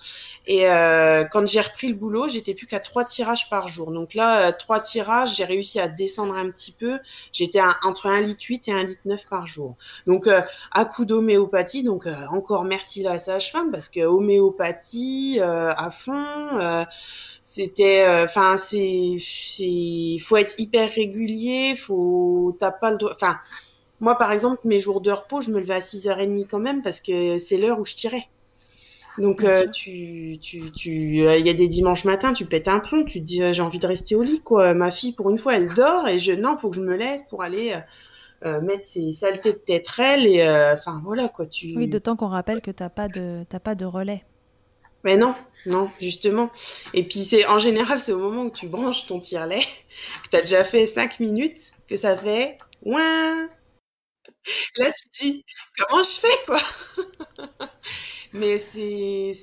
Et 0.46 0.64
quand 1.30 1.46
j'ai 1.46 1.60
repris 1.60 1.88
le 1.88 1.94
boulot, 1.94 2.26
j'étais 2.28 2.54
plus 2.54 2.66
qu'à 2.66 2.80
trois 2.80 3.04
tirages 3.04 3.50
par 3.50 3.68
jour. 3.68 3.90
Donc 3.90 4.14
là, 4.14 4.50
trois 4.52 4.80
tirages, 4.80 5.36
j'ai 5.36 5.44
réussi 5.44 5.78
à 5.78 5.88
descendre 5.88 6.34
un 6.34 6.48
petit 6.50 6.72
peu. 6.72 6.98
J'étais 7.32 7.60
entre 7.82 8.06
1 8.06 8.22
litre 8.22 8.44
8 8.48 8.68
et 8.68 8.72
1 8.72 8.84
litre 8.84 9.02
9 9.04 9.26
par 9.28 9.46
jour. 9.46 9.57
Donc 10.06 10.26
euh, 10.26 10.40
à 10.72 10.84
coup 10.84 11.04
d'homéopathie, 11.04 11.82
donc 11.82 12.06
euh, 12.06 12.14
encore 12.30 12.64
merci 12.64 13.02
la 13.02 13.18
sage-femme 13.18 13.70
parce 13.70 13.88
que 13.88 14.00
homéopathie 14.00 15.38
euh, 15.40 15.72
à 15.76 15.90
fond, 15.90 16.24
euh, 16.58 16.84
c'était, 17.40 18.06
enfin 18.24 18.56
c'est, 18.56 19.16
c'est, 19.20 20.16
faut 20.20 20.36
être 20.36 20.58
hyper 20.58 20.90
régulier, 20.90 21.74
faut, 21.74 22.56
t'as 22.58 22.72
pas 22.72 22.90
le 22.90 22.98
droit, 22.98 23.12
enfin 23.12 23.38
moi 24.00 24.16
par 24.16 24.32
exemple 24.32 24.60
mes 24.64 24.80
jours 24.80 25.00
de 25.00 25.10
repos, 25.10 25.40
je 25.40 25.50
me 25.50 25.58
levais 25.58 25.74
à 25.74 25.80
6h30 25.80 26.46
quand 26.48 26.60
même 26.60 26.82
parce 26.82 27.00
que 27.00 27.38
c'est 27.38 27.56
l'heure 27.56 27.80
où 27.80 27.84
je 27.84 27.94
tirais. 27.94 28.28
Donc 29.18 29.42
euh, 29.42 29.66
tu, 29.68 30.38
tu, 30.40 30.70
tu, 30.72 31.26
euh, 31.26 31.36
il 31.36 31.46
y 31.46 31.50
a 31.50 31.54
des 31.54 31.66
dimanches 31.66 32.04
matins, 32.04 32.32
tu 32.32 32.44
pètes 32.44 32.68
un 32.68 32.78
plomb, 32.78 33.04
tu 33.04 33.20
te 33.20 33.24
dis 33.24 33.42
euh, 33.42 33.52
j'ai 33.52 33.62
envie 33.62 33.80
de 33.80 33.86
rester 33.86 34.14
au 34.14 34.22
lit 34.22 34.40
quoi. 34.40 34.74
Ma 34.74 34.90
fille 34.90 35.12
pour 35.12 35.30
une 35.30 35.38
fois 35.38 35.56
elle 35.56 35.72
dort 35.74 36.06
et 36.08 36.18
je 36.18 36.32
non 36.32 36.56
faut 36.56 36.70
que 36.70 36.76
je 36.76 36.80
me 36.80 36.94
lève 36.94 37.20
pour 37.28 37.42
aller 37.42 37.74
euh, 38.44 38.60
mettre 38.60 38.84
ses 38.84 39.10
saletés 39.10 39.52
de 39.52 39.58
tétrelle 39.58 40.24
et 40.24 40.42
euh, 40.42 40.74
enfin 40.74 41.00
voilà 41.04 41.28
quoi 41.28 41.44
tu. 41.44 41.76
Oui, 41.76 41.88
d'autant 41.88 42.14
qu'on 42.14 42.28
rappelle 42.28 42.60
que 42.60 42.70
t'as 42.70 42.88
pas 42.88 43.08
de 43.08 43.44
t'as 43.48 43.58
pas 43.58 43.74
de 43.74 43.84
relais. 43.84 44.24
Mais 45.02 45.16
non, 45.16 45.34
non, 45.66 45.90
justement. 46.00 46.50
Et 46.94 47.02
puis 47.02 47.18
c'est 47.18 47.46
en 47.46 47.58
général, 47.58 47.98
c'est 47.98 48.12
au 48.12 48.18
moment 48.18 48.44
où 48.44 48.50
tu 48.50 48.68
branches 48.68 49.06
ton 49.06 49.18
tire-lait, 49.18 49.62
que 50.24 50.28
tu 50.30 50.36
as 50.36 50.42
déjà 50.42 50.62
fait 50.62 50.86
5 50.86 51.18
minutes, 51.20 51.72
que 51.88 51.96
ça 51.96 52.16
fait 52.16 52.56
ouin. 52.82 53.48
Là, 54.76 54.92
tu 54.92 55.08
te 55.08 55.24
dis 55.24 55.44
comment 55.76 56.02
je 56.02 56.20
fais 56.20 56.44
quoi? 56.46 56.60
Mais 58.32 58.58
c'est 58.58 59.34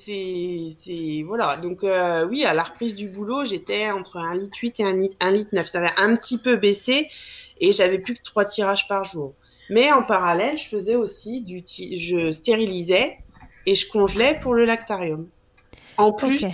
voilà. 1.26 1.56
Donc 1.56 1.84
euh, 1.84 2.26
oui, 2.26 2.44
à 2.44 2.54
la 2.54 2.62
reprise 2.62 2.94
du 2.94 3.08
boulot, 3.10 3.44
j'étais 3.44 3.90
entre 3.90 4.18
1 4.18 4.36
litre 4.36 4.58
8 4.60 4.80
et 4.80 4.84
1 4.84 4.92
litre, 4.94 5.16
1 5.20 5.30
litre 5.32 5.50
9. 5.52 5.66
Ça 5.66 5.78
avait 5.80 6.00
un 6.00 6.14
petit 6.14 6.38
peu 6.38 6.56
baissé 6.56 7.10
et 7.60 7.72
j'avais 7.72 7.98
plus 7.98 8.14
que 8.14 8.22
3 8.22 8.44
tirages 8.44 8.88
par 8.88 9.04
jour. 9.04 9.34
Mais 9.70 9.90
en 9.92 10.02
parallèle, 10.04 10.56
je 10.56 10.68
faisais 10.68 10.94
aussi 10.94 11.40
du 11.42 11.62
ti- 11.62 11.96
je 11.96 12.30
stérilisais 12.30 13.18
et 13.66 13.74
je 13.74 13.88
congelais 13.88 14.38
pour 14.40 14.54
le 14.54 14.64
lactarium. 14.64 15.28
En 15.96 16.12
plus 16.12 16.44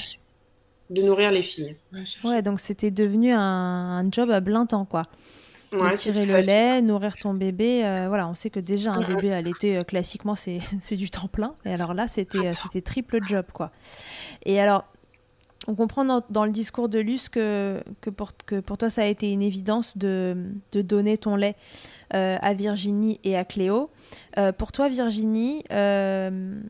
de 0.91 1.03
nourrir 1.03 1.31
les 1.31 1.43
filles. 1.43 1.77
Ouais, 2.25 2.43
donc 2.43 2.61
c'était 2.61 2.91
devenu 2.91 3.33
un, 3.33 3.39
un 3.41 4.11
job 4.11 4.31
à 4.31 4.41
plein 4.41 4.67
temps, 4.67 4.85
quoi. 4.85 5.05
Ouais, 5.73 5.95
tirer 5.95 6.27
le 6.27 6.41
lait, 6.41 6.83
nourrir 6.83 7.17
ton 7.17 7.33
bébé. 7.33 7.83
euh, 7.85 8.07
voilà, 8.09 8.29
on 8.29 8.35
sait 8.35 8.51
que 8.51 8.61
déjà 8.61 8.93
un 8.93 9.01
bébé 9.03 9.33
à 9.33 9.41
l'été, 9.41 9.77
euh, 9.79 9.85
classiquement, 9.85 10.35
c'est 10.37 10.59
c'est 10.83 10.97
du 10.97 11.09
temps 11.11 11.29
plein. 11.29 11.55
Et 11.65 11.73
alors 11.73 11.95
là, 11.95 12.09
c'était 12.09 12.47
euh, 12.47 12.55
c'était 12.55 12.83
triple 12.83 13.21
job, 13.25 13.47
quoi. 13.55 13.73
Et 14.45 14.61
alors, 14.61 14.85
on 15.67 15.75
comprend 15.75 16.23
dans, 16.29 16.45
le 16.45 16.51
discours 16.51 16.89
de 16.89 16.99
Luce 16.99 17.29
que, 17.29 17.83
pour, 18.17 18.33
toi, 18.79 18.91
ça 18.91 19.03
a 19.03 19.07
été 19.07 19.31
une 19.31 19.43
évidence 19.43 19.97
de, 19.97 20.37
donner 20.73 21.17
ton 21.19 21.37
lait 21.37 21.57
euh, 22.15 22.37
à 22.41 22.53
Virginie 22.55 23.21
et 23.25 23.37
à 23.37 23.45
Cléo. 23.45 23.91
Euh, 24.39 24.53
pour 24.53 24.73
toi, 24.73 24.89
Virginie, 24.89 25.65
euh, 25.71 26.61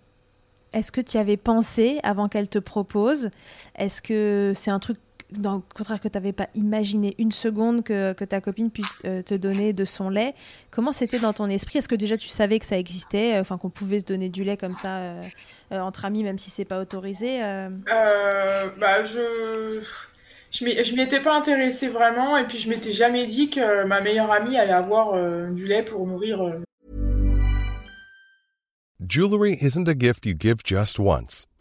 est-ce 0.72 0.92
que 0.92 1.00
tu 1.00 1.16
avais 1.16 1.36
pensé 1.36 2.00
avant 2.02 2.28
qu'elle 2.28 2.48
te 2.48 2.58
propose? 2.58 3.30
Est-ce 3.76 4.02
que 4.02 4.52
c'est 4.54 4.70
un 4.70 4.78
truc, 4.78 4.98
dans 5.38 5.56
le 5.56 5.62
contraire, 5.74 6.00
que 6.00 6.08
tu 6.08 6.16
n'avais 6.16 6.32
pas 6.32 6.48
imaginé 6.54 7.14
une 7.18 7.32
seconde 7.32 7.82
que, 7.84 8.12
que 8.12 8.24
ta 8.24 8.40
copine 8.40 8.70
puisse 8.70 8.94
euh, 9.04 9.22
te 9.22 9.34
donner 9.34 9.72
de 9.72 9.84
son 9.84 10.08
lait 10.10 10.34
Comment 10.70 10.92
c'était 10.92 11.18
dans 11.18 11.32
ton 11.32 11.46
esprit? 11.50 11.78
Est-ce 11.78 11.88
que 11.88 11.94
déjà 11.94 12.16
tu 12.16 12.28
savais 12.28 12.58
que 12.58 12.66
ça 12.66 12.78
existait, 12.78 13.36
euh, 13.36 13.40
enfin 13.40 13.58
qu'on 13.58 13.70
pouvait 13.70 14.00
se 14.00 14.04
donner 14.04 14.28
du 14.28 14.44
lait 14.44 14.56
comme 14.56 14.74
ça 14.74 14.96
euh, 14.96 15.20
euh, 15.72 15.80
entre 15.80 16.04
amis, 16.04 16.22
même 16.22 16.38
si 16.38 16.50
c'est 16.50 16.64
pas 16.64 16.80
autorisé 16.80 17.42
euh? 17.42 17.68
Euh, 17.90 18.70
bah, 18.78 19.02
je. 19.04 19.80
Je 20.54 20.66
m'y 20.66 20.84
je 20.84 20.94
m'y 20.94 21.00
étais 21.00 21.20
pas 21.20 21.34
intéressée 21.34 21.88
vraiment, 21.88 22.36
et 22.36 22.46
puis 22.46 22.58
je 22.58 22.68
m'étais 22.68 22.92
jamais 22.92 23.24
dit 23.24 23.48
que 23.48 23.86
ma 23.86 24.02
meilleure 24.02 24.30
amie 24.30 24.58
allait 24.58 24.74
avoir 24.74 25.14
euh, 25.14 25.48
du 25.48 25.66
lait 25.66 25.82
pour 25.82 26.06
nourrir. 26.06 26.42
euh, 26.42 26.60
Jewelry 29.00 29.56
isn't 29.62 29.88
a 29.88 29.94
gift 29.98 30.26
you 30.26 30.34
give 30.38 30.58
just 30.62 30.98
once. 30.98 31.46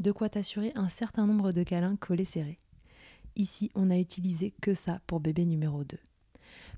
de 0.00 0.12
quoi 0.12 0.28
t'assurer 0.28 0.72
un 0.74 0.88
certain 0.88 1.26
nombre 1.26 1.52
de 1.52 1.62
câlins 1.62 1.96
collés 1.96 2.24
serrés. 2.24 2.60
Ici, 3.36 3.70
on 3.74 3.86
n'a 3.86 3.98
utilisé 3.98 4.54
que 4.60 4.74
ça 4.74 5.00
pour 5.06 5.20
bébé 5.20 5.44
numéro 5.44 5.84
2. 5.84 5.98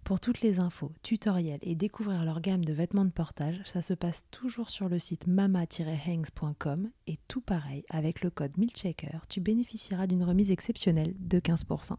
Pour 0.04 0.20
toutes 0.20 0.40
les 0.40 0.60
infos, 0.60 0.92
tutoriels 1.02 1.58
et 1.62 1.74
découvrir 1.74 2.24
leur 2.24 2.40
gamme 2.40 2.64
de 2.64 2.72
vêtements 2.72 3.04
de 3.04 3.10
portage, 3.10 3.60
ça 3.64 3.82
se 3.82 3.92
passe 3.92 4.24
toujours 4.30 4.70
sur 4.70 4.88
le 4.88 5.00
site 5.00 5.26
mama-hangs.com 5.26 6.90
et 7.08 7.16
tout 7.26 7.40
pareil, 7.40 7.84
avec 7.90 8.22
le 8.22 8.30
code 8.30 8.56
MILCHECKER, 8.56 9.26
tu 9.28 9.40
bénéficieras 9.40 10.06
d'une 10.06 10.22
remise 10.22 10.52
exceptionnelle 10.52 11.14
de 11.18 11.40
15%. 11.40 11.96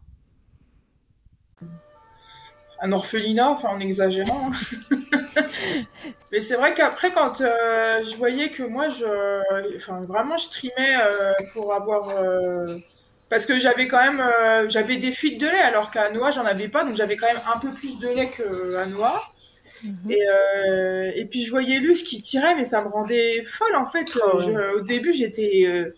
Un 2.80 2.92
orphelinat, 2.92 3.50
enfin 3.50 3.70
en 3.70 3.80
exagérant. 3.80 4.50
Mais 6.32 6.40
c'est 6.40 6.54
vrai 6.54 6.74
qu'après, 6.74 7.10
quand 7.10 7.40
euh, 7.40 8.02
je 8.04 8.16
voyais 8.16 8.50
que 8.50 8.62
moi, 8.62 8.88
je, 8.88 9.76
enfin, 9.76 10.02
vraiment, 10.02 10.36
je 10.36 10.48
trimais 10.48 10.96
euh, 11.02 11.32
pour 11.54 11.74
avoir 11.74 12.10
euh, 12.10 12.66
parce 13.30 13.46
que 13.46 13.58
j'avais 13.58 13.88
quand 13.88 14.02
même 14.02 14.22
j'avais 14.68 14.96
des 14.96 15.12
fuites 15.12 15.40
de 15.40 15.46
lait 15.46 15.60
alors 15.60 15.90
qu'à 15.90 16.10
Noix 16.10 16.30
j'en 16.30 16.44
avais 16.44 16.68
pas 16.68 16.84
donc 16.84 16.96
j'avais 16.96 17.16
quand 17.16 17.26
même 17.26 17.40
un 17.54 17.58
peu 17.58 17.70
plus 17.70 17.98
de 17.98 18.08
lait 18.08 18.28
qu'à 18.28 18.86
Noix 18.86 19.22
mhm. 19.84 20.10
et, 20.10 20.28
euh, 20.28 21.12
et 21.14 21.24
puis 21.26 21.44
je 21.44 21.50
voyais 21.50 21.78
Luce 21.78 22.02
qui 22.02 22.20
tirait 22.20 22.54
mais 22.54 22.64
ça 22.64 22.82
me 22.82 22.88
rendait 22.88 23.44
folle 23.44 23.76
en 23.76 23.86
fait 23.86 24.06
oh, 24.22 24.40
au 24.76 24.80
début 24.80 25.12
j'étais 25.12 25.64
euh, 25.66 25.94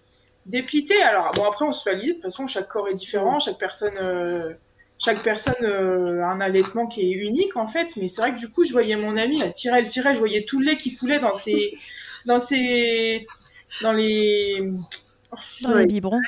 dépitée 0.46 1.00
alors 1.02 1.32
bon 1.32 1.44
après 1.44 1.64
on 1.64 1.72
se 1.72 1.88
valide 1.88 2.08
de 2.08 2.12
toute 2.14 2.22
façon 2.24 2.46
chaque 2.46 2.68
corps 2.68 2.88
est 2.88 2.94
différent 2.94 3.38
chaque 3.38 3.58
personne 3.58 3.94
euh, 4.00 4.52
chaque 5.00 5.22
personne 5.22 5.64
a 5.64 6.26
un 6.30 6.40
allaitement 6.40 6.86
qui 6.86 7.10
est 7.10 7.14
unique 7.14 7.56
en 7.56 7.66
fait. 7.66 7.96
Mais 7.96 8.08
c'est 8.08 8.20
vrai 8.20 8.34
que 8.34 8.38
du 8.38 8.48
coup 8.48 8.64
je 8.64 8.72
voyais 8.72 8.96
mon 8.96 9.16
amie 9.16 9.40
elle 9.42 9.54
tirait 9.54 9.80
elle 9.80 9.88
tirait 9.88 10.14
je 10.14 10.20
voyais 10.20 10.44
tout 10.44 10.60
le 10.60 10.66
lait 10.66 10.76
qui 10.76 10.94
coulait 10.94 11.18
dans 11.18 11.34
ses 11.34 11.72
dans 12.26 12.38
ses 12.38 13.26
dans 13.82 13.92
les 13.92 14.70
dans 15.62 15.74
les 15.74 15.86
biberons. 15.86 16.20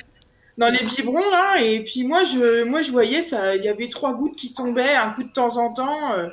Dans 0.59 0.71
les 0.71 0.85
biberons 0.85 1.31
là. 1.31 1.61
Et 1.61 1.85
puis 1.85 2.05
moi 2.05 2.25
je 2.25 2.65
moi 2.65 2.81
je 2.83 2.91
voyais 2.91 3.23
ça. 3.23 3.55
Il 3.57 3.63
y 3.63 3.69
avait 3.69 3.89
trois 3.89 4.15
gouttes 4.15 4.37
qui 4.37 4.55
tombaient 4.55 4.95
un 4.95 5.13
coup 5.13 5.23
de 5.23 5.33
temps 5.33 5.59
en 5.59 5.73
temps. 5.75 6.13
Euh, 6.15 6.29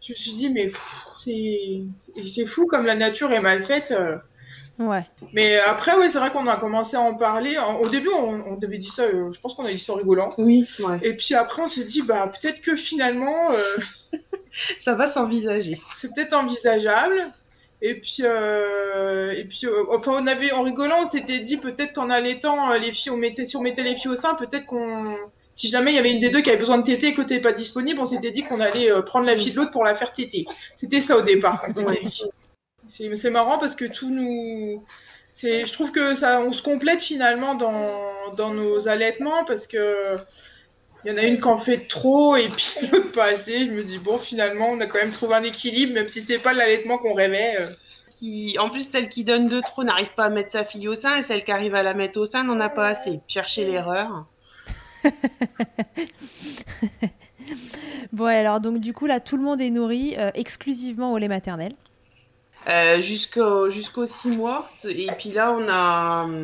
je 0.00 0.12
me 0.12 0.16
suis 0.16 0.32
dit 0.32 0.50
mais 0.50 0.70
c'est 1.16 1.82
c'est 2.24 2.46
fou 2.46 2.66
comme 2.66 2.86
la 2.86 2.96
nature 2.96 3.32
est 3.32 3.40
mal 3.40 3.62
faite 3.62 3.92
euh. 3.96 4.16
Ouais 4.78 5.04
mais 5.32 5.58
après 5.58 5.96
ouais 5.96 6.08
c'est 6.08 6.18
vrai 6.18 6.30
qu'on 6.30 6.46
a 6.46 6.56
commencé 6.56 6.96
à 6.96 7.00
en 7.00 7.14
parler 7.14 7.56
au 7.80 7.88
début 7.88 8.10
on, 8.16 8.52
on 8.52 8.56
devait 8.56 8.78
dire 8.78 8.92
ça 8.92 9.02
euh, 9.02 9.30
je 9.30 9.40
pense 9.40 9.54
qu'on 9.54 9.64
a 9.64 9.72
dit 9.72 9.78
ça 9.78 9.92
en 9.92 9.96
rigolant 9.96 10.28
oui 10.38 10.68
ouais. 10.80 10.98
et 11.02 11.14
puis 11.14 11.34
après 11.34 11.62
on 11.62 11.66
s'est 11.66 11.84
dit 11.84 12.02
bah 12.02 12.28
peut-être 12.28 12.60
que 12.60 12.76
finalement 12.76 13.48
ça 14.78 14.94
va 14.94 15.06
s'envisager 15.06 15.78
c'est 15.96 16.14
peut-être 16.14 16.34
envisageable 16.34 17.26
et 17.80 17.94
puis, 17.94 18.22
euh, 18.22 19.32
et 19.32 19.44
puis, 19.44 19.66
euh, 19.66 19.84
enfin, 19.90 20.18
on 20.20 20.26
avait, 20.26 20.50
en 20.52 20.62
rigolant, 20.62 21.02
on 21.02 21.06
s'était 21.06 21.38
dit 21.38 21.58
peut-être 21.58 21.92
qu'en 21.92 22.10
allaitant 22.10 22.72
euh, 22.72 22.78
les 22.78 22.92
filles, 22.92 23.12
on 23.12 23.16
mettait, 23.16 23.44
si 23.44 23.56
on 23.56 23.62
mettait 23.62 23.84
les 23.84 23.94
filles 23.94 24.10
au 24.10 24.16
sein, 24.16 24.34
peut-être 24.34 24.66
qu'on, 24.66 25.16
si 25.52 25.68
jamais 25.68 25.92
il 25.92 25.94
y 25.94 25.98
avait 25.98 26.10
une 26.10 26.18
des 26.18 26.30
deux 26.30 26.40
qui 26.40 26.50
avait 26.50 26.58
besoin 26.58 26.78
de 26.78 26.82
téter 26.82 27.08
et 27.08 27.14
que 27.14 27.20
n'était 27.20 27.40
pas 27.40 27.52
disponible, 27.52 28.00
on 28.00 28.06
s'était 28.06 28.32
dit 28.32 28.42
qu'on 28.42 28.60
allait 28.60 28.90
prendre 29.02 29.26
la 29.26 29.36
fille 29.36 29.52
de 29.52 29.58
l'autre 29.58 29.70
pour 29.70 29.84
la 29.84 29.94
faire 29.94 30.12
téter. 30.12 30.46
C'était 30.74 31.00
ça 31.00 31.16
au 31.16 31.22
départ. 31.22 31.64
C'est 32.88 33.30
marrant 33.30 33.58
parce 33.58 33.76
que 33.76 33.84
tout 33.84 34.10
nous, 34.10 34.82
c'est, 35.32 35.64
je 35.64 35.72
trouve 35.72 35.92
que 35.92 36.14
ça, 36.14 36.40
on 36.40 36.52
se 36.52 36.62
complète 36.62 37.00
finalement 37.00 37.54
dans, 37.54 38.34
dans 38.36 38.52
nos 38.52 38.88
allaitements 38.88 39.44
parce 39.44 39.66
que 39.66 40.16
il 41.04 41.12
y 41.12 41.14
en 41.14 41.18
a 41.18 41.22
une 41.22 41.40
qui 41.40 41.46
en 41.46 41.56
fait 41.56 41.86
trop 41.88 42.36
et 42.36 42.48
puis 42.48 42.74
l'autre 42.92 43.12
pas 43.12 43.26
assez. 43.26 43.66
Je 43.66 43.70
me 43.70 43.82
dis, 43.84 43.98
bon, 43.98 44.18
finalement, 44.18 44.68
on 44.70 44.80
a 44.80 44.86
quand 44.86 44.98
même 44.98 45.12
trouvé 45.12 45.36
un 45.36 45.42
équilibre, 45.42 45.94
même 45.94 46.08
si 46.08 46.20
c'est 46.20 46.38
pas 46.38 46.52
l'allaitement 46.52 46.98
qu'on 46.98 47.14
rêvait. 47.14 47.56
Euh. 47.60 47.66
Qui, 48.10 48.56
en 48.58 48.70
plus, 48.70 48.88
celle 48.88 49.08
qui 49.08 49.22
donne 49.22 49.46
de 49.48 49.60
trop 49.60 49.84
n'arrive 49.84 50.12
pas 50.14 50.24
à 50.24 50.28
mettre 50.30 50.50
sa 50.50 50.64
fille 50.64 50.88
au 50.88 50.94
sein 50.94 51.18
et 51.18 51.22
celle 51.22 51.44
qui 51.44 51.52
arrive 51.52 51.74
à 51.74 51.82
la 51.82 51.94
mettre 51.94 52.18
au 52.18 52.24
sein 52.24 52.42
n'en 52.42 52.58
a 52.58 52.68
pas 52.68 52.88
assez. 52.88 53.20
Chercher 53.28 53.64
l'erreur. 53.66 54.26
bon, 58.12 58.24
alors, 58.24 58.60
donc, 58.60 58.80
du 58.80 58.92
coup, 58.92 59.06
là, 59.06 59.20
tout 59.20 59.36
le 59.36 59.44
monde 59.44 59.60
est 59.60 59.70
nourri 59.70 60.16
euh, 60.18 60.30
exclusivement 60.34 61.12
au 61.12 61.18
lait 61.18 61.28
maternel. 61.28 61.74
Euh, 62.68 63.00
jusqu'au 63.00 63.70
jusqu'aux 63.70 64.06
six 64.06 64.28
mois. 64.28 64.68
Et 64.84 65.08
puis 65.18 65.30
là, 65.30 65.52
on 65.52 65.68
a. 65.68 66.24
Hum, 66.24 66.42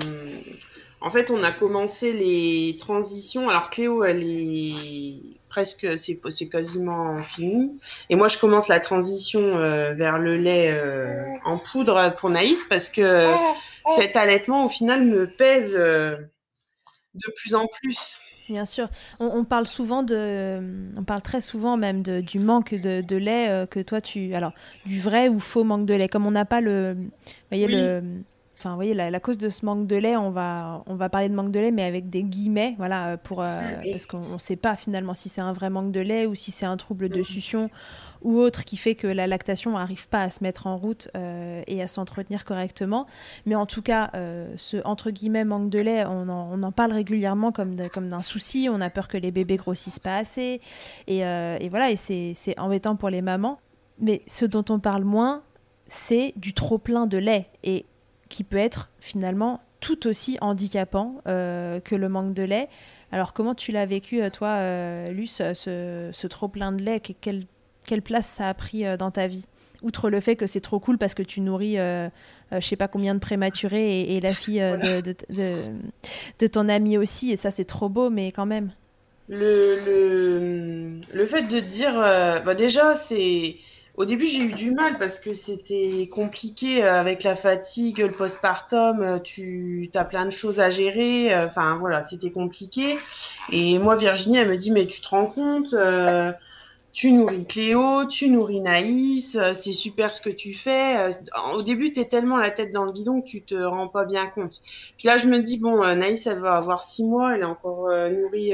en 1.00 1.10
fait, 1.10 1.30
on 1.30 1.42
a 1.42 1.52
commencé 1.52 2.12
les 2.14 2.76
transitions. 2.78 3.50
Alors 3.50 3.68
Cléo, 3.68 4.04
elle 4.04 4.22
est 4.22 5.16
presque, 5.54 5.86
c'est 5.96 6.48
quasiment 6.48 7.16
fini. 7.22 7.78
Et 8.10 8.16
moi, 8.16 8.26
je 8.26 8.38
commence 8.38 8.66
la 8.66 8.80
transition 8.80 9.38
euh, 9.40 9.92
vers 9.92 10.18
le 10.18 10.36
lait 10.36 10.72
euh, 10.72 11.22
en 11.44 11.58
poudre 11.58 12.12
pour 12.18 12.28
Naïs 12.28 12.66
parce 12.68 12.90
que 12.90 13.24
cet 13.96 14.16
allaitement, 14.16 14.66
au 14.66 14.68
final, 14.68 15.04
me 15.04 15.26
pèse 15.26 15.76
euh, 15.76 16.16
de 17.14 17.32
plus 17.36 17.54
en 17.54 17.68
plus. 17.68 18.18
Bien 18.48 18.66
sûr, 18.66 18.88
on, 19.20 19.44
parle 19.44 19.66
souvent 19.66 20.02
de, 20.02 20.60
on 20.98 21.04
parle 21.04 21.22
très 21.22 21.40
souvent 21.40 21.78
même 21.78 22.02
de, 22.02 22.20
du 22.20 22.38
manque 22.38 22.74
de, 22.74 23.16
lait 23.16 23.66
que 23.70 23.80
toi 23.80 24.02
tu, 24.02 24.34
alors 24.34 24.52
du 24.84 25.00
vrai 25.00 25.28
ou 25.28 25.38
faux 25.40 25.64
manque 25.64 25.86
de 25.86 25.94
lait, 25.94 26.08
comme 26.08 26.26
on 26.26 26.30
n'a 26.30 26.44
pas 26.44 26.60
le, 26.60 26.96
voyez 27.50 27.68
le 27.68 28.22
Enfin, 28.56 28.70
vous 28.70 28.76
voyez, 28.76 28.94
la, 28.94 29.20
cause 29.20 29.36
de 29.36 29.48
ce 29.48 29.66
manque 29.66 29.86
de 29.86 29.96
lait, 29.96 30.16
on 30.16 30.30
va, 30.30 30.84
on 30.86 30.94
va 30.94 31.08
parler 31.08 31.28
de 31.28 31.34
manque 31.34 31.50
de 31.50 31.58
lait, 31.58 31.72
mais 31.72 31.82
avec 31.82 32.08
des 32.08 32.22
guillemets, 32.22 32.74
voilà, 32.78 33.16
pour, 33.18 33.42
euh, 33.42 33.60
parce 33.90 34.06
qu'on 34.06 34.34
ne 34.34 34.38
sait 34.38 34.56
pas 34.56 34.76
finalement 34.76 35.12
si 35.12 35.28
c'est 35.28 35.40
un 35.40 35.52
vrai 35.52 35.70
manque 35.70 35.90
de 35.90 36.00
lait 36.00 36.24
ou 36.26 36.34
si 36.34 36.52
c'est 36.52 36.64
un 36.64 36.76
trouble 36.76 37.08
de 37.08 37.22
succion 37.22 37.68
ou 38.24 38.38
autre 38.38 38.64
qui 38.64 38.76
fait 38.76 38.94
que 38.94 39.06
la 39.06 39.26
lactation 39.26 39.72
n'arrive 39.72 40.08
pas 40.08 40.22
à 40.22 40.30
se 40.30 40.42
mettre 40.42 40.66
en 40.66 40.76
route 40.76 41.08
euh, 41.16 41.62
et 41.66 41.82
à 41.82 41.86
s'entretenir 41.86 42.44
correctement. 42.44 43.06
Mais 43.46 43.54
en 43.54 43.66
tout 43.66 43.82
cas, 43.82 44.10
euh, 44.14 44.52
ce 44.56 44.78
entre 44.84 45.10
guillemets 45.10 45.44
manque 45.44 45.70
de 45.70 45.78
lait, 45.78 46.04
on 46.06 46.28
en, 46.28 46.48
on 46.52 46.62
en 46.62 46.72
parle 46.72 46.92
régulièrement 46.92 47.52
comme, 47.52 47.74
d'un 47.74 48.22
souci. 48.22 48.68
On 48.70 48.80
a 48.80 48.90
peur 48.90 49.08
que 49.08 49.16
les 49.16 49.30
bébés 49.30 49.56
grossissent 49.56 50.00
pas 50.00 50.16
assez. 50.16 50.60
Et, 51.06 51.18
et 51.18 51.68
voilà, 51.68 51.90
et 51.90 51.96
c'est 51.96 52.58
embêtant 52.58 52.96
pour 52.96 53.10
les 53.10 53.22
mamans. 53.22 53.60
Mais 54.00 54.22
ce 54.26 54.44
dont 54.44 54.64
on 54.70 54.80
parle 54.80 55.04
moins, 55.04 55.42
c'est 55.86 56.32
du 56.36 56.54
trop 56.54 56.78
plein 56.78 57.06
de 57.06 57.18
lait. 57.18 57.46
Et 57.62 57.86
qui 58.28 58.42
peut 58.42 58.56
être 58.56 58.90
finalement 59.00 59.60
tout 59.84 60.06
aussi 60.06 60.38
handicapant 60.40 61.16
euh, 61.28 61.78
que 61.78 61.94
le 61.94 62.08
manque 62.08 62.32
de 62.32 62.42
lait. 62.42 62.68
Alors 63.12 63.34
comment 63.34 63.54
tu 63.54 63.70
l'as 63.70 63.84
vécu, 63.84 64.22
euh, 64.22 64.30
toi, 64.30 64.48
euh, 64.48 65.12
Luce, 65.12 65.42
ce, 65.52 66.26
trop 66.26 66.48
plein 66.48 66.72
de 66.72 66.82
lait? 66.82 67.00
Quelle, 67.00 67.44
quelle, 67.84 68.02
place 68.02 68.26
ça 68.26 68.48
a 68.48 68.54
pris 68.54 68.84
dans 68.98 69.10
ta 69.10 69.26
vie 69.26 69.46
Outre 69.82 70.08
le 70.08 70.20
fait 70.20 70.34
que 70.34 70.46
c'est 70.46 70.60
trop 70.60 70.80
cool 70.80 70.96
parce 70.96 71.12
que 71.14 71.22
tu 71.22 71.42
nourris, 71.42 71.76
je 71.76 72.60
sais 72.60 72.76
pas 72.76 72.88
combien 72.88 73.14
de 73.14 73.20
prématurés 73.20 74.00
et, 74.00 74.20
la 74.20 74.32
fille 74.32 74.60
de, 74.60 76.46
ton 76.46 76.68
ami 76.70 76.96
aussi, 76.96 77.32
et 77.32 77.36
ça 77.36 77.50
c'est 77.50 77.66
trop 77.66 77.90
beau, 77.90 78.08
mais 78.08 78.32
quand 78.32 78.46
même. 78.46 78.70
Le, 79.28 79.78
le, 79.84 81.00
le 81.14 81.26
fait 81.26 81.42
de 81.42 81.60
dire, 81.60 81.92
bah 81.92 82.54
déjà 82.54 82.96
c'est 82.96 83.56
au 83.96 84.04
début, 84.04 84.26
j'ai 84.26 84.40
eu 84.40 84.52
du 84.52 84.72
mal 84.72 84.98
parce 84.98 85.20
que 85.20 85.32
c'était 85.32 86.08
compliqué 86.12 86.82
euh, 86.82 86.98
avec 86.98 87.22
la 87.22 87.36
fatigue, 87.36 87.98
le 87.98 88.10
postpartum, 88.10 89.00
euh, 89.00 89.18
tu 89.20 89.88
as 89.94 90.04
plein 90.04 90.24
de 90.24 90.32
choses 90.32 90.58
à 90.58 90.68
gérer. 90.68 91.32
Euh, 91.32 91.46
enfin, 91.46 91.76
voilà, 91.78 92.02
c'était 92.02 92.32
compliqué. 92.32 92.98
Et 93.52 93.78
moi, 93.78 93.94
Virginie, 93.94 94.38
elle 94.38 94.48
me 94.48 94.56
dit, 94.56 94.72
mais 94.72 94.86
tu 94.86 95.00
te 95.00 95.08
rends 95.08 95.26
compte, 95.26 95.74
tu 96.94 97.10
nourris 97.10 97.44
Cléo, 97.44 98.06
tu 98.06 98.28
nourris 98.28 98.60
Naïs, 98.60 99.34
euh, 99.34 99.52
c'est 99.52 99.72
super 99.72 100.14
ce 100.14 100.20
que 100.20 100.30
tu 100.30 100.54
fais. 100.54 100.96
Euh, 100.96 101.10
au 101.56 101.62
début, 101.62 101.90
tu 101.90 101.98
es 101.98 102.04
tellement 102.04 102.36
la 102.36 102.52
tête 102.52 102.72
dans 102.72 102.84
le 102.84 102.92
guidon 102.92 103.20
que 103.20 103.26
tu 103.26 103.42
te 103.42 103.56
rends 103.56 103.88
pas 103.88 104.04
bien 104.04 104.28
compte. 104.28 104.60
Puis 104.96 105.08
là, 105.08 105.16
je 105.16 105.26
me 105.26 105.40
dis, 105.40 105.58
bon, 105.58 105.82
euh, 105.82 105.96
Naïs, 105.96 106.24
elle 106.28 106.38
va 106.38 106.54
avoir 106.54 106.84
six 106.84 107.02
mois, 107.02 107.34
elle 107.34 107.40
est 107.40 107.44
encore 107.44 107.90
nourrie 108.10 108.52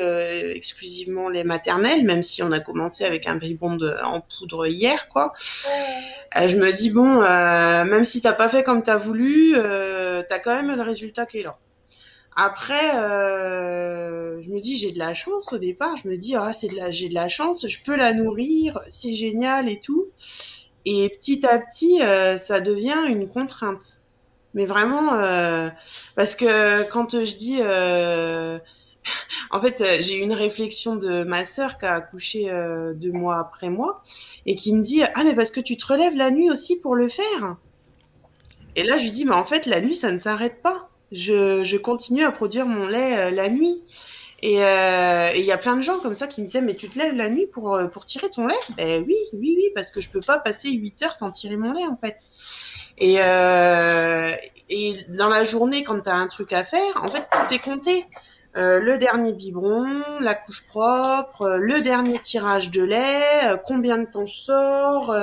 exclusivement 0.54 1.28
les 1.28 1.44
maternelles, 1.44 2.02
même 2.04 2.22
si 2.22 2.42
on 2.42 2.50
a 2.50 2.60
commencé 2.60 3.04
avec 3.04 3.26
un 3.26 3.36
biberon 3.36 3.78
en 4.02 4.22
poudre 4.22 4.66
hier, 4.66 5.08
quoi. 5.08 5.34
je 6.34 6.56
me 6.56 6.72
dis, 6.72 6.90
bon, 6.90 7.20
même 7.20 8.04
si 8.04 8.22
t'as 8.22 8.32
pas 8.32 8.48
fait 8.48 8.62
comme 8.62 8.82
tu 8.82 8.90
as 8.90 8.96
voulu, 8.96 9.52
tu 9.52 10.34
as 10.34 10.38
quand 10.38 10.62
même 10.62 10.74
le 10.74 10.82
résultat 10.82 11.26
qui 11.26 11.40
est 11.40 11.42
là. 11.42 11.58
Après, 12.42 12.96
euh, 12.96 14.40
je 14.40 14.50
me 14.50 14.60
dis 14.60 14.78
j'ai 14.78 14.92
de 14.92 14.98
la 14.98 15.12
chance 15.12 15.52
au 15.52 15.58
départ. 15.58 15.98
Je 16.02 16.08
me 16.08 16.16
dis 16.16 16.36
ah 16.36 16.54
c'est 16.54 16.68
de 16.68 16.76
la 16.76 16.90
j'ai 16.90 17.10
de 17.10 17.14
la 17.14 17.28
chance, 17.28 17.68
je 17.68 17.82
peux 17.84 17.94
la 17.94 18.14
nourrir, 18.14 18.80
c'est 18.88 19.12
génial 19.12 19.68
et 19.68 19.78
tout. 19.78 20.06
Et 20.86 21.10
petit 21.10 21.44
à 21.46 21.58
petit, 21.58 22.00
euh, 22.00 22.38
ça 22.38 22.60
devient 22.60 22.96
une 23.06 23.28
contrainte. 23.28 24.00
Mais 24.54 24.64
vraiment, 24.64 25.12
euh, 25.16 25.68
parce 26.16 26.34
que 26.34 26.82
quand 26.84 27.10
je 27.12 27.36
dis, 27.36 27.60
en 29.50 29.60
fait, 29.60 29.84
j'ai 30.00 30.16
eu 30.16 30.22
une 30.22 30.32
réflexion 30.32 30.96
de 30.96 31.24
ma 31.24 31.44
sœur 31.44 31.76
qui 31.76 31.84
a 31.84 31.92
accouché 31.96 32.50
deux 32.94 33.12
mois 33.12 33.38
après 33.38 33.68
moi 33.68 34.00
et 34.46 34.54
qui 34.54 34.72
me 34.72 34.82
dit 34.82 35.02
ah 35.02 35.24
mais 35.24 35.34
parce 35.34 35.50
que 35.50 35.60
tu 35.60 35.76
te 35.76 35.86
relèves 35.86 36.16
la 36.16 36.30
nuit 36.30 36.50
aussi 36.50 36.80
pour 36.80 36.94
le 36.94 37.08
faire. 37.08 37.58
Et 38.76 38.82
là, 38.82 38.96
je 38.96 39.04
lui 39.04 39.10
dis 39.10 39.26
mais 39.26 39.34
en 39.34 39.44
fait 39.44 39.66
la 39.66 39.82
nuit 39.82 39.94
ça 39.94 40.10
ne 40.10 40.16
s'arrête 40.16 40.62
pas 40.62 40.89
je, 41.12 41.64
je, 41.64 41.76
continue 41.76 42.24
à 42.24 42.32
produire 42.32 42.66
mon 42.66 42.86
lait 42.86 43.18
euh, 43.18 43.30
la 43.30 43.48
nuit. 43.48 43.82
Euh, 44.42 45.30
et 45.34 45.38
il 45.38 45.44
y 45.44 45.52
a 45.52 45.58
plein 45.58 45.76
de 45.76 45.82
gens 45.82 45.98
comme 45.98 46.14
ça 46.14 46.26
qui 46.26 46.40
me 46.40 46.46
disaient 46.46 46.62
mais 46.62 46.74
tu 46.74 46.88
te 46.88 46.98
lèves 46.98 47.14
la 47.14 47.28
nuit 47.28 47.46
pour, 47.46 47.74
euh, 47.74 47.88
pour 47.88 48.06
tirer 48.06 48.30
ton 48.30 48.46
lait? 48.46 48.54
Ben 48.76 49.04
oui, 49.06 49.16
oui, 49.34 49.54
oui, 49.56 49.64
parce 49.74 49.90
que 49.90 50.00
je 50.00 50.08
peux 50.10 50.20
pas 50.20 50.38
passer 50.38 50.70
8 50.70 51.02
heures 51.02 51.14
sans 51.14 51.30
tirer 51.30 51.56
mon 51.56 51.72
lait 51.72 51.86
en 51.86 51.96
fait. 51.96 52.16
Et, 52.96 53.16
euh, 53.18 54.34
et 54.68 54.92
dans 55.08 55.28
la 55.28 55.44
journée, 55.44 55.84
quand 55.84 56.00
tu 56.00 56.08
as 56.08 56.14
un 56.14 56.26
truc 56.26 56.52
à 56.52 56.64
faire, 56.64 57.02
en 57.02 57.08
fait, 57.08 57.26
tout 57.30 57.54
est 57.54 57.58
compté. 57.58 58.06
Euh, 58.56 58.80
le 58.80 58.98
dernier 58.98 59.32
biberon, 59.32 60.02
la 60.20 60.34
couche 60.34 60.66
propre, 60.66 61.56
le 61.60 61.80
dernier 61.80 62.18
tirage 62.18 62.70
de 62.70 62.82
lait, 62.82 63.56
combien 63.64 63.96
de 63.98 64.06
temps 64.06 64.26
je 64.26 64.34
sors, 64.34 65.14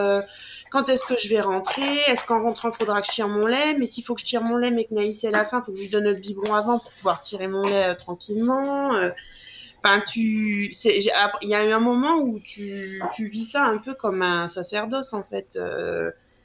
quand 0.72 0.90
est-ce 0.90 1.06
que 1.06 1.18
je 1.18 1.30
vais 1.30 1.42
rentrer, 1.42 1.98
est-ce 2.08 2.26
qu'en 2.26 2.42
rentrant 2.42 2.70
il 2.70 2.76
faudra 2.76 3.02
que 3.02 3.08
je 3.08 3.12
tire 3.12 3.28
mon 3.28 3.46
lait, 3.46 3.76
mais 3.78 3.86
s'il 3.86 4.04
faut 4.04 4.16
que 4.16 4.22
je 4.22 4.26
tire 4.26 4.44
mon 4.44 4.58
lait 4.58 4.72
mais 4.72 4.86
que 4.86 4.94
Naïs 4.94 5.24
est 5.24 5.28
à 5.28 5.32
la 5.32 5.46
fin, 5.46 5.60
il 5.62 5.66
faut 5.66 5.72
que 5.72 5.78
je 5.78 5.84
lui 5.84 5.90
donne 5.90 6.06
le 6.06 6.14
biberon 6.14 6.54
avant 6.54 6.80
pour 6.80 6.92
pouvoir 6.92 7.22
tirer 7.22 7.48
mon 7.48 7.66
lait 7.66 7.96
tranquillement. 7.96 8.92
Enfin, 9.80 10.02
tu, 10.02 10.72
il 10.72 11.50
y 11.50 11.56
a 11.56 11.66
eu 11.66 11.72
un 11.72 11.80
moment 11.80 12.18
où 12.18 12.40
tu, 12.40 13.02
tu 13.16 13.28
vis 13.28 13.46
ça 13.46 13.64
un 13.64 13.78
peu 13.78 13.94
comme 13.94 14.22
un 14.22 14.48
sacerdoce 14.48 15.14
en 15.14 15.24
fait. 15.24 15.58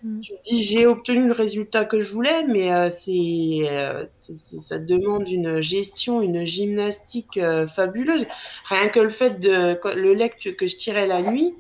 Mm. 0.05 0.21
Tu 0.21 0.33
dis 0.43 0.63
j'ai 0.63 0.87
obtenu 0.87 1.29
le 1.29 1.33
résultat 1.33 1.85
que 1.85 2.01
je 2.01 2.13
voulais, 2.13 2.45
mais 2.49 2.73
euh, 2.73 2.89
euh, 3.09 4.07
c'est, 4.21 4.59
ça 4.59 4.79
demande 4.79 5.29
une 5.29 5.61
gestion, 5.61 6.21
une 6.21 6.45
gymnastique 6.45 7.37
euh, 7.37 7.67
fabuleuse. 7.67 8.27
Rien 8.65 8.89
que 8.89 9.01
le 9.01 9.11
fait 9.11 9.39
de 9.39 9.79
le 9.95 10.15
lait 10.15 10.31
que, 10.31 10.67
je 10.67 10.77
tirais 10.77 11.07
la 11.07 11.23
nuit. 11.23 11.55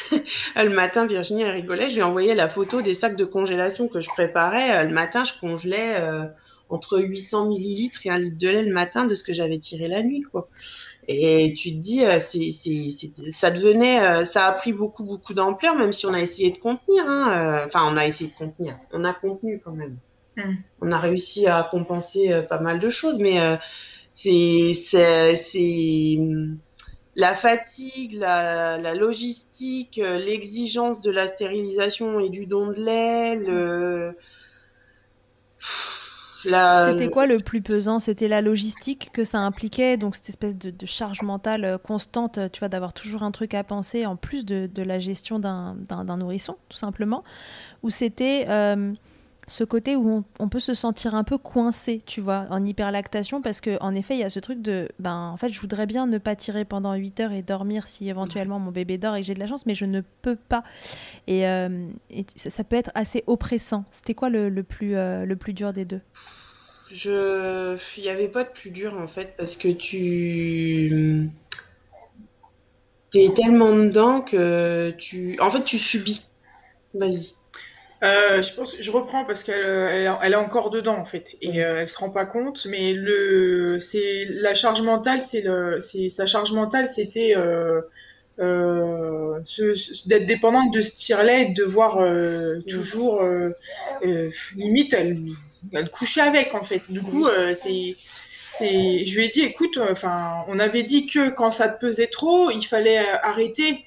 le 0.56 0.68
matin, 0.68 1.06
Virginie 1.06 1.42
elle 1.42 1.52
rigolait. 1.52 1.88
Je 1.88 1.96
lui 1.96 2.02
envoyais 2.02 2.34
la 2.34 2.48
photo 2.48 2.82
des 2.82 2.94
sacs 2.94 3.16
de 3.16 3.24
congélation 3.24 3.88
que 3.88 4.00
je 4.00 4.08
préparais. 4.08 4.84
le 4.84 4.90
matin, 4.90 5.24
je 5.24 5.32
congelais 5.40 5.96
entre 6.70 6.98
800 7.00 7.46
millilitres 7.46 8.06
et 8.06 8.10
un 8.10 8.18
litre 8.18 8.36
de 8.38 8.48
lait 8.48 8.62
le 8.62 8.72
matin 8.72 9.06
de 9.06 9.14
ce 9.14 9.24
que 9.24 9.32
j'avais 9.32 9.58
tiré 9.58 9.88
la 9.88 10.02
nuit, 10.02 10.22
quoi. 10.22 10.48
Et 11.06 11.54
tu 11.56 11.72
te 11.72 11.78
dis, 11.78 12.04
euh, 12.04 12.18
c'est, 12.20 12.50
ça 13.30 13.50
devenait, 13.50 14.00
euh, 14.00 14.24
ça 14.24 14.46
a 14.46 14.52
pris 14.52 14.72
beaucoup, 14.72 15.04
beaucoup 15.04 15.34
d'ampleur, 15.34 15.74
même 15.74 15.92
si 15.92 16.06
on 16.06 16.12
a 16.12 16.20
essayé 16.20 16.50
de 16.50 16.58
contenir. 16.58 17.04
Hein, 17.06 17.32
euh, 17.32 17.64
enfin, 17.64 17.88
on 17.90 17.96
a 17.96 18.06
essayé 18.06 18.30
de 18.30 18.36
contenir. 18.36 18.76
On 18.92 19.04
a 19.04 19.14
contenu 19.14 19.60
quand 19.64 19.72
même. 19.72 19.96
Mm. 20.36 20.54
On 20.82 20.92
a 20.92 20.98
réussi 20.98 21.46
à 21.46 21.66
compenser 21.70 22.42
pas 22.48 22.60
mal 22.60 22.78
de 22.78 22.88
choses, 22.90 23.18
mais 23.18 23.38
c'est, 24.12 24.74
c'est 24.74 26.18
la 27.18 27.34
fatigue, 27.34 28.14
la, 28.14 28.94
logistique, 28.94 30.00
l'exigence 30.02 31.00
de 31.00 31.10
la 31.10 31.26
stérilisation 31.26 32.20
et 32.20 32.30
du 32.30 32.46
don 32.46 32.68
de 32.68 32.74
lait, 32.74 33.36
le 33.36 34.14
c'était 36.42 37.08
quoi 37.10 37.26
le 37.26 37.38
plus 37.38 37.60
pesant? 37.60 37.98
C'était 37.98 38.28
la 38.28 38.40
logistique 38.40 39.10
que 39.12 39.24
ça 39.24 39.38
impliquait, 39.38 39.96
donc 39.96 40.14
cette 40.14 40.28
espèce 40.28 40.56
de, 40.56 40.72
charge 40.86 41.22
mentale 41.22 41.64
euh, 41.64 41.78
constante, 41.78 42.38
tu 42.52 42.60
vois, 42.60 42.68
d'avoir 42.68 42.92
toujours 42.92 43.24
un 43.24 43.32
truc 43.32 43.54
à 43.54 43.64
penser 43.64 44.06
en 44.06 44.14
plus 44.14 44.46
de, 44.46 44.70
la 44.76 45.00
gestion 45.00 45.40
d'un 45.40 46.16
nourrisson, 46.16 46.56
tout 46.68 46.78
simplement? 46.78 47.24
Ou 47.82 47.90
c'était 47.90 48.46
euh, 48.48 48.92
ce 49.48 49.64
côté 49.64 49.96
où 49.96 50.24
on, 50.38 50.48
peut 50.48 50.60
se 50.60 50.74
sentir 50.74 51.14
un 51.14 51.24
peu 51.24 51.38
coincé, 51.38 52.00
tu 52.04 52.20
vois, 52.20 52.46
en 52.50 52.64
hyperlactation, 52.64 53.40
parce 53.42 53.60
qu'en 53.60 53.94
effet, 53.94 54.14
il 54.14 54.20
y 54.20 54.24
a 54.24 54.30
ce 54.30 54.38
truc 54.38 54.62
de, 54.62 54.88
ben, 54.98 55.30
en 55.32 55.36
fait, 55.36 55.48
je 55.48 55.60
voudrais 55.60 55.86
bien 55.86 56.06
ne 56.06 56.18
pas 56.18 56.36
tirer 56.36 56.64
pendant 56.64 56.94
8 56.94 57.20
heures 57.20 57.32
et 57.32 57.42
dormir 57.42 57.86
si 57.86 58.08
éventuellement 58.08 58.58
mon 58.58 58.70
bébé 58.70 58.98
dort 58.98 59.16
et 59.16 59.20
que 59.22 59.26
j'ai 59.26 59.34
de 59.34 59.40
la 59.40 59.46
chance, 59.46 59.66
mais 59.66 59.74
je 59.74 59.86
ne 59.86 60.02
peux 60.22 60.36
pas. 60.36 60.62
Et, 61.26 61.48
euh, 61.48 61.88
ça, 62.36 62.62
peut 62.62 62.76
être 62.76 62.90
assez 62.94 63.24
oppressant. 63.26 63.84
C'était 63.90 64.14
quoi 64.14 64.28
le, 64.28 64.62
plus, 64.62 64.96
euh, 64.96 65.24
le 65.24 65.36
plus 65.36 65.54
dur 65.54 65.72
des 65.72 65.84
deux? 65.84 66.00
Je, 66.90 67.76
il 67.96 68.02
n'y 68.02 68.08
avait 68.10 68.28
pas 68.28 68.44
de 68.44 68.50
plus 68.50 68.70
dur 68.70 68.98
en 68.98 69.06
fait, 69.06 69.34
parce 69.36 69.56
que 69.56 69.68
tu 69.68 71.30
es 73.14 73.32
tellement 73.34 73.74
dedans 73.74 74.20
que 74.20 74.94
tu, 74.98 75.38
en 75.40 75.50
fait, 75.50 75.64
tu 75.64 75.78
subis. 75.78 76.26
Vas-y. 76.94 77.38
Euh, 78.04 78.42
je 78.42 78.54
pense, 78.54 78.76
je 78.78 78.90
reprends 78.92 79.24
parce 79.24 79.42
qu'elle 79.42 79.64
elle, 79.64 80.12
elle, 80.22 80.32
est 80.32 80.36
encore 80.36 80.70
dedans 80.70 80.96
en 80.96 81.04
fait 81.04 81.36
et 81.42 81.64
euh, 81.64 81.80
elle 81.80 81.88
se 81.88 81.98
rend 81.98 82.10
pas 82.10 82.26
compte. 82.26 82.66
Mais 82.66 82.92
le, 82.92 83.78
c'est 83.80 84.24
la 84.28 84.54
charge 84.54 84.82
mentale, 84.82 85.20
c'est 85.20 85.40
le, 85.40 85.80
c'est 85.80 86.08
sa 86.08 86.24
charge 86.24 86.52
mentale, 86.52 86.88
c'était 86.88 87.34
euh, 87.36 87.80
euh, 88.38 89.40
d'être 90.06 90.26
dépendante 90.26 90.72
de 90.72 90.80
ce 90.80 90.92
tire-là 90.92 91.40
et 91.40 91.46
de 91.46 91.54
devoir 91.54 91.98
euh, 91.98 92.60
toujours 92.68 93.20
euh, 93.20 93.50
limite 94.54 94.94
elle, 94.94 95.18
elle 95.72 95.90
coucher 95.90 96.20
avec 96.20 96.54
en 96.54 96.62
fait. 96.62 96.82
Du 96.88 97.00
coup, 97.00 97.26
c'est 97.54 97.96
c'est, 98.50 99.04
je 99.04 99.16
lui 99.16 99.26
ai 99.26 99.28
dit, 99.28 99.42
écoute, 99.42 99.78
enfin, 99.90 100.44
on 100.48 100.58
avait 100.58 100.82
dit 100.82 101.06
que 101.06 101.30
quand 101.30 101.52
ça 101.52 101.68
te 101.68 101.78
pesait 101.78 102.08
trop, 102.08 102.50
il 102.50 102.64
fallait 102.64 102.98
arrêter 103.22 103.84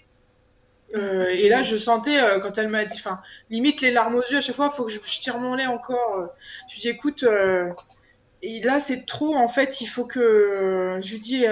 euh, 0.95 1.27
et 1.29 1.49
là, 1.49 1.63
je 1.63 1.75
sentais, 1.75 2.19
euh, 2.21 2.39
quand 2.39 2.57
elle 2.57 2.67
m'a 2.67 2.85
dit, 2.85 2.97
enfin, 2.99 3.21
limite 3.49 3.81
les 3.81 3.91
larmes 3.91 4.15
aux 4.15 4.23
yeux, 4.23 4.37
à 4.37 4.41
chaque 4.41 4.55
fois, 4.55 4.69
il 4.71 4.75
faut 4.75 4.85
que 4.85 4.91
je, 4.91 4.99
tire 4.99 5.39
mon 5.39 5.55
lait 5.55 5.67
encore. 5.67 6.15
Euh. 6.19 6.27
Je 6.69 6.75
lui 6.75 6.81
dis, 6.81 6.89
écoute, 6.89 7.25
et 8.43 8.59
là, 8.61 8.79
c'est 8.79 9.05
trop, 9.05 9.35
en 9.35 9.47
fait, 9.47 9.81
il 9.81 9.87
faut 9.87 10.05
que. 10.05 10.99
Je 11.01 11.11
lui 11.11 11.19
dis, 11.19 11.45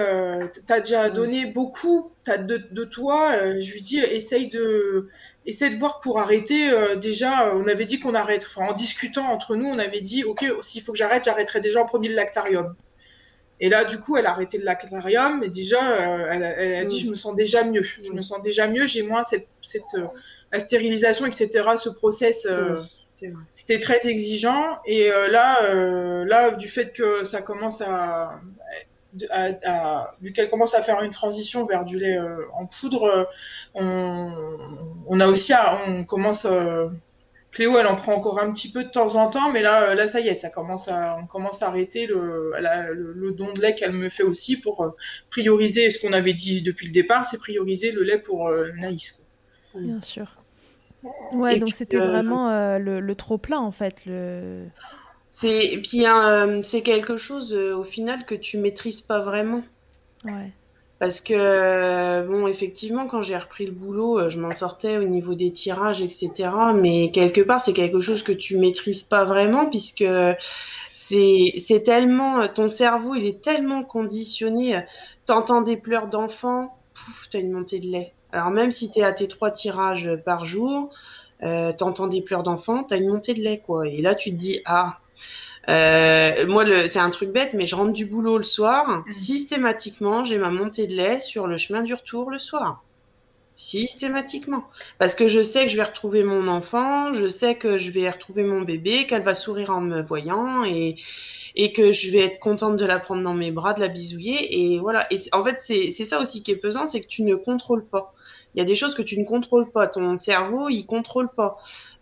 t'as 0.66 0.80
déjà 0.80 1.10
donné 1.10 1.46
beaucoup 1.46 2.10
as 2.26 2.38
de, 2.38 2.58
de 2.70 2.84
toi. 2.84 3.32
je 3.60 3.72
lui 3.72 3.80
dis, 3.80 3.98
essaye 3.98 4.48
de, 4.48 5.08
essaye 5.46 5.70
de 5.70 5.76
voir 5.76 6.00
pour 6.00 6.18
arrêter. 6.18 6.70
déjà, 6.96 7.54
on 7.54 7.66
avait 7.68 7.84
dit 7.84 8.00
qu'on 8.00 8.14
arrête. 8.14 8.46
Enfin, 8.48 8.68
en 8.68 8.72
discutant 8.72 9.26
entre 9.30 9.56
nous, 9.56 9.66
on 9.66 9.78
avait 9.78 10.00
dit, 10.00 10.24
ok, 10.24 10.44
s'il 10.62 10.82
faut 10.82 10.92
que 10.92 10.98
j'arrête, 10.98 11.24
j'arrêterai 11.24 11.60
déjà 11.60 11.82
en 11.82 11.86
premier 11.86 12.08
le 12.08 12.16
lactarium. 12.16 12.74
Et 13.60 13.68
là, 13.68 13.84
du 13.84 13.98
coup, 14.00 14.16
elle 14.16 14.26
a 14.26 14.30
arrêté 14.30 14.58
l'aquarium 14.58 15.44
et 15.44 15.50
déjà, 15.50 15.92
euh, 15.92 16.26
elle, 16.30 16.74
a 16.74 16.84
dit, 16.84 16.96
mm. 16.96 17.04
je 17.04 17.10
me 17.10 17.14
sens 17.14 17.34
déjà 17.34 17.62
mieux. 17.62 17.82
Je 17.82 18.12
me 18.12 18.22
sens 18.22 18.40
déjà 18.42 18.66
mieux. 18.66 18.86
J'ai 18.86 19.02
moins 19.02 19.22
cette, 19.22 19.48
cette 19.60 19.94
euh, 19.94 20.06
la 20.50 20.60
stérilisation, 20.60 21.26
etc. 21.26 21.48
Ce 21.76 21.90
process, 21.90 22.46
euh, 22.50 22.80
c'était 23.52 23.78
très 23.78 24.06
exigeant. 24.08 24.78
Et 24.86 25.10
là, 25.10 25.74
là, 26.24 26.52
du 26.52 26.68
fait 26.68 26.92
que 26.92 27.22
ça 27.22 27.42
commence 27.42 27.82
à, 27.82 28.40
vu 30.22 30.32
qu'elle 30.32 30.48
commence 30.48 30.74
à 30.74 30.82
faire 30.82 31.02
une 31.02 31.10
transition 31.10 31.66
vers 31.66 31.84
du 31.84 31.98
lait 31.98 32.18
en 32.54 32.66
poudre, 32.66 33.28
on, 33.74 34.56
on, 35.06 35.20
a 35.20 35.26
aussi, 35.26 35.52
on 35.86 36.04
commence 36.04 36.46
Cléo, 37.52 37.76
elle 37.78 37.86
en 37.86 37.96
prend 37.96 38.14
encore 38.14 38.38
un 38.38 38.52
petit 38.52 38.70
peu 38.70 38.84
de 38.84 38.90
temps 38.90 39.16
en 39.16 39.28
temps, 39.28 39.50
mais 39.50 39.60
là, 39.60 39.90
euh, 39.90 39.94
là, 39.94 40.06
ça 40.06 40.20
y 40.20 40.28
est, 40.28 40.36
ça 40.36 40.50
commence 40.50 40.86
à, 40.88 41.18
on 41.20 41.26
commence 41.26 41.62
à 41.62 41.68
arrêter 41.68 42.06
le, 42.06 42.52
le, 42.92 43.32
don 43.32 43.52
de 43.52 43.60
lait 43.60 43.74
qu'elle 43.74 43.92
me 43.92 44.08
fait 44.08 44.22
aussi 44.22 44.56
pour 44.56 44.84
euh, 44.84 44.90
prioriser 45.30 45.90
ce 45.90 45.98
qu'on 45.98 46.12
avait 46.12 46.32
dit 46.32 46.62
depuis 46.62 46.86
le 46.86 46.92
départ, 46.92 47.26
c'est 47.26 47.38
prioriser 47.38 47.90
le 47.90 48.02
lait 48.02 48.18
pour 48.18 48.48
euh, 48.48 48.70
Naïs. 48.78 49.20
Bien 49.74 50.00
sûr. 50.00 50.36
Ouais, 51.32 51.58
donc 51.58 51.72
c'était 51.72 51.98
vraiment 51.98 52.78
le, 52.78 53.14
trop 53.14 53.38
plein 53.38 53.58
en 53.58 53.72
fait. 53.72 54.04
Le... 54.06 54.66
C'est 55.28 55.80
puis 55.82 56.04
c'est 56.62 56.82
quelque 56.82 57.16
chose 57.16 57.54
au 57.54 57.84
final 57.84 58.26
que 58.26 58.34
tu 58.34 58.58
maîtrises 58.58 59.00
pas 59.00 59.20
vraiment. 59.20 59.62
Ouais. 60.24 60.52
Parce 61.00 61.22
que, 61.22 62.26
bon, 62.26 62.46
effectivement, 62.46 63.06
quand 63.06 63.22
j'ai 63.22 63.36
repris 63.36 63.64
le 63.64 63.72
boulot, 63.72 64.18
euh, 64.18 64.28
je 64.28 64.38
m'en 64.38 64.52
sortais 64.52 64.98
au 64.98 65.04
niveau 65.04 65.34
des 65.34 65.50
tirages, 65.50 66.02
etc. 66.02 66.50
Mais 66.74 67.10
quelque 67.10 67.40
part, 67.40 67.58
c'est 67.58 67.72
quelque 67.72 68.00
chose 68.00 68.22
que 68.22 68.32
tu 68.32 68.58
maîtrises 68.58 69.02
pas 69.02 69.24
vraiment, 69.24 69.64
puisque 69.64 70.04
c'est, 70.92 71.82
tellement, 71.86 72.46
ton 72.48 72.68
cerveau, 72.68 73.14
il 73.14 73.24
est 73.24 73.40
tellement 73.40 73.82
conditionné. 73.82 74.78
T'entends 75.24 75.62
des 75.62 75.78
pleurs 75.78 76.08
d'enfants, 76.08 76.76
pouf, 76.92 77.30
t'as 77.30 77.40
une 77.40 77.52
montée 77.52 77.80
de 77.80 77.86
lait. 77.86 78.12
Alors 78.32 78.50
même 78.50 78.70
si 78.70 78.90
t'es 78.90 79.02
à 79.02 79.12
tes 79.12 79.26
trois 79.26 79.50
tirages 79.50 80.16
par 80.26 80.44
jour, 80.44 80.90
euh, 81.42 81.72
t'entends 81.72 82.08
des 82.08 82.20
pleurs 82.20 82.42
d'enfants, 82.42 82.84
t'as 82.84 82.98
une 82.98 83.08
montée 83.08 83.32
de 83.32 83.40
lait, 83.40 83.58
quoi. 83.58 83.88
Et 83.88 84.02
là, 84.02 84.14
tu 84.14 84.32
te 84.32 84.36
dis, 84.36 84.60
ah, 84.66 84.98
euh, 85.68 86.46
moi, 86.46 86.64
c'est 86.86 86.98
un 86.98 87.10
truc 87.10 87.30
bête, 87.30 87.54
mais 87.54 87.66
je 87.66 87.76
rentre 87.76 87.92
du 87.92 88.06
boulot 88.06 88.38
le 88.38 88.44
soir. 88.44 89.04
Mm. 89.06 89.10
Systématiquement, 89.10 90.24
j'ai 90.24 90.38
ma 90.38 90.50
montée 90.50 90.86
de 90.86 90.94
lait 90.94 91.20
sur 91.20 91.46
le 91.46 91.56
chemin 91.56 91.82
du 91.82 91.94
retour 91.94 92.30
le 92.30 92.38
soir. 92.38 92.82
Systématiquement. 93.54 94.64
Parce 94.98 95.14
que 95.14 95.28
je 95.28 95.42
sais 95.42 95.64
que 95.64 95.70
je 95.70 95.76
vais 95.76 95.82
retrouver 95.82 96.24
mon 96.24 96.48
enfant, 96.48 97.12
je 97.12 97.28
sais 97.28 97.56
que 97.56 97.76
je 97.76 97.90
vais 97.90 98.08
retrouver 98.08 98.42
mon 98.42 98.62
bébé, 98.62 99.06
qu'elle 99.06 99.22
va 99.22 99.34
sourire 99.34 99.70
en 99.70 99.80
me 99.80 100.00
voyant 100.00 100.64
et, 100.64 100.96
et 101.56 101.72
que 101.72 101.92
je 101.92 102.10
vais 102.10 102.20
être 102.20 102.38
contente 102.38 102.76
de 102.76 102.86
la 102.86 102.98
prendre 102.98 103.22
dans 103.22 103.34
mes 103.34 103.50
bras, 103.50 103.74
de 103.74 103.80
la 103.80 103.88
bisouiller. 103.88 104.72
Et 104.72 104.78
voilà. 104.78 105.06
Et 105.12 105.18
en 105.32 105.42
fait, 105.42 105.58
c'est 105.60 105.90
ça 106.04 106.20
aussi 106.20 106.42
qui 106.42 106.52
est 106.52 106.56
pesant, 106.56 106.86
c'est 106.86 107.00
que 107.00 107.08
tu 107.08 107.22
ne 107.22 107.34
contrôles 107.34 107.86
pas 107.86 108.12
il 108.54 108.58
y 108.58 108.62
a 108.62 108.64
des 108.64 108.74
choses 108.74 108.94
que 108.94 109.02
tu 109.02 109.18
ne 109.18 109.24
contrôles 109.24 109.70
pas. 109.70 109.86
Ton 109.86 110.16
cerveau, 110.16 110.68
il 110.68 110.84
contrôle 110.84 111.28
pas. 111.30 111.56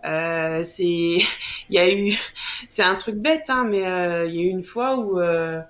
Euh, 0.04 0.62
c'est, 0.64 0.84
il 0.84 1.70
y 1.70 1.78
a 1.78 1.92
eu, 1.92 2.12
c'est 2.68 2.82
un 2.82 2.94
truc 2.94 3.16
bête, 3.16 3.46
hein, 3.48 3.66
mais 3.68 3.86
euh, 3.86 4.26
il 4.26 4.34
y 4.34 4.38
a 4.38 4.42
eu 4.42 4.48
une 4.48 4.62
fois 4.62 4.96
où 4.96 5.20
euh, 5.20 5.60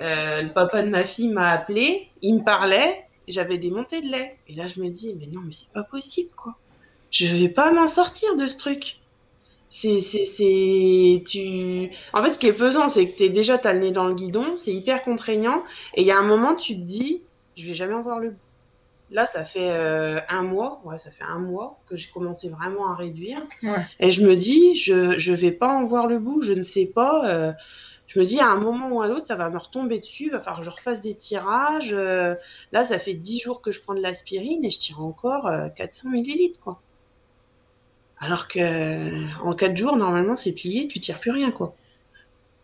euh, 0.00 0.42
le 0.42 0.52
papa 0.52 0.82
de 0.82 0.90
ma 0.90 1.04
fille 1.04 1.28
m'a 1.28 1.50
appelé, 1.50 2.08
il 2.22 2.36
me 2.36 2.44
parlait, 2.44 3.05
j'avais 3.28 3.58
des 3.58 3.70
montées 3.70 4.00
de 4.00 4.08
lait. 4.10 4.38
Et 4.48 4.54
là, 4.54 4.66
je 4.66 4.80
me 4.80 4.88
dis, 4.88 5.14
mais 5.18 5.26
non, 5.26 5.40
mais 5.44 5.52
c'est 5.52 5.70
pas 5.72 5.82
possible, 5.82 6.30
quoi. 6.36 6.56
Je 7.10 7.26
vais 7.26 7.48
pas 7.48 7.72
m'en 7.72 7.86
sortir 7.86 8.36
de 8.36 8.46
ce 8.46 8.56
truc. 8.56 9.00
C'est, 9.68 10.00
c'est, 10.00 10.24
c'est, 10.24 11.24
tu. 11.26 11.90
En 12.12 12.22
fait, 12.22 12.32
ce 12.32 12.38
qui 12.38 12.46
est 12.46 12.52
pesant, 12.52 12.88
c'est 12.88 13.08
que 13.08 13.16
t'es 13.18 13.28
déjà 13.28 13.58
t'as 13.58 13.72
le 13.72 13.80
nez 13.80 13.90
dans 13.90 14.06
le 14.06 14.14
guidon, 14.14 14.56
c'est 14.56 14.72
hyper 14.72 15.02
contraignant, 15.02 15.62
et 15.94 16.02
il 16.02 16.06
y 16.06 16.12
a 16.12 16.18
un 16.18 16.22
moment, 16.22 16.54
tu 16.54 16.74
te 16.74 16.80
dis, 16.82 17.22
je 17.56 17.66
vais 17.66 17.74
jamais 17.74 17.94
en 17.94 18.02
voir 18.02 18.18
le 18.20 18.30
bout 18.30 18.38
Là, 19.10 19.24
ça 19.24 19.44
fait 19.44 19.70
euh, 19.70 20.18
un 20.28 20.42
mois, 20.42 20.80
ouais, 20.84 20.98
ça 20.98 21.12
fait 21.12 21.22
un 21.24 21.38
mois 21.38 21.78
que 21.86 21.94
j'ai 21.94 22.10
commencé 22.10 22.48
vraiment 22.48 22.90
à 22.90 22.96
réduire. 22.96 23.40
Ouais. 23.62 23.86
Et 24.00 24.10
je 24.10 24.26
me 24.26 24.34
dis, 24.34 24.74
je 24.74 25.16
je 25.16 25.32
vais 25.32 25.52
pas 25.52 25.68
en 25.68 25.84
voir 25.86 26.08
le 26.08 26.18
bout, 26.18 26.42
je 26.42 26.52
ne 26.52 26.64
sais 26.64 26.86
pas. 26.86 27.28
euh, 27.28 27.52
je 28.06 28.20
me 28.20 28.24
dis, 28.24 28.40
à 28.40 28.48
un 28.48 28.58
moment 28.58 28.88
ou 28.88 29.02
à 29.02 29.08
l'autre, 29.08 29.26
ça 29.26 29.34
va 29.36 29.50
me 29.50 29.58
retomber 29.58 29.98
dessus, 29.98 30.24
il 30.26 30.30
va 30.32 30.38
falloir 30.38 30.60
que 30.60 30.64
je 30.64 30.70
refasse 30.70 31.00
des 31.00 31.14
tirages. 31.14 31.92
euh, 31.92 32.34
là, 32.72 32.84
ça 32.84 32.98
fait 32.98 33.14
10 33.14 33.40
jours 33.40 33.60
que 33.62 33.70
je 33.72 33.80
prends 33.82 33.94
de 33.94 34.00
l'aspirine 34.00 34.64
et 34.64 34.70
je 34.70 34.78
tire 34.78 35.02
encore 35.02 35.46
euh, 35.46 35.68
400 35.70 36.10
millilitres, 36.10 36.60
quoi. 36.60 36.80
Alors 38.18 38.48
que 38.48 39.40
en 39.42 39.54
4 39.54 39.76
jours, 39.76 39.96
normalement, 39.96 40.36
c'est 40.36 40.52
plié, 40.52 40.88
tu 40.88 41.00
tires 41.00 41.20
plus 41.20 41.30
rien, 41.32 41.50
quoi. 41.50 41.74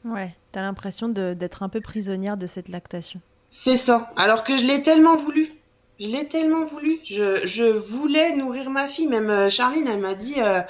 Ouais, 0.04 0.34
t'as 0.50 0.62
l'impression 0.62 1.08
d'être 1.08 1.62
un 1.62 1.68
peu 1.68 1.80
prisonnière 1.80 2.36
de 2.36 2.46
cette 2.46 2.68
lactation. 2.68 3.20
C'est 3.48 3.76
ça. 3.76 4.10
Alors 4.16 4.44
que 4.44 4.56
je 4.56 4.64
l'ai 4.64 4.80
tellement 4.80 5.16
voulu. 5.16 5.52
Je 6.00 6.08
l'ai 6.08 6.26
tellement 6.26 6.64
voulu. 6.64 6.98
Je, 7.04 7.46
je 7.46 7.64
voulais 7.64 8.34
nourrir 8.34 8.70
ma 8.70 8.88
fille. 8.88 9.06
Même 9.06 9.30
euh, 9.30 9.50
Charline, 9.50 9.86
elle 9.86 10.00
m'a 10.00 10.14
dit 10.14 10.40
euh, 10.40 10.62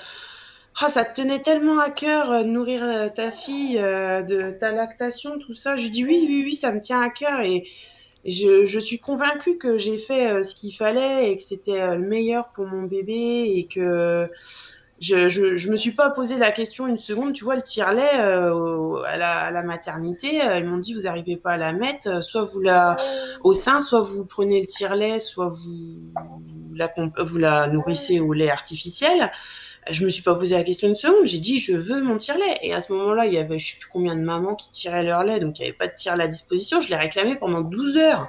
Ah, 0.81 0.89
ça 0.89 1.05
te 1.05 1.21
tenait 1.21 1.41
tellement 1.41 1.79
à 1.79 1.91
cœur 1.91 2.33
euh, 2.33 2.43
nourrir 2.45 2.83
euh, 2.83 3.09
ta 3.09 3.31
fille, 3.31 3.79
euh, 3.79 4.23
de 4.23 4.51
ta 4.59 4.73
lactation, 4.73 5.39
tout 5.39 5.55
ça. 5.55 5.77
Je 5.77 5.83
lui 5.83 5.91
dis 5.91 6.05
Oui, 6.05 6.25
oui, 6.27 6.43
oui, 6.47 6.55
ça 6.55 6.73
me 6.73 6.81
tient 6.81 7.01
à 7.01 7.11
cœur. 7.11 7.41
Et 7.41 7.69
je, 8.25 8.79
suis 8.79 8.99
convaincue 8.99 9.59
que 9.59 9.77
j'ai 9.79 9.99
fait 9.99 10.43
ce 10.43 10.55
qu'il 10.55 10.75
fallait 10.75 11.31
et 11.31 11.37
que 11.37 11.43
c'était 11.43 11.95
le 11.95 12.07
meilleur 12.07 12.49
pour 12.49 12.67
mon 12.67 12.83
bébé 12.83 13.53
et 13.55 13.67
que. 13.67 14.29
Je, 15.01 15.29
je, 15.29 15.57
je 15.57 15.69
me 15.69 15.75
suis 15.75 15.91
pas 15.91 16.11
posé 16.11 16.39
la 16.39 16.53
question 16.53 16.87
une 16.87 16.97
seconde. 16.97 17.33
Tu 17.33 17.43
vois, 17.43 17.57
le 17.57 17.63
tire-lait 17.63 18.21
euh, 18.21 19.03
à, 19.03 19.17
la, 19.51 19.63
maternité, 19.65 20.39
ils 20.57 20.65
m'ont 20.65 20.79
dit 20.79 20.95
vous 20.95 21.09
arrivez 21.09 21.37
pas 21.37 21.53
à 21.53 21.57
la 21.57 21.73
mettre, 21.73 22.23
soit 22.23 22.45
vous 22.45 22.61
la 22.61 22.95
au 23.43 23.53
sein, 23.53 23.81
soit 23.81 24.01
vous 24.01 24.25
prenez 24.27 24.61
le 24.61 24.67
tire-lait, 24.67 25.19
soit 25.19 25.49
vous 25.49 25.99
la, 26.73 26.89
vous 27.19 27.39
la 27.39 27.67
nourrissez 27.67 28.21
au 28.21 28.33
lait 28.33 28.51
artificiel. 28.51 29.33
Je 29.91 30.05
me 30.05 30.11
suis 30.11 30.23
pas 30.23 30.35
posé 30.35 30.55
la 30.55 30.63
question 30.63 30.89
une 30.89 30.95
seconde, 30.95 31.25
j'ai 31.27 31.39
dit 31.39 31.59
je 31.59 31.75
veux 31.75 32.03
mon 32.03 32.17
tire-lait. 32.17 32.59
Et 32.63 32.73
à 32.73 32.81
ce 32.81 32.93
moment-là, 32.93 33.27
il 33.27 33.33
y 33.33 33.39
avait 33.39 33.59
je 33.59 33.73
sais 33.73 33.79
plus 33.79 33.89
combien 33.89 34.15
de 34.15 34.21
mamans 34.21 34.55
qui 34.55 34.71
tiraient 34.71 35.03
leur 35.03 35.25
lait, 35.25 35.41
donc 35.41 35.59
il 35.59 35.63
y 35.63 35.65
avait 35.65 35.77
pas 35.77 35.89
de 35.89 35.95
tire-lait 35.95 36.25
à 36.25 36.29
disposition. 36.29 36.81
Je 36.81 36.89
l'ai 36.89 36.97
réclamé 36.97 37.37
pendant 37.37 37.61
12 37.61 37.97
heures. 37.97 38.29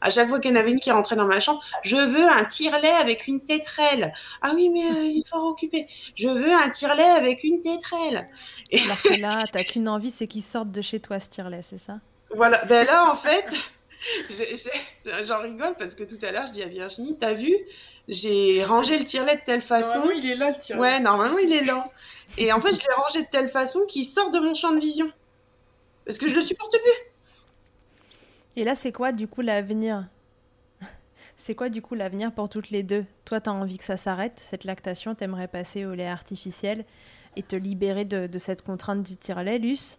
À 0.00 0.10
chaque 0.10 0.28
fois 0.28 0.38
qu'il 0.38 0.50
y 0.50 0.54
en 0.54 0.60
avait 0.60 0.70
une 0.70 0.80
qui 0.80 0.90
rentrait 0.90 1.16
dans 1.16 1.26
ma 1.26 1.40
chambre, 1.40 1.62
je 1.82 1.96
veux 1.96 2.28
un 2.28 2.44
tire-lait 2.44 2.92
avec 3.00 3.26
une 3.26 3.42
tétrelle. 3.42 4.12
Ah 4.42 4.52
oui, 4.54 4.68
mais 4.68 4.84
euh, 4.84 5.04
il 5.04 5.20
est 5.20 5.28
fort 5.28 5.44
occupé. 5.44 5.86
Je 6.14 6.28
veux 6.28 6.52
un 6.52 6.68
tire-lait 6.68 7.02
avec 7.02 7.42
une 7.42 7.62
tétrelle. 7.62 8.28
Et 8.70 8.80
Alors 8.82 9.02
que 9.02 9.20
là, 9.20 9.44
t'as 9.52 9.64
qu'une 9.64 9.88
envie, 9.88 10.10
c'est 10.10 10.26
qu'ils 10.26 10.42
sortent 10.42 10.70
de 10.70 10.82
chez 10.82 11.00
toi, 11.00 11.20
ce 11.20 11.30
tire-lait, 11.30 11.62
c'est 11.68 11.78
ça? 11.78 12.00
Voilà, 12.34 12.64
ben 12.66 12.84
là 12.84 13.10
en 13.10 13.14
fait, 13.14 13.54
j'en 15.24 15.40
rigole 15.40 15.74
parce 15.78 15.94
que 15.94 16.04
tout 16.04 16.18
à 16.22 16.32
l'heure 16.32 16.46
je 16.46 16.52
dis 16.52 16.62
à 16.62 16.66
Virginie, 16.66 17.16
t'as 17.16 17.32
vu, 17.32 17.56
j'ai 18.08 18.64
rangé 18.64 18.98
le 18.98 19.04
tire-lait 19.04 19.36
de 19.36 19.42
telle 19.44 19.62
façon. 19.62 20.00
Normalement, 20.00 20.20
il 20.22 20.30
est 20.30 20.36
là, 20.36 20.50
le 20.50 20.56
tire. 20.58 20.78
Ouais, 20.78 21.00
normalement 21.00 21.38
il 21.38 21.52
est 21.52 21.64
là. 21.64 21.90
Et 22.36 22.52
en 22.52 22.60
fait, 22.60 22.72
je 22.72 22.80
l'ai 22.80 22.94
rangé 22.94 23.22
de 23.22 23.28
telle 23.28 23.48
façon 23.48 23.80
qu'il 23.88 24.04
sort 24.04 24.30
de 24.30 24.40
mon 24.40 24.54
champ 24.54 24.72
de 24.72 24.80
vision. 24.80 25.10
Parce 26.04 26.18
que 26.18 26.28
je 26.28 26.34
le 26.34 26.42
supporte 26.42 26.72
plus. 26.72 28.10
Et 28.56 28.64
là, 28.64 28.74
c'est 28.74 28.92
quoi 28.92 29.12
du 29.12 29.26
coup 29.26 29.40
l'avenir? 29.40 30.06
C'est 31.36 31.54
quoi 31.54 31.68
du 31.68 31.82
coup 31.82 31.94
l'avenir 31.94 32.32
pour 32.32 32.48
toutes 32.48 32.70
les 32.70 32.82
deux? 32.82 33.04
Toi, 33.24 33.40
t'as 33.40 33.50
envie 33.50 33.78
que 33.78 33.84
ça 33.84 33.96
s'arrête, 33.96 34.34
cette 34.36 34.64
lactation, 34.64 35.14
t'aimerais 35.14 35.48
passer 35.48 35.84
au 35.84 35.94
lait 35.94 36.06
artificiel 36.06 36.84
et 37.36 37.42
te 37.42 37.56
libérer 37.56 38.04
de, 38.04 38.28
de 38.28 38.38
cette 38.38 38.62
contrainte 38.62 39.02
du 39.02 39.16
tire-lait, 39.16 39.58
Luce? 39.58 39.98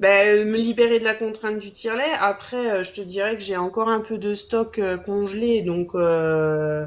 Ben, 0.00 0.46
me 0.48 0.56
libérer 0.58 0.98
de 0.98 1.04
la 1.04 1.14
contrainte 1.14 1.58
du 1.58 1.72
tire-lait. 1.72 2.12
Après, 2.20 2.70
euh, 2.70 2.82
je 2.82 2.92
te 2.92 3.00
dirais 3.00 3.36
que 3.36 3.42
j'ai 3.42 3.56
encore 3.56 3.88
un 3.88 4.00
peu 4.00 4.18
de 4.18 4.34
stock 4.34 4.78
euh, 4.78 4.96
congelé, 4.98 5.62
donc 5.62 5.94
euh, 5.94 6.86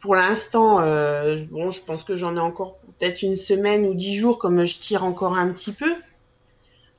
pour 0.00 0.14
l'instant, 0.16 0.80
euh, 0.82 1.36
je- 1.36 1.44
bon, 1.46 1.70
je 1.70 1.82
pense 1.84 2.04
que 2.04 2.16
j'en 2.16 2.36
ai 2.36 2.40
encore 2.40 2.78
peut-être 2.78 3.22
une 3.22 3.36
semaine 3.36 3.86
ou 3.86 3.94
dix 3.94 4.16
jours, 4.16 4.38
comme 4.38 4.64
je 4.66 4.78
tire 4.80 5.04
encore 5.04 5.38
un 5.38 5.50
petit 5.52 5.72
peu. 5.72 5.92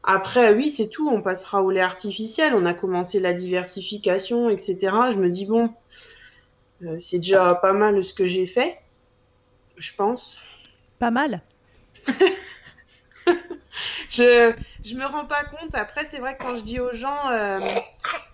Après, 0.04 0.54
oui, 0.54 0.70
c'est 0.70 0.88
tout. 0.88 1.10
On 1.10 1.22
passera 1.22 1.62
au 1.62 1.70
lait 1.70 1.82
artificiel. 1.82 2.54
On 2.54 2.66
a 2.66 2.74
commencé 2.74 3.20
la 3.20 3.34
diversification, 3.34 4.50
etc. 4.50 5.12
Je 5.12 5.18
me 5.20 5.30
dis 5.30 5.46
bon, 5.46 5.74
euh, 6.84 6.98
c'est 7.00 7.18
déjà 7.20 7.56
pas 7.56 7.74
mal 7.74 8.04
ce 8.04 8.14
que 8.14 8.26
j'ai 8.26 8.46
fait, 8.46 8.78
je 9.78 9.94
pense. 9.96 10.40
Pas 11.00 11.12
mal. 11.12 11.42
Je 14.16 14.54
je 14.84 14.96
me 14.96 15.06
rends 15.06 15.26
pas 15.26 15.44
compte. 15.44 15.76
Après, 15.76 16.06
c'est 16.06 16.20
vrai 16.20 16.38
que 16.38 16.44
quand 16.44 16.56
je 16.56 16.64
dis 16.64 16.80
aux 16.80 16.94
gens, 16.94 17.30
euh, 17.32 17.58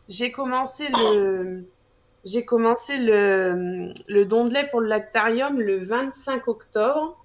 j'ai 0.07 0.31
commencé 0.31 0.87
le 0.89 1.65
j'ai 2.23 2.45
commencé 2.45 2.97
le 2.97 3.91
le 4.07 4.25
don 4.25 4.45
de 4.45 4.53
lait 4.53 4.67
pour 4.69 4.81
le 4.81 4.87
lactarium 4.87 5.59
le 5.59 5.83
25 5.83 6.47
octobre. 6.47 7.17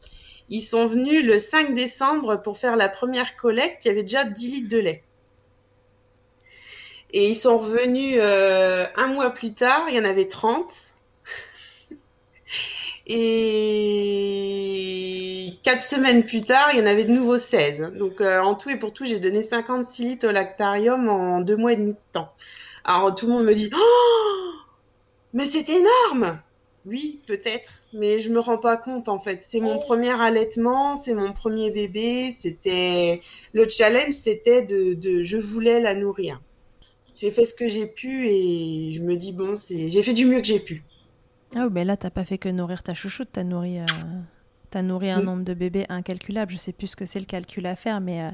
Ils 0.48 0.62
sont 0.62 0.86
venus 0.86 1.24
le 1.24 1.38
5 1.38 1.74
décembre 1.74 2.40
pour 2.40 2.56
faire 2.56 2.76
la 2.76 2.88
première 2.88 3.36
collecte. 3.36 3.84
Il 3.84 3.88
y 3.88 3.90
avait 3.90 4.02
déjà 4.02 4.24
10 4.24 4.48
litres 4.48 4.70
de 4.70 4.78
lait. 4.78 5.02
Et 7.12 7.28
ils 7.28 7.34
sont 7.34 7.58
revenus 7.58 8.18
euh, 8.20 8.86
un 8.96 9.08
mois 9.08 9.30
plus 9.30 9.54
tard. 9.54 9.86
Il 9.88 9.96
y 9.96 10.00
en 10.00 10.04
avait 10.04 10.26
30. 10.26 10.94
Et 13.08 14.66
quatre 15.62 15.82
semaines 15.82 16.24
plus 16.24 16.42
tard, 16.42 16.70
il 16.72 16.78
y 16.78 16.82
en 16.82 16.86
avait 16.86 17.04
de 17.04 17.12
nouveau 17.12 17.38
16. 17.38 17.92
Donc 17.98 18.20
euh, 18.20 18.40
en 18.40 18.56
tout 18.56 18.70
et 18.70 18.76
pour 18.76 18.92
tout, 18.92 19.04
j'ai 19.04 19.20
donné 19.20 19.42
56 19.42 20.04
litres 20.04 20.28
au 20.28 20.32
lactarium 20.32 21.08
en 21.08 21.40
deux 21.40 21.56
mois 21.56 21.72
et 21.72 21.76
demi 21.76 21.92
de 21.92 21.98
temps. 22.12 22.32
Alors 22.84 23.14
tout 23.14 23.26
le 23.26 23.32
monde 23.32 23.44
me 23.44 23.54
dit 23.54 23.70
Oh 23.72 24.52
Mais 25.34 25.44
c'est 25.44 25.68
énorme 25.68 26.40
Oui, 26.84 27.20
peut-être, 27.28 27.80
mais 27.92 28.18
je 28.18 28.30
me 28.30 28.40
rends 28.40 28.58
pas 28.58 28.76
compte 28.76 29.08
en 29.08 29.20
fait. 29.20 29.38
C'est 29.42 29.60
mon 29.60 29.78
premier 29.78 30.20
allaitement, 30.20 30.96
c'est 30.96 31.14
mon 31.14 31.32
premier 31.32 31.70
bébé. 31.70 32.32
C'était 32.36 33.20
le 33.52 33.68
challenge, 33.68 34.14
c'était 34.14 34.62
de, 34.62 34.94
de 34.94 35.22
je 35.22 35.36
voulais 35.36 35.78
la 35.80 35.94
nourrir. 35.94 36.40
J'ai 37.14 37.30
fait 37.30 37.44
ce 37.44 37.54
que 37.54 37.68
j'ai 37.68 37.86
pu 37.86 38.28
et 38.28 38.90
je 38.92 39.00
me 39.00 39.14
dis 39.14 39.32
bon, 39.32 39.54
c'est 39.54 39.88
j'ai 39.88 40.02
fait 40.02 40.12
du 40.12 40.26
mieux 40.26 40.40
que 40.40 40.46
j'ai 40.46 40.60
pu. 40.60 40.82
Ah, 41.56 41.68
mais 41.70 41.84
là, 41.84 41.96
t'as 41.96 42.10
pas 42.10 42.24
fait 42.24 42.38
que 42.38 42.48
nourrir 42.48 42.82
ta 42.82 42.94
chouchoute, 42.94 43.28
t'as 43.32 43.42
nourri, 43.44 43.78
euh, 43.80 43.86
t'as 44.70 44.82
nourri 44.82 45.10
un 45.10 45.22
nombre 45.22 45.44
de 45.44 45.54
bébés 45.54 45.86
incalculable. 45.88 46.52
Je 46.52 46.56
sais 46.58 46.72
plus 46.72 46.88
ce 46.88 46.96
que 46.96 47.06
c'est 47.06 47.20
le 47.20 47.26
calcul 47.26 47.66
à 47.66 47.76
faire, 47.76 48.00
mais 48.00 48.22
euh, 48.22 48.30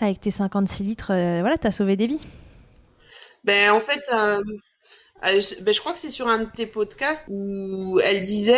avec 0.00 0.20
tes 0.20 0.30
56 0.30 0.82
litres, 0.84 1.12
euh, 1.12 1.40
voilà, 1.40 1.58
t'as 1.58 1.70
sauvé 1.70 1.96
des 1.96 2.06
vies. 2.06 2.20
Ben, 3.44 3.70
en 3.72 3.80
fait, 3.80 4.02
je, 5.22 5.62
ben, 5.62 5.74
je 5.74 5.80
crois 5.80 5.92
que 5.92 5.98
c'est 5.98 6.10
sur 6.10 6.28
un 6.28 6.38
de 6.38 6.44
tes 6.54 6.66
podcasts 6.66 7.26
où 7.28 7.98
elle 8.04 8.22
disait, 8.22 8.56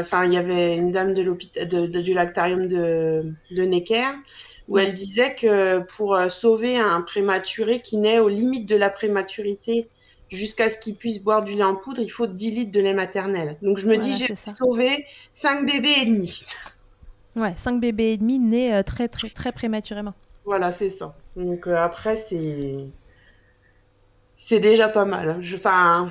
enfin, 0.00 0.24
il 0.24 0.32
y 0.32 0.36
avait 0.36 0.76
une 0.76 0.90
dame 0.90 1.12
de 1.12 1.22
l'hôpital, 1.22 1.66
de, 1.68 1.86
de- 1.86 2.00
du 2.00 2.14
lactarium 2.14 2.66
de, 2.66 3.22
de 3.50 3.62
Necker, 3.62 4.12
où 4.68 4.78
elle 4.78 4.94
disait 4.94 5.34
que 5.34 5.80
pour 5.96 6.18
sauver 6.30 6.78
un 6.78 7.02
prématuré 7.02 7.80
qui 7.80 7.96
naît 7.96 8.20
aux 8.20 8.28
limites 8.28 8.68
de 8.68 8.76
la 8.76 8.90
prématurité 8.90 9.88
jusqu'à 10.28 10.68
ce 10.68 10.78
qu'il 10.78 10.96
puisse 10.96 11.20
boire 11.22 11.42
du 11.42 11.54
lait 11.54 11.64
en 11.64 11.74
poudre, 11.74 12.00
il 12.00 12.10
faut 12.10 12.26
10 12.26 12.50
litres 12.50 12.72
de 12.72 12.80
lait 12.80 12.94
maternel. 12.94 13.56
Donc 13.62 13.78
je 13.78 13.88
me 13.88 13.96
dis, 13.96 14.12
j'ai 14.12 14.34
sauvé 14.36 15.04
5 15.32 15.66
bébés 15.66 15.94
et 16.02 16.04
demi. 16.06 16.44
Ouais, 17.36 17.54
5 17.56 17.80
bébés 17.80 18.12
et 18.12 18.16
demi 18.16 18.38
nés 18.38 18.74
euh, 18.74 18.82
très, 18.82 19.08
très, 19.08 19.28
très 19.28 19.52
prématurément. 19.52 20.14
Voilà, 20.44 20.72
c'est 20.72 20.90
ça. 20.90 21.14
Donc 21.36 21.66
euh, 21.66 21.76
après, 21.76 22.16
c'est 22.16 22.86
c'est 24.34 24.60
déjà 24.60 24.88
pas 24.88 25.04
mal. 25.04 25.40
enfin, 25.54 26.10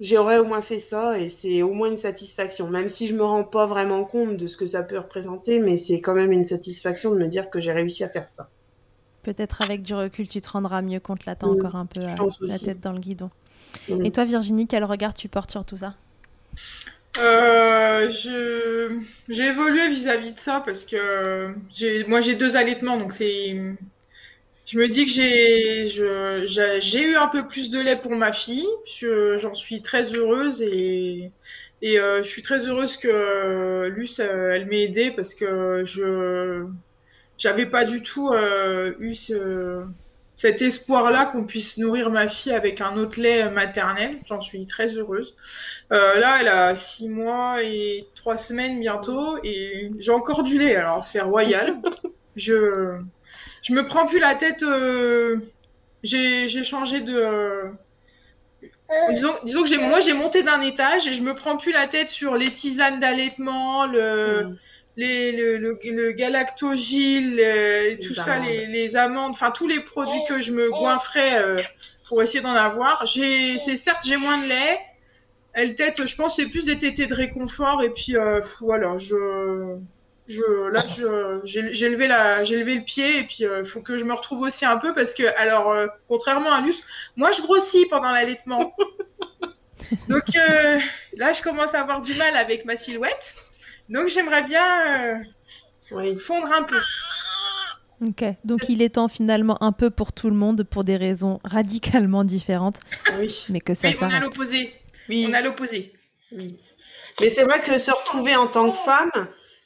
j'aurais 0.00 0.38
au 0.38 0.44
moins 0.44 0.60
fait 0.60 0.78
ça 0.78 1.18
et 1.18 1.28
c'est 1.28 1.62
au 1.62 1.72
moins 1.72 1.88
une 1.88 1.96
satisfaction. 1.96 2.68
Même 2.68 2.88
si 2.88 3.06
je 3.06 3.14
me 3.14 3.24
rends 3.24 3.44
pas 3.44 3.66
vraiment 3.66 4.04
compte 4.04 4.36
de 4.36 4.46
ce 4.46 4.56
que 4.56 4.66
ça 4.66 4.82
peut 4.82 4.98
représenter, 4.98 5.58
mais 5.58 5.76
c'est 5.76 6.00
quand 6.00 6.14
même 6.14 6.30
une 6.30 6.44
satisfaction 6.44 7.14
de 7.14 7.18
me 7.18 7.26
dire 7.26 7.50
que 7.50 7.58
j'ai 7.58 7.72
réussi 7.72 8.04
à 8.04 8.08
faire 8.08 8.28
ça. 8.28 8.50
Peut-être 9.28 9.60
avec 9.62 9.82
du 9.82 9.94
recul, 9.94 10.28
tu 10.28 10.40
te 10.40 10.48
rendras 10.50 10.82
mieux 10.82 11.00
compte. 11.00 11.26
Là, 11.26 11.36
t'as 11.36 11.46
encore 11.48 11.76
un 11.76 11.86
peu 11.86 12.00
euh, 12.00 12.16
la 12.46 12.58
aussi. 12.58 12.58
tête 12.58 12.80
dans 12.80 12.92
le 12.92 12.98
guidon. 13.00 13.30
Et 14.04 14.12
toi, 14.12 14.24
Virginie, 14.24 14.66
quel 14.66 14.84
regard 14.84 15.14
tu 15.14 15.28
portes 15.28 15.50
sur 15.52 15.64
tout 15.64 15.78
ça? 15.78 15.94
Euh, 17.18 18.08
je 18.10 19.00
j'ai 19.28 19.46
évolué 19.46 19.88
vis-à-vis 19.88 20.32
de 20.32 20.38
ça 20.38 20.62
parce 20.64 20.84
que 20.84 21.54
j'ai 21.68 22.04
moi 22.04 22.20
j'ai 22.20 22.36
deux 22.36 22.54
allaitements 22.56 22.96
donc 22.96 23.10
c'est 23.12 23.56
je 24.66 24.78
me 24.78 24.88
dis 24.88 25.04
que 25.06 25.10
j'ai 25.10 25.86
je 25.88 26.44
j'ai 26.46 26.80
j'ai 26.80 27.04
eu 27.10 27.16
un 27.16 27.28
peu 27.28 27.46
plus 27.48 27.70
de 27.70 27.80
lait 27.80 27.96
pour 28.00 28.12
ma 28.12 28.32
fille 28.32 28.66
je- 28.86 29.38
j'en 29.38 29.54
suis 29.54 29.82
très 29.82 30.12
heureuse 30.14 30.62
et 30.62 31.32
et 31.82 31.98
euh, 31.98 32.22
je 32.22 32.28
suis 32.28 32.42
très 32.42 32.68
heureuse 32.68 32.96
que 32.98 33.88
Luce 33.88 34.18
elle 34.20 34.66
m'ait 34.66 34.82
aidée 34.84 35.10
parce 35.12 35.34
que 35.34 35.84
je 35.84 36.66
j'avais 37.38 37.66
pas 37.66 37.84
du 37.84 38.02
tout 38.02 38.30
euh, 38.30 38.94
eu 39.00 39.14
ce 39.14 39.84
cet 40.34 40.62
espoir-là 40.62 41.26
qu'on 41.26 41.44
puisse 41.44 41.78
nourrir 41.78 42.10
ma 42.10 42.28
fille 42.28 42.52
avec 42.52 42.80
un 42.80 42.96
autre 42.96 43.20
lait 43.20 43.50
maternel. 43.50 44.20
J'en 44.24 44.40
suis 44.40 44.66
très 44.68 44.88
heureuse. 44.96 45.34
Euh, 45.92 46.18
là, 46.20 46.38
elle 46.40 46.48
a 46.48 46.76
six 46.76 47.08
mois 47.08 47.62
et 47.64 48.08
trois 48.14 48.36
semaines 48.36 48.78
bientôt 48.80 49.38
et 49.44 49.90
j'ai 49.98 50.12
encore 50.12 50.44
du 50.44 50.58
lait. 50.58 50.76
Alors 50.76 51.04
c'est 51.04 51.20
royal. 51.22 51.76
Je 52.36 52.98
je 53.62 53.72
me 53.74 53.86
prends 53.86 54.06
plus 54.06 54.20
la 54.20 54.34
tête. 54.36 54.62
euh, 54.62 55.38
J'ai 56.04 56.48
j'ai 56.48 56.64
changé 56.64 57.00
de 57.00 57.72
Disons, 59.10 59.34
disons 59.44 59.62
que 59.62 59.68
j'ai, 59.68 59.76
moi 59.78 60.00
j'ai 60.00 60.14
monté 60.14 60.42
d'un 60.42 60.60
étage 60.62 61.06
et 61.06 61.14
je 61.14 61.22
me 61.22 61.34
prends 61.34 61.56
plus 61.58 61.72
la 61.72 61.86
tête 61.86 62.08
sur 62.08 62.36
les 62.36 62.50
tisanes 62.52 62.98
d'allaitement, 62.98 63.86
le, 63.86 64.48
Mm. 64.50 64.56
Les, 64.98 65.30
le, 65.30 65.58
le, 65.58 65.78
le 65.84 66.10
galactogile, 66.10 67.38
euh, 67.40 67.94
tout 68.04 68.12
ça, 68.12 68.32
amandes. 68.32 68.48
les, 68.48 68.66
les 68.66 68.96
amandes, 68.96 69.30
enfin 69.30 69.52
tous 69.52 69.68
les 69.68 69.78
produits 69.78 70.18
que 70.28 70.40
je 70.40 70.50
me 70.52 70.68
goinfrais 70.70 71.40
euh, 71.40 71.56
pour 72.08 72.20
essayer 72.20 72.40
d'en 72.40 72.52
avoir. 72.54 73.06
J'ai, 73.06 73.56
c'est 73.58 73.76
certes 73.76 74.02
j'ai 74.04 74.16
moins 74.16 74.36
de 74.42 74.48
lait. 74.48 74.78
Elle 75.52 75.76
tête, 75.76 76.04
je 76.04 76.16
pense 76.16 76.34
c'est 76.34 76.46
plus 76.46 76.64
des 76.64 76.78
tétés 76.78 77.06
de 77.06 77.14
réconfort 77.14 77.80
et 77.84 77.90
puis 77.90 78.16
euh, 78.16 78.40
voilà, 78.60 78.98
je, 78.98 79.76
je, 80.26 80.42
là 80.72 80.80
je, 80.88 81.42
j'ai, 81.44 81.72
j'ai 81.72 81.88
levé 81.90 82.08
la, 82.08 82.42
j'ai 82.42 82.56
levé 82.56 82.74
le 82.74 82.82
pied 82.82 83.18
et 83.18 83.22
puis 83.22 83.44
il 83.44 83.64
faut 83.64 83.80
que 83.80 83.98
je 83.98 84.04
me 84.04 84.12
retrouve 84.12 84.42
aussi 84.42 84.66
un 84.66 84.78
peu 84.78 84.92
parce 84.92 85.14
que 85.14 85.22
alors 85.40 85.76
contrairement 86.08 86.52
à 86.52 86.60
Luce, 86.60 86.82
moi 87.14 87.30
je 87.30 87.40
grossis 87.42 87.86
pendant 87.86 88.10
l'allaitement. 88.10 88.72
Donc 90.08 90.24
là 91.14 91.32
je 91.32 91.40
commence 91.40 91.74
à 91.74 91.82
avoir 91.82 92.02
du 92.02 92.14
mal 92.14 92.34
avec 92.36 92.64
ma 92.64 92.74
silhouette. 92.76 93.47
Donc 93.88 94.08
j'aimerais 94.08 94.44
bien 94.44 94.64
euh, 94.86 95.18
Oui. 95.92 96.16
fondre 96.18 96.50
un 96.52 96.62
peu. 96.62 96.76
Ok, 98.00 98.24
donc 98.44 98.68
il 98.68 98.80
est 98.82 98.90
temps 98.90 99.08
finalement 99.08 99.60
un 99.62 99.72
peu 99.72 99.90
pour 99.90 100.12
tout 100.12 100.28
le 100.30 100.36
monde 100.36 100.62
pour 100.62 100.84
des 100.84 100.96
raisons 100.96 101.40
radicalement 101.42 102.22
différentes, 102.22 102.78
Oui. 103.18 103.44
mais 103.48 103.60
que 103.60 103.74
ça 103.74 103.88
Oui, 103.88 103.96
on 104.00 104.10
a 104.10 104.20
l'opposé. 104.20 104.72
Oui. 105.08 105.26
On 105.28 105.32
a 105.32 105.40
l'opposé. 105.40 105.92
Oui. 106.32 106.54
Mais 107.20 107.28
c'est 107.30 107.42
vrai 107.44 107.60
que 107.60 107.76
se 107.78 107.90
retrouver 107.90 108.36
en 108.36 108.46
tant 108.46 108.70
que 108.70 108.76
femme, 108.76 109.10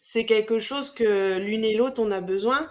c'est 0.00 0.24
quelque 0.24 0.60
chose 0.60 0.90
que 0.90 1.38
l'une 1.38 1.64
et 1.64 1.74
l'autre, 1.74 2.00
on 2.02 2.10
a 2.10 2.20
besoin. 2.20 2.68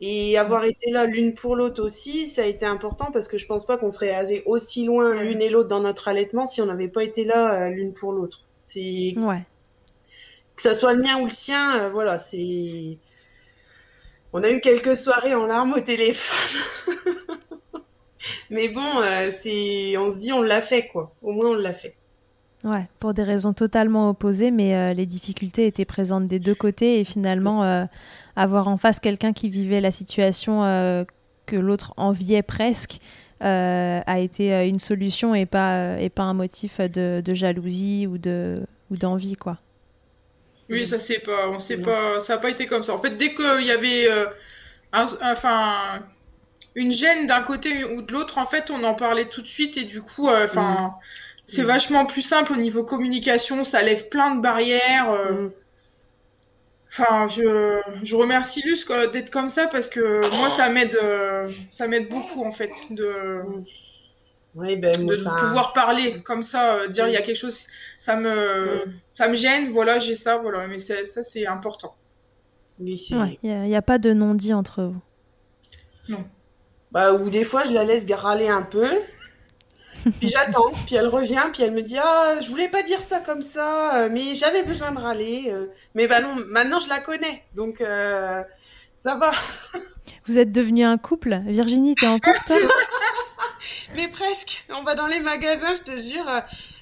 Et 0.00 0.36
avoir 0.38 0.64
été 0.64 0.90
là 0.90 1.04
l'une 1.06 1.34
pour 1.34 1.54
l'autre 1.56 1.82
aussi, 1.82 2.26
ça 2.28 2.42
a 2.42 2.46
été 2.46 2.64
important 2.66 3.10
parce 3.12 3.28
que 3.28 3.38
je 3.38 3.46
pense 3.46 3.66
pas 3.66 3.76
qu'on 3.76 3.90
serait 3.90 4.10
allé 4.12 4.42
aussi 4.46 4.84
loin 4.84 5.14
l'une 5.22 5.40
et 5.42 5.48
l'autre 5.48 5.68
dans 5.68 5.78
notre 5.80 6.08
allaitement 6.08 6.44
si 6.46 6.60
on 6.60 6.66
n'avait 6.66 6.88
pas 6.88 7.04
été 7.04 7.24
là 7.24 7.66
euh, 7.66 7.68
l'une 7.68 7.92
pour 7.92 8.12
l'autre. 8.12 8.40
C'est 8.64 9.14
Ouais. 9.16 9.42
Que 10.56 10.62
ça 10.62 10.74
soit 10.74 10.94
le 10.94 11.02
mien 11.02 11.18
ou 11.20 11.24
le 11.26 11.30
sien, 11.30 11.80
euh, 11.80 11.88
voilà, 11.90 12.18
c'est. 12.18 12.98
On 14.32 14.42
a 14.42 14.50
eu 14.50 14.60
quelques 14.60 14.96
soirées 14.96 15.34
en 15.34 15.46
larmes 15.46 15.74
au 15.74 15.80
téléphone. 15.80 16.96
Mais 18.50 18.68
bon, 18.68 19.00
euh, 19.00 19.30
c'est, 19.42 19.96
on 19.96 20.10
se 20.10 20.18
dit, 20.18 20.32
on 20.32 20.42
l'a 20.42 20.60
fait, 20.60 20.86
quoi. 20.86 21.14
Au 21.22 21.32
moins, 21.32 21.50
on 21.50 21.54
l'a 21.54 21.72
fait. 21.72 21.94
Ouais, 22.64 22.86
pour 23.00 23.12
des 23.12 23.24
raisons 23.24 23.52
totalement 23.52 24.10
opposées, 24.10 24.52
mais 24.52 24.76
euh, 24.76 24.92
les 24.92 25.04
difficultés 25.04 25.66
étaient 25.66 25.84
présentes 25.84 26.26
des 26.26 26.38
deux 26.38 26.54
côtés 26.54 27.00
et 27.00 27.04
finalement 27.04 27.64
euh, 27.64 27.86
avoir 28.36 28.68
en 28.68 28.76
face 28.76 29.00
quelqu'un 29.00 29.32
qui 29.32 29.48
vivait 29.48 29.80
la 29.80 29.90
situation 29.90 30.60
que 31.46 31.56
l'autre 31.56 31.92
enviait 31.96 32.42
presque 32.42 32.98
a 33.40 34.20
été 34.20 34.68
une 34.68 34.78
solution 34.78 35.34
et 35.34 35.44
pas 35.44 35.98
et 35.98 36.08
pas 36.08 36.22
un 36.22 36.34
motif 36.34 36.78
de, 36.78 37.20
de 37.20 37.34
jalousie 37.34 38.06
ou 38.06 38.16
de 38.16 38.62
ou 38.92 38.96
d'envie 38.96 39.34
quoi. 39.34 39.58
Oui, 40.68 40.86
ça 40.86 40.98
c'est 40.98 41.18
pas, 41.20 41.48
on 41.48 41.58
sait 41.58 41.76
Non. 41.76 41.84
pas, 41.84 42.20
ça 42.20 42.34
a 42.34 42.38
pas 42.38 42.50
été 42.50 42.66
comme 42.66 42.82
ça. 42.82 42.94
En 42.94 42.98
fait, 43.00 43.10
dès 43.16 43.34
qu'il 43.34 43.62
y 43.64 43.70
avait, 43.70 44.10
euh, 44.10 44.26
un- 44.92 45.06
enfin, 45.22 46.04
une 46.74 46.92
gêne 46.92 47.26
d'un 47.26 47.42
côté 47.42 47.84
ou 47.84 48.02
de 48.02 48.12
l'autre, 48.12 48.38
en 48.38 48.46
fait, 48.46 48.70
on 48.70 48.84
en 48.84 48.94
parlait 48.94 49.28
tout 49.28 49.42
de 49.42 49.48
suite 49.48 49.76
et 49.78 49.84
du 49.84 50.02
coup, 50.02 50.28
euh, 50.30 50.46
enfin, 50.46 50.94
c'est 51.46 51.64
Mm. 51.64 51.66
vachement 51.66 52.06
plus 52.06 52.22
simple 52.22 52.52
au 52.52 52.56
niveau 52.56 52.84
communication. 52.84 53.64
Ça 53.64 53.82
lève 53.82 54.08
plein 54.10 54.34
de 54.36 54.40
barrières. 54.42 55.10
euh, 55.10 55.48
Mm. 55.48 55.52
Enfin, 56.90 57.26
je, 57.26 57.80
je 58.02 58.16
remercie 58.16 58.60
Luce 58.66 58.86
d'être 59.12 59.30
comme 59.30 59.48
ça 59.48 59.66
parce 59.66 59.88
que 59.88 60.20
moi, 60.36 60.50
ça 60.50 60.68
m'aide, 60.68 60.98
ça 61.70 61.88
m'aide 61.88 62.08
beaucoup 62.08 62.44
en 62.44 62.52
fait 62.52 62.70
de, 62.90 63.40
Oui, 64.54 64.76
ben, 64.76 65.06
de 65.06 65.14
enfin, 65.18 65.34
pouvoir 65.38 65.72
parler 65.72 66.20
comme 66.22 66.42
ça, 66.42 66.74
euh, 66.74 66.88
dire 66.88 67.08
il 67.08 67.12
y 67.14 67.16
a 67.16 67.22
quelque 67.22 67.36
chose, 67.36 67.66
ça 67.96 68.16
me, 68.16 68.84
ça 69.10 69.28
me 69.28 69.36
gêne, 69.36 69.70
voilà, 69.70 69.98
j'ai 69.98 70.14
ça, 70.14 70.36
voilà, 70.36 70.66
mais 70.68 70.78
ça 70.78 70.94
c'est 71.04 71.46
important. 71.46 71.96
oui, 72.78 72.98
c'est- 72.98 73.14
Ouais, 73.14 73.38
il 73.42 73.50
n'y 73.62 73.76
a, 73.76 73.82
pas 73.82 73.98
de 73.98 74.12
non-dit 74.12 74.52
entre 74.52 74.82
vous. 74.84 75.02
Bah, 76.90 77.14
ou 77.14 77.30
des 77.30 77.44
fois, 77.44 77.64
je 77.64 77.72
la 77.72 77.84
laisse 77.84 78.04
râler 78.12 78.48
un 78.48 78.62
peu. 78.62 78.86
Puis 80.20 80.28
j'attends, 80.28 80.72
puis 80.84 80.96
elle 80.96 81.06
revient, 81.06 81.44
puis 81.52 81.62
elle 81.62 81.72
me 81.72 81.82
dit 81.82 81.96
Ah, 81.96 82.34
je 82.40 82.50
voulais 82.50 82.68
pas 82.68 82.82
dire 82.82 83.00
ça 83.00 83.20
comme 83.20 83.40
ça, 83.40 84.04
euh, 84.04 84.08
mais 84.10 84.34
j'avais 84.34 84.64
besoin 84.64 84.90
de 84.90 84.98
râler. 84.98 85.44
euh. 85.48 85.66
Mais 85.94 86.08
bah 86.08 86.20
non, 86.20 86.34
maintenant 86.48 86.80
je 86.80 86.88
la 86.88 86.98
connais, 86.98 87.44
donc 87.54 87.80
euh, 87.80 88.42
ça 88.98 89.14
va. 89.14 89.30
Vous 90.26 90.38
êtes 90.38 90.52
devenu 90.52 90.84
un 90.84 90.98
couple 90.98 91.40
Virginie, 91.46 91.94
t'es 91.94 92.06
en 92.06 92.18
couple 92.18 92.38
Mais 93.94 94.08
presque. 94.08 94.64
On 94.70 94.82
va 94.82 94.94
dans 94.94 95.06
les 95.06 95.20
magasins, 95.20 95.74
je 95.74 95.82
te 95.82 95.96
jure. 95.96 96.24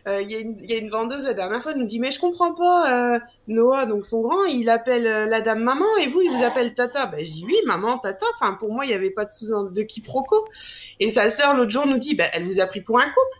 euh, 0.06 0.20
Il 0.22 0.30
y, 0.30 0.36
a 0.36 0.38
une- 0.38 0.56
il 0.60 0.70
y 0.70 0.74
a 0.74 0.78
une 0.78 0.90
vendeuse 0.90 1.24
la 1.26 1.34
dernière 1.34 1.60
fois, 1.62 1.72
elle 1.72 1.78
nous 1.78 1.86
dit 1.86 1.98
Mais 1.98 2.10
je 2.10 2.20
comprends 2.20 2.54
pas, 2.54 3.14
euh, 3.16 3.20
Noah, 3.48 3.86
donc 3.86 4.04
son 4.04 4.20
grand, 4.20 4.44
il 4.44 4.70
appelle 4.70 5.06
euh, 5.06 5.26
la 5.26 5.40
dame 5.40 5.62
maman 5.62 5.84
et 6.00 6.06
vous, 6.06 6.22
il 6.22 6.30
vous 6.30 6.44
appelle 6.44 6.72
tata. 6.74 7.06
Ben, 7.06 7.24
je 7.24 7.30
dis 7.32 7.44
Oui, 7.44 7.56
maman, 7.66 7.98
tata. 7.98 8.24
Enfin, 8.36 8.54
pour 8.54 8.72
moi, 8.72 8.84
il 8.84 8.88
n'y 8.88 8.94
avait 8.94 9.10
pas 9.10 9.24
de 9.24 9.30
sous 9.30 9.46
de 9.70 9.82
quiproquo. 9.82 10.36
Et 11.00 11.10
sa 11.10 11.28
sœur, 11.30 11.54
l'autre 11.54 11.70
jour, 11.70 11.86
nous 11.86 11.98
dit 11.98 12.14
ben, 12.14 12.28
Elle 12.32 12.44
vous 12.44 12.60
a 12.60 12.66
pris 12.66 12.80
pour 12.80 12.98
un 13.00 13.06
couple 13.06 13.39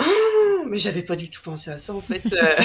Ah, 0.00 0.64
mais 0.66 0.78
j'avais 0.78 1.02
pas 1.02 1.16
du 1.16 1.30
tout 1.30 1.42
pensé 1.42 1.70
à 1.70 1.78
ça 1.78 1.94
en 1.94 2.00
fait. 2.00 2.22
euh. 2.32 2.62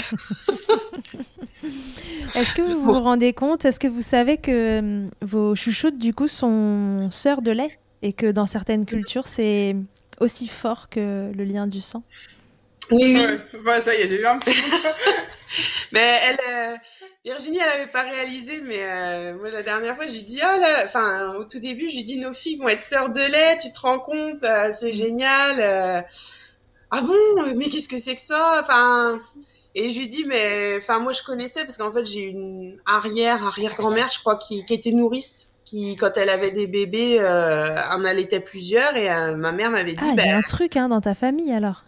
Est-ce 2.35 2.53
que 2.53 2.61
vous 2.61 2.81
vous 2.81 2.93
rendez 2.93 3.33
compte 3.33 3.65
Est-ce 3.65 3.79
que 3.79 3.87
vous 3.87 4.01
savez 4.01 4.37
que 4.37 4.79
hum, 4.79 5.09
vos 5.21 5.55
chouchoutes 5.55 5.97
du 5.97 6.13
coup 6.13 6.27
sont 6.27 7.09
sœurs 7.11 7.41
de 7.41 7.51
lait 7.51 7.79
et 8.01 8.13
que 8.13 8.31
dans 8.31 8.45
certaines 8.45 8.85
cultures 8.85 9.27
c'est 9.27 9.75
aussi 10.19 10.47
fort 10.47 10.89
que 10.89 11.31
le 11.35 11.43
lien 11.43 11.67
du 11.67 11.81
sang? 11.81 12.03
Oui, 12.91 13.15
oui. 13.17 13.59
Bah, 13.65 13.81
ça 13.81 13.95
y 13.95 14.01
est, 14.01 14.07
j'ai 14.07 14.21
eu 14.21 14.25
un 14.25 14.37
petit 14.37 14.51
Mais 15.91 16.17
elle, 16.27 16.37
euh, 16.49 16.75
Virginie, 17.25 17.57
elle 17.57 17.81
avait 17.81 17.91
pas 17.91 18.03
réalisé, 18.03 18.61
mais 18.61 18.83
euh, 18.83 19.33
moi 19.33 19.49
la 19.49 19.63
dernière 19.63 19.95
fois, 19.95 20.05
je 20.05 20.11
lui 20.11 20.21
dis 20.21 20.39
ah 20.41 20.57
là, 20.57 20.83
enfin 20.83 21.33
au 21.35 21.43
tout 21.43 21.59
début, 21.59 21.89
je 21.89 21.95
lui 21.95 22.03
dis 22.03 22.19
nos 22.19 22.33
filles 22.33 22.57
vont 22.57 22.69
être 22.69 22.83
sœurs 22.83 23.09
de 23.09 23.21
lait, 23.21 23.57
tu 23.57 23.71
te 23.71 23.79
rends 23.79 23.99
compte, 23.99 24.43
euh, 24.43 24.71
c'est 24.77 24.91
génial. 24.91 25.55
euh. 25.59 26.01
Ah 26.97 27.01
bon, 27.01 27.55
mais 27.55 27.65
qu'est-ce 27.69 27.87
que 27.89 27.97
c'est 27.97 28.15
que 28.15 28.21
ça? 28.21 28.59
Enfin, 28.61 29.19
et 29.75 29.89
je 29.89 29.99
lui 29.99 30.07
dis 30.07 30.23
mais, 30.25 30.75
enfin 30.77 30.99
moi 30.99 31.11
je 31.11 31.21
connaissais 31.23 31.63
parce 31.65 31.77
qu'en 31.77 31.91
fait 31.91 32.05
j'ai 32.05 32.21
une 32.21 32.77
arrière 32.85 33.45
arrière 33.45 33.75
grand-mère, 33.75 34.09
je 34.11 34.19
crois, 34.19 34.37
qui, 34.37 34.63
qui 34.65 34.73
était 34.73 34.91
nourrice. 34.91 35.49
Qui, 35.65 35.95
quand 35.95 36.11
elle 36.15 36.29
avait 36.29 36.51
des 36.51 36.67
bébés, 36.67 37.17
euh, 37.19 37.65
en 37.91 38.05
allaitait 38.05 38.39
plusieurs 38.39 38.95
et 38.95 39.09
euh, 39.09 39.35
ma 39.35 39.51
mère 39.51 39.71
m'avait 39.71 39.93
dit, 39.93 39.97
Ah, 39.99 40.05
il 40.09 40.13
y 40.13 40.15
ben, 40.17 40.35
a 40.35 40.37
un 40.37 40.41
truc 40.43 40.77
hein, 40.77 40.89
dans 40.89 41.01
ta 41.01 41.15
famille 41.15 41.51
alors. 41.51 41.83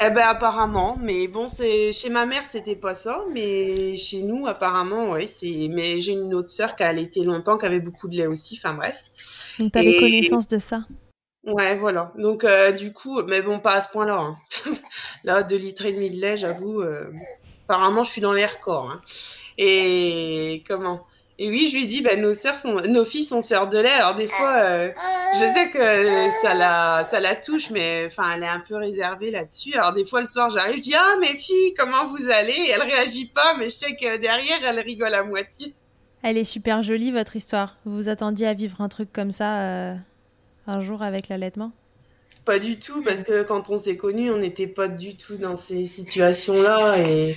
eh 0.00 0.10
ben 0.10 0.28
apparemment, 0.28 0.96
mais 1.00 1.26
bon 1.26 1.48
c'est 1.48 1.90
chez 1.92 2.08
ma 2.08 2.24
mère 2.24 2.46
c'était 2.46 2.76
pas 2.76 2.94
ça, 2.94 3.18
mais 3.34 3.96
chez 3.96 4.22
nous 4.22 4.46
apparemment 4.46 5.10
ouais 5.10 5.26
c'est. 5.26 5.68
Mais 5.72 5.98
j'ai 5.98 6.12
une 6.12 6.32
autre 6.34 6.50
sœur 6.50 6.76
qui 6.76 6.84
a 6.84 6.86
allaité 6.88 7.24
longtemps, 7.24 7.58
qui 7.58 7.66
avait 7.66 7.80
beaucoup 7.80 8.08
de 8.08 8.16
lait 8.16 8.26
aussi. 8.28 8.60
Enfin 8.62 8.74
bref. 8.74 8.96
Donc 9.58 9.72
t'avais 9.72 9.90
Et- 9.90 9.98
connaissance 10.00 10.46
de 10.46 10.60
ça. 10.60 10.82
Ouais 11.46 11.74
voilà. 11.74 12.12
Donc 12.16 12.44
euh, 12.44 12.70
du 12.72 12.92
coup, 12.92 13.22
mais 13.22 13.40
bon 13.42 13.60
pas 13.60 13.74
à 13.74 13.80
ce 13.80 13.88
point-là. 13.88 14.18
hein. 14.20 14.36
Là 15.24 15.42
deux 15.42 15.56
litres 15.56 15.86
et 15.86 15.92
demi 15.92 16.10
de 16.10 16.20
lait, 16.20 16.36
j'avoue. 16.36 16.82
euh, 16.82 17.10
Apparemment 17.68 18.02
je 18.04 18.10
suis 18.10 18.20
dans 18.20 18.32
les 18.32 18.44
records. 18.46 18.90
hein. 18.90 19.00
Et 19.56 20.62
comment? 20.68 21.06
Et 21.38 21.48
oui 21.48 21.70
je 21.72 21.78
lui 21.78 21.86
dis 21.88 22.02
ben 22.02 22.20
nos 22.20 22.34
sœurs 22.34 22.56
sont, 22.58 22.74
nos 22.88 23.04
filles 23.06 23.24
sont 23.24 23.40
sœurs 23.40 23.68
de 23.68 23.78
lait. 23.78 23.88
Alors 23.90 24.14
des 24.14 24.26
fois. 24.26 24.54
euh, 24.56 24.92
je 25.32 25.44
sais 25.46 25.70
que 25.70 26.30
ça 26.42 26.54
la, 26.54 27.04
ça 27.04 27.20
la 27.20 27.36
touche, 27.36 27.70
mais 27.70 28.08
elle 28.34 28.42
est 28.42 28.46
un 28.48 28.60
peu 28.68 28.74
réservée 28.76 29.30
là-dessus. 29.30 29.74
Alors 29.74 29.92
des 29.94 30.04
fois 30.04 30.18
le 30.20 30.26
soir, 30.26 30.50
j'arrive, 30.50 30.76
je 30.78 30.82
dis 30.82 30.94
ah 30.94 31.14
mes 31.20 31.36
filles, 31.38 31.72
comment 31.78 32.04
vous 32.04 32.28
allez? 32.28 32.52
Et 32.52 32.70
Elle 32.70 32.82
réagit 32.82 33.28
pas, 33.28 33.54
mais 33.56 33.64
je 33.66 33.76
sais 33.76 33.94
que 33.96 34.16
derrière, 34.18 34.58
elle 34.66 34.80
rigole 34.80 35.14
à 35.14 35.22
moitié. 35.22 35.72
Elle 36.22 36.36
est 36.36 36.44
super 36.44 36.82
jolie 36.82 37.12
votre 37.12 37.36
histoire. 37.36 37.76
Vous 37.86 37.94
vous 37.96 38.08
attendiez 38.10 38.46
à 38.48 38.52
vivre 38.54 38.80
un 38.80 38.88
truc 38.88 39.10
comme 39.12 39.30
ça 39.30 39.94
un 40.66 40.80
jour 40.80 41.02
avec 41.02 41.28
l'allaitement? 41.28 41.72
Pas 42.44 42.58
du 42.58 42.78
tout, 42.78 43.02
parce 43.02 43.24
que 43.24 43.42
quand 43.42 43.70
on 43.70 43.78
s'est 43.78 43.96
connus, 43.96 44.30
on 44.30 44.38
n'était 44.38 44.66
pas 44.66 44.88
du 44.88 45.16
tout 45.16 45.36
dans 45.36 45.56
ces 45.56 45.86
situations-là. 45.86 46.98
Et 47.00 47.36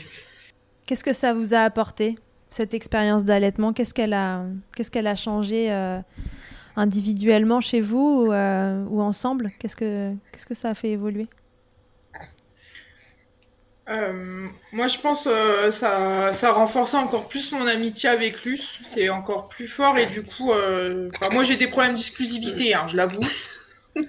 Qu'est-ce 0.86 1.03
que 1.03 1.13
ça 1.13 1.34
vous 1.34 1.53
a 1.53 1.59
apporté 1.59 2.17
cette 2.49 2.74
expérience 2.74 3.24
d'allaitement? 3.26 3.74
Qu'est-ce 3.74 3.93
qu'elle 3.93 4.13
a, 4.13 4.45
qu'est-ce 4.76 4.91
qu'elle 4.91 5.07
a 5.07 5.15
changé 5.15 5.71
euh, 5.71 5.99
individuellement 6.76 7.61
chez 7.61 7.82
vous 7.82 8.26
ou, 8.28 8.32
euh, 8.32 8.86
ou 8.89 9.01
ensemble? 9.01 9.51
Qu'est-ce 9.59 9.76
que, 9.76 10.13
qu'est-ce 10.32 10.45
que 10.45 10.53
ça 10.53 10.69
a 10.69 10.74
fait 10.74 10.91
évoluer? 10.91 11.28
Euh, 13.89 14.47
moi, 14.71 14.88
je 14.88 14.97
pense 14.97 15.27
euh, 15.27 15.69
ça, 15.69 16.31
ça 16.31 16.49
a 16.49 16.51
renforcé 16.53 16.95
encore 16.95 17.27
plus 17.27 17.51
mon 17.51 17.67
amitié 17.67 18.09
avec 18.09 18.43
Luce. 18.45 18.79
C'est 18.86 19.09
encore 19.09 19.49
plus 19.49 19.67
fort 19.67 19.97
et 19.97 20.05
du 20.05 20.23
coup, 20.23 20.51
euh, 20.51 21.09
bah, 21.19 21.29
moi 21.31 21.43
j'ai 21.43 21.57
des 21.57 21.67
problèmes 21.67 21.95
d'exclusivité, 21.95 22.73
hein, 22.73 22.88
je 22.88 22.95
l'avoue. 22.95 23.21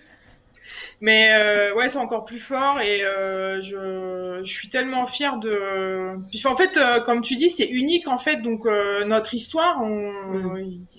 Mais 1.00 1.32
euh, 1.32 1.74
ouais, 1.74 1.88
c'est 1.88 1.98
encore 1.98 2.24
plus 2.24 2.38
fort 2.38 2.80
et 2.80 3.00
je, 3.00 4.40
je 4.44 4.52
suis 4.52 4.68
tellement 4.68 5.06
fière 5.06 5.38
de. 5.38 6.16
En 6.46 6.56
fait, 6.56 6.78
comme 7.04 7.20
tu 7.20 7.34
dis, 7.34 7.50
c'est 7.50 7.66
unique 7.66 8.06
en 8.06 8.16
fait. 8.16 8.42
Donc 8.42 8.64
notre 9.04 9.34
histoire, 9.34 9.82
on... 9.82 10.54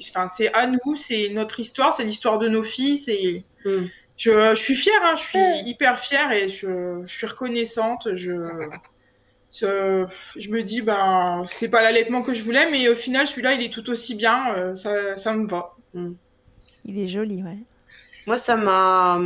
enfin, 0.09 0.27
c'est 0.27 0.53
à 0.53 0.67
nous, 0.67 0.95
c'est 0.97 1.29
notre 1.29 1.61
histoire, 1.61 1.93
c'est 1.93 2.03
l'histoire 2.03 2.39
de 2.39 2.49
nos 2.49 2.63
filles, 2.63 2.97
c'est 2.97 3.45
Mm. 3.65 3.85
Je, 4.17 4.55
je 4.55 4.61
suis 4.61 4.75
fière, 4.75 5.01
hein, 5.03 5.15
je 5.15 5.23
suis 5.23 5.69
hyper 5.69 5.99
fière 5.99 6.31
et 6.31 6.49
je, 6.49 7.01
je 7.05 7.13
suis 7.13 7.27
reconnaissante. 7.27 8.15
Je, 8.15 8.33
je, 9.51 10.05
je 10.35 10.49
me 10.49 10.61
dis, 10.63 10.81
ben, 10.81 11.43
c'est 11.47 11.69
pas 11.69 11.81
l'allaitement 11.83 12.21
que 12.21 12.33
je 12.33 12.43
voulais, 12.43 12.69
mais 12.69 12.89
au 12.89 12.95
final, 12.95 13.27
celui-là, 13.27 13.53
il 13.53 13.63
est 13.63 13.73
tout 13.73 13.89
aussi 13.89 14.15
bien. 14.15 14.53
euh, 14.55 14.75
ça, 14.75 15.17
ça 15.17 15.33
me 15.33 15.47
va. 15.47 15.75
Mm. 15.93 16.13
Il 16.85 16.99
est 16.99 17.07
joli, 17.07 17.43
ouais. 17.43 17.57
Moi, 18.27 18.37
ça 18.37 18.55
m'a, 18.55 19.19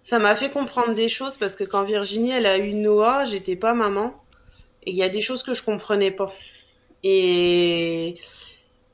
ça 0.00 0.18
m'a 0.18 0.34
fait 0.34 0.50
comprendre 0.50 0.94
des 0.94 1.08
choses 1.08 1.36
parce 1.36 1.56
que 1.56 1.64
quand 1.64 1.82
Virginie, 1.84 2.32
elle 2.32 2.46
a 2.46 2.58
eu 2.58 2.74
Noah, 2.74 3.24
j'étais 3.24 3.56
pas 3.56 3.74
maman. 3.74 4.14
Et 4.84 4.90
il 4.90 4.96
y 4.96 5.02
a 5.02 5.08
des 5.08 5.20
choses 5.20 5.42
que 5.42 5.54
je 5.54 5.62
comprenais 5.62 6.10
pas. 6.10 6.32
Et 7.04 8.14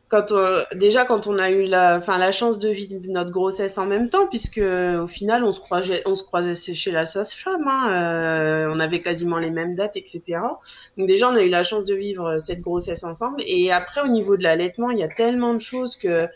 quand 0.09 0.32
on- 0.32 0.62
déjà 0.76 1.04
quand 1.04 1.26
on 1.26 1.38
a 1.38 1.50
eu 1.50 1.64
la, 1.64 1.96
enfin 1.96 2.16
la 2.18 2.32
chance 2.32 2.59
de 2.59 2.70
vivre 2.70 2.94
notre 3.11 3.30
grossesse 3.30 3.76
en 3.78 3.84
même 3.86 4.09
temps, 4.09 4.26
puisque 4.28 4.59
au 4.59 5.06
final 5.06 5.44
on 5.44 5.52
se 5.52 5.61
croisait, 5.61 6.02
on 6.06 6.14
se 6.14 6.22
croisait 6.24 6.54
chez 6.54 6.90
la 6.90 7.04
sage-femme, 7.04 7.66
hein, 7.68 7.90
euh, 7.90 8.68
on 8.72 8.80
avait 8.80 9.00
quasiment 9.00 9.38
les 9.38 9.50
mêmes 9.50 9.74
dates, 9.74 9.96
etc. 9.96 10.59
Donc 10.96 11.09
déjà 11.09 11.28
on 11.30 11.34
a 11.36 11.42
eu 11.42 11.50
la 11.50 11.62
chance 11.62 11.84
de 11.84 11.94
vivre 11.94 12.38
cette 12.38 12.61
grossesse 12.62 13.04
ensemble. 13.04 13.42
Et 13.46 13.70
après 13.70 14.00
au 14.02 14.09
niveau 14.09 14.36
de 14.38 14.44
l'allaitement, 14.44 14.90
il 14.90 14.98
y 14.98 15.02
a 15.02 15.09
tellement 15.09 15.52
de 15.54 15.61
choses 15.61 15.96
que 15.96 16.26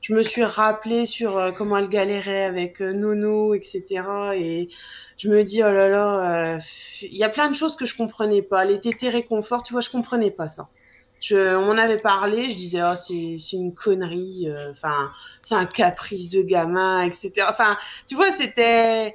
je 0.00 0.14
me 0.14 0.22
suis 0.22 0.44
rappelée 0.44 1.06
sur 1.06 1.38
euh, 1.38 1.52
comment 1.52 1.76
elle 1.78 1.88
galérait 1.88 2.44
avec 2.44 2.80
euh, 2.82 2.92
Nono, 2.92 3.54
etc. 3.54 4.36
Et 4.36 4.68
je 5.16 5.28
me 5.30 5.42
dis 5.44 5.62
oh 5.62 5.70
là 5.72 5.88
là, 5.88 6.54
euh, 6.56 6.58
il 7.02 7.16
y 7.16 7.24
a 7.24 7.28
plein 7.28 7.48
de 7.48 7.54
choses 7.54 7.76
que 7.76 7.86
je 7.86 7.96
comprenais 7.96 8.42
pas. 8.42 8.64
Les 8.64 8.80
tétés 8.80 9.08
réconfort, 9.10 9.62
tu 9.62 9.72
vois, 9.72 9.80
je 9.80 9.90
comprenais 9.90 10.30
pas 10.32 10.48
ça. 10.48 10.68
Je, 11.22 11.56
on 11.56 11.78
avait 11.78 11.98
parlé, 11.98 12.50
je 12.50 12.56
disais, 12.56 12.82
oh, 12.82 12.94
c'est, 12.96 13.36
c'est 13.38 13.56
une 13.56 13.74
connerie, 13.74 14.48
euh, 14.48 14.72
enfin, 14.72 15.10
c'est 15.40 15.54
un 15.54 15.66
caprice 15.66 16.30
de 16.30 16.42
gamin, 16.42 17.02
etc. 17.04 17.46
Enfin, 17.48 17.78
tu 18.08 18.16
vois, 18.16 18.32
c'était, 18.32 19.14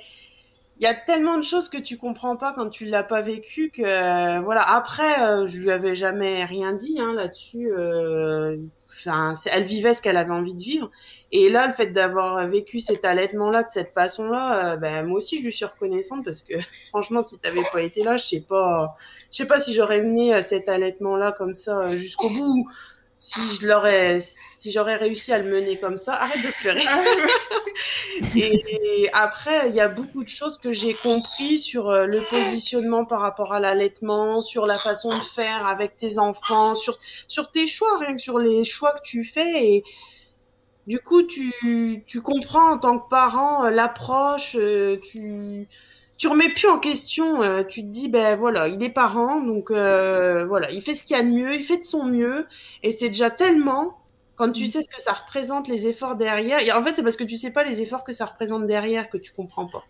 il 0.80 0.84
y 0.84 0.86
a 0.86 0.94
tellement 0.94 1.38
de 1.38 1.44
choses 1.44 1.70
que 1.70 1.78
tu 1.78 1.98
comprends 1.98 2.36
pas 2.38 2.54
quand 2.54 2.70
tu 2.70 2.86
l'as 2.86 3.04
pas 3.04 3.22
vécu 3.22 3.72
que, 3.72 3.82
euh, 3.82 4.40
voilà. 4.42 4.62
Après, 4.62 5.24
euh, 5.24 5.48
je 5.48 5.60
lui 5.60 5.72
avais 5.72 5.96
jamais 5.96 6.46
rien 6.46 6.74
dit, 6.74 6.98
hein, 7.00 7.14
là-dessus. 7.14 7.72
Euh, 7.72 8.58
elle 9.52 9.64
vivait 9.64 9.94
ce 9.94 10.02
qu'elle 10.02 10.18
avait 10.18 10.34
envie 10.34 10.54
de 10.54 10.62
vivre. 10.62 10.92
Et 11.32 11.50
là, 11.50 11.68
le 11.68 11.74
fait 11.74 11.88
d'avoir 11.88 12.48
vécu 12.48 12.80
cet 12.80 13.04
allaitement-là 13.06 13.64
de 13.64 13.70
cette 13.70 13.92
façon-là, 13.92 14.74
euh, 14.74 14.78
ben, 14.78 15.06
moi 15.06 15.18
aussi, 15.18 15.44
je 15.44 15.50
suis 15.50 15.66
reconnaissante 15.66 16.24
parce 16.24 16.42
que, 16.42 16.54
franchement, 16.90 17.22
si 17.22 17.38
t'avais 17.40 17.64
pas 17.72 17.82
été 17.82 18.04
là, 18.04 18.18
je 18.18 18.26
sais 18.26 18.42
pas, 18.42 18.96
je 19.32 19.38
sais 19.38 19.48
pas 19.48 19.60
si 19.60 19.74
j'aurais 19.74 20.02
mené 20.02 20.34
euh, 20.34 20.42
cet 20.42 20.70
allaitement-là 20.70 21.34
comme 21.34 21.54
ça 21.54 21.80
euh, 21.82 21.90
jusqu'au 21.90 22.30
bout, 22.30 22.60
ou 22.60 22.66
si 23.18 23.42
je 23.60 23.68
l'aurais, 23.68 24.20
si 24.68 24.74
j'aurais 24.74 24.98
réussi 24.98 25.32
à 25.32 25.40
le 25.40 25.50
mener 25.50 25.78
comme 25.78 25.96
ça. 25.96 26.14
Arrête 26.14 26.44
de 26.44 26.52
pleurer. 26.60 26.84
et 28.36 29.10
après, 29.14 29.70
il 29.70 29.76
y 29.76 29.80
a 29.80 29.88
beaucoup 29.88 30.24
de 30.24 30.28
choses 30.28 30.58
que 30.58 30.74
j'ai 30.74 30.94
compris 30.94 31.58
sur 31.58 31.90
euh, 31.90 32.06
le 32.06 32.20
positionnement 32.30 33.06
par 33.06 33.22
rapport 33.22 33.54
à 33.54 33.62
l'allaitement, 33.62 34.42
sur 34.42 34.66
la 34.66 34.78
façon 34.78 35.10
de 35.10 35.24
faire 35.36 35.66
avec 35.66 35.96
tes 35.96 36.20
enfants, 36.20 36.76
sur, 36.76 36.98
sur 37.30 37.50
tes 37.50 37.66
choix, 37.66 37.98
rien 38.00 38.14
que 38.16 38.22
sur 38.22 38.40
les 38.40 38.66
choix 38.66 38.92
que 38.92 39.02
tu 39.04 39.24
fais. 39.24 39.68
Et 39.68 39.84
du 40.86 41.00
coup, 41.00 41.24
tu, 41.24 42.04
tu 42.06 42.22
comprends 42.22 42.74
en 42.74 42.78
tant 42.78 43.00
que 43.00 43.08
parent 43.10 43.66
euh, 43.66 43.70
l'approche, 43.72 44.58
euh, 44.60 44.98
tu, 45.02 45.66
tu 46.18 46.28
remets 46.28 46.50
plus 46.50 46.68
en 46.68 46.80
question. 46.80 47.42
euh, 47.44 47.64
tu 47.64 47.82
te 47.82 47.88
dis, 47.88 48.10
ben 48.10 48.36
voilà, 48.36 48.68
il 48.68 48.82
est 48.84 48.90
parent, 48.90 49.42
donc 49.42 49.72
euh, 49.72 50.46
voilà, 50.46 50.70
il 50.72 50.82
fait 50.82 50.96
ce 50.96 51.04
qu'il 51.04 51.16
y 51.16 51.20
a 51.20 51.24
de 51.24 51.30
mieux, 51.30 51.56
il 51.56 51.64
fait 51.64 51.78
de 51.78 51.84
son 51.84 52.06
mieux, 52.06 52.48
et 52.84 52.92
c'est 52.92 53.10
déjà 53.10 53.30
tellement 53.30 53.98
quand 54.38 54.52
tu 54.52 54.68
sais 54.68 54.82
ce 54.82 54.88
que 54.88 55.02
ça 55.02 55.14
représente, 55.14 55.68
les 55.68 55.88
efforts 55.88 56.16
derrière. 56.16 56.60
Et 56.62 56.72
en 56.72 56.82
fait, 56.82 56.96
c'est 56.96 57.04
parce 57.04 57.18
que 57.18 57.24
tu 57.24 57.38
sais 57.38 57.52
pas 57.52 57.64
les 57.64 57.82
efforts 57.82 58.04
que 58.04 58.14
ça 58.14 58.26
représente 58.26 58.66
derrière 58.66 59.10
que 59.10 59.18
tu 59.18 59.32
comprends 59.34 59.68
pas. 59.68 59.84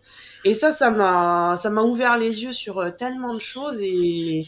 Et 0.45 0.53
ça, 0.53 0.71
ça 0.71 0.89
m'a, 0.89 1.55
ça 1.57 1.69
m'a 1.69 1.83
ouvert 1.83 2.17
les 2.17 2.43
yeux 2.43 2.53
sur 2.53 2.79
euh, 2.79 2.89
tellement 2.89 3.33
de 3.33 3.39
choses 3.39 3.81
et. 3.81 4.45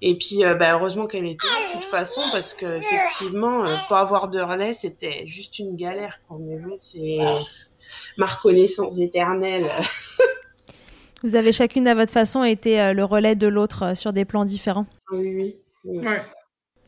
Et 0.00 0.16
puis, 0.16 0.44
euh, 0.44 0.54
bah, 0.54 0.74
heureusement 0.74 1.08
qu'elle 1.08 1.26
était 1.26 1.44
là 1.44 1.74
de 1.74 1.80
toute 1.80 1.90
façon, 1.90 2.20
parce 2.30 2.54
que 2.54 2.76
effectivement, 2.76 3.64
euh, 3.64 3.66
pas 3.88 3.98
avoir 3.98 4.28
de 4.28 4.40
relais, 4.40 4.72
c'était 4.72 5.26
juste 5.26 5.58
une 5.58 5.74
galère. 5.74 6.20
Mais 6.38 6.56
bon, 6.56 6.74
c'est 6.76 7.18
ma 8.16 8.26
reconnaissance 8.26 8.96
éternelle. 8.98 9.66
Vous 11.24 11.34
avez 11.34 11.52
chacune 11.52 11.88
à 11.88 11.94
votre 11.94 12.12
façon 12.12 12.44
été 12.44 12.80
euh, 12.80 12.92
le 12.92 13.04
relais 13.04 13.34
de 13.34 13.48
l'autre 13.48 13.82
euh, 13.82 13.94
sur 13.96 14.12
des 14.12 14.24
plans 14.24 14.44
différents. 14.44 14.86
oui, 15.10 15.34
oui. 15.34 15.56
oui. 15.84 16.06
Ouais. 16.06 16.22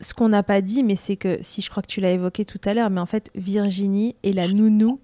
Ce 0.01 0.13
qu'on 0.13 0.29
n'a 0.29 0.43
pas 0.43 0.61
dit, 0.61 0.83
mais 0.83 0.95
c'est 0.95 1.15
que, 1.15 1.37
si 1.41 1.61
je 1.61 1.69
crois 1.69 1.83
que 1.83 1.87
tu 1.87 2.01
l'as 2.01 2.11
évoqué 2.11 2.43
tout 2.43 2.59
à 2.65 2.73
l'heure, 2.73 2.89
mais 2.89 2.99
en 3.01 3.05
fait, 3.05 3.29
Virginie 3.35 4.15
est 4.23 4.33
la 4.33 4.47
nounou 4.47 4.99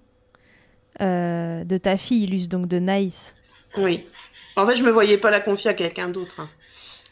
euh, 1.00 1.62
de 1.64 1.76
ta 1.78 1.96
fille, 1.96 2.26
Luce, 2.26 2.48
donc 2.48 2.66
de 2.66 2.78
Naïs. 2.78 3.34
Oui. 3.76 4.04
En 4.56 4.66
fait, 4.66 4.74
je 4.74 4.84
me 4.84 4.90
voyais 4.90 5.18
pas 5.18 5.30
la 5.30 5.40
confier 5.40 5.70
à 5.70 5.74
quelqu'un 5.74 6.08
d'autre. 6.08 6.40
hein. 6.40 6.48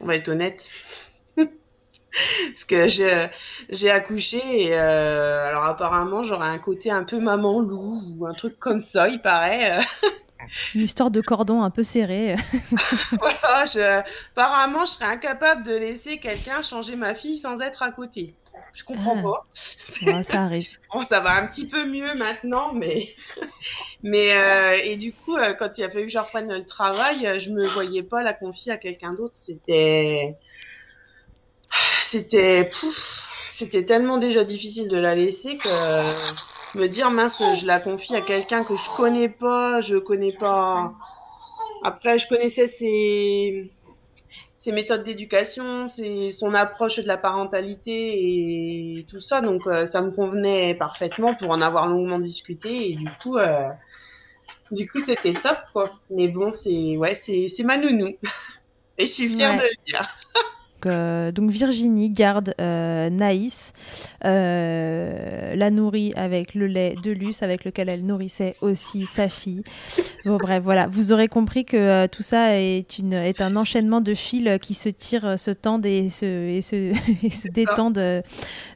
On 0.01 0.07
va 0.07 0.17
être 0.17 0.29
honnête. 0.29 0.71
Parce 1.37 2.65
que 2.67 2.89
j'ai, 2.89 3.27
j'ai 3.71 3.91
accouché 3.91 4.39
et 4.63 4.69
euh, 4.73 5.47
alors 5.49 5.65
apparemment 5.65 6.23
j'aurais 6.23 6.49
un 6.49 6.59
côté 6.59 6.91
un 6.91 7.05
peu 7.05 7.21
maman 7.21 7.61
loup 7.61 7.99
ou 8.19 8.27
un 8.27 8.33
truc 8.33 8.59
comme 8.59 8.81
ça, 8.81 9.09
il 9.09 9.21
paraît. 9.21 9.79
Une 10.75 10.83
histoire 10.83 11.11
de 11.11 11.21
cordon 11.21 11.63
un 11.63 11.71
peu 11.71 11.83
serré. 11.83 12.37
voilà, 13.19 13.65
je, 13.65 14.03
apparemment 14.33 14.85
je 14.85 14.93
serais 14.93 15.07
incapable 15.07 15.63
de 15.65 15.75
laisser 15.75 16.19
quelqu'un 16.19 16.63
changer 16.63 16.95
ma 16.97 17.15
fille 17.15 17.37
sans 17.37 17.61
être 17.63 17.83
à 17.83 17.91
côté. 17.91 18.35
Je 18.73 18.85
comprends 18.85 19.17
Ah. 19.19 19.23
pas. 19.23 20.13
Ouais, 20.13 20.23
ça 20.23 20.43
arrive. 20.43 20.67
Bon, 20.93 21.03
ça 21.03 21.21
va 21.21 21.37
un 21.43 21.47
petit 21.47 21.67
peu 21.67 21.85
mieux 21.87 22.15
maintenant, 22.15 22.73
mais 22.75 23.09
mais 24.03 24.33
euh, 24.37 24.79
et 24.85 24.97
du 24.97 25.13
coup, 25.13 25.37
euh, 25.37 25.53
quand 25.55 25.77
il 25.79 25.85
a 25.85 25.91
fallu 25.91 26.07
que 26.07 26.13
je 26.13 26.19
reprenne 26.19 26.53
le 26.53 26.65
travail, 26.65 27.27
euh, 27.27 27.39
je 27.39 27.51
me 27.51 27.67
voyais 27.69 28.03
pas 28.03 28.23
la 28.23 28.33
confier 28.35 28.73
à 28.73 28.77
quelqu'un 28.77 29.11
d'autre. 29.11 29.35
C'était 29.35 30.37
c'était 32.03 32.71
c'était 33.49 33.85
tellement 33.85 34.19
déjà 34.19 34.45
difficile 34.45 34.89
de 34.89 34.97
la 34.99 35.15
laisser 35.15 35.57
que 35.59 35.69
me 36.77 36.87
dire 36.89 37.11
mince, 37.11 37.43
je 37.55 37.67
la 37.67 37.81
confie 37.81 38.15
à 38.17 38.23
quelqu'un 38.23 38.65
que 38.65 38.77
je 38.77 38.97
connais 38.97 39.29
pas, 39.29 39.81
je 39.81 39.97
connais 39.97 40.33
pas. 40.33 40.95
Après, 41.83 42.19
je 42.19 42.29
connaissais 42.29 42.69
ses 42.69 43.73
ses 44.59 44.73
méthodes 44.73 45.05
d'éducation, 45.05 45.87
c'est 45.87 46.31
son 46.31 46.55
approche 46.55 46.99
de 46.99 47.07
la 47.09 47.19
parentalité 47.19 48.99
et 49.01 49.07
tout 49.09 49.21
ça. 49.21 49.41
Donc 49.43 49.67
euh, 49.67 49.87
ça 49.87 50.03
me 50.03 50.11
convenait 50.13 50.75
parfaitement 50.75 51.35
pour 51.35 51.51
en 51.51 51.61
avoir 51.63 51.87
longuement 51.89 52.19
discuté 52.21 52.91
et 52.91 52.95
du 52.95 53.09
coup, 53.23 53.39
euh, 53.39 53.69
du 54.71 54.89
coup 54.89 54.99
c'était 55.05 55.35
top 55.35 55.59
quoi. 55.73 55.91
Mais 56.11 56.29
bon, 56.29 56.51
c'est 56.53 56.97
ouais, 56.97 57.15
c'est 57.15 57.49
c'est 57.49 57.65
ma 57.65 57.77
nounou 57.79 58.09
et 58.99 59.07
je 59.07 59.11
suis 59.13 59.29
fière 59.31 59.53
Ouais. 59.53 59.57
de 59.57 59.63
le 59.63 59.85
dire. 59.87 60.03
Donc, 60.87 60.95
euh, 60.95 61.33
donc 61.33 61.51
Virginie 61.51 62.11
garde 62.11 62.55
euh, 62.61 63.11
Naïs, 63.11 63.73
euh, 64.25 65.55
la 65.55 65.71
nourrit 65.71 66.13
avec 66.15 66.55
le 66.55 66.67
lait 66.67 66.95
de 67.03 67.11
Luce, 67.11 67.43
avec 67.43 67.65
lequel 67.65 67.89
elle 67.89 68.05
nourrissait 68.05 68.55
aussi 68.61 69.03
sa 69.03 69.29
fille. 69.29 69.63
Bon 70.25 70.37
bref, 70.37 70.63
voilà, 70.63 70.87
vous 70.87 71.13
aurez 71.13 71.29
compris 71.29 71.65
que 71.65 72.07
tout 72.07 72.23
ça 72.23 72.59
est, 72.59 72.99
une, 72.99 73.15
est 73.15 73.41
un 73.41 73.57
enchaînement 73.57 74.01
de 74.01 74.15
fils 74.15 74.59
qui 74.61 74.75
se 74.75 74.89
tirent, 74.89 75.39
se 75.39 75.51
tendent 75.51 75.87
et 75.87 76.09
se, 76.09 76.25
et 76.25 76.63
se, 76.63 76.93
et 77.25 77.31
se 77.31 77.49
détendent 77.49 77.95
de, 77.95 78.23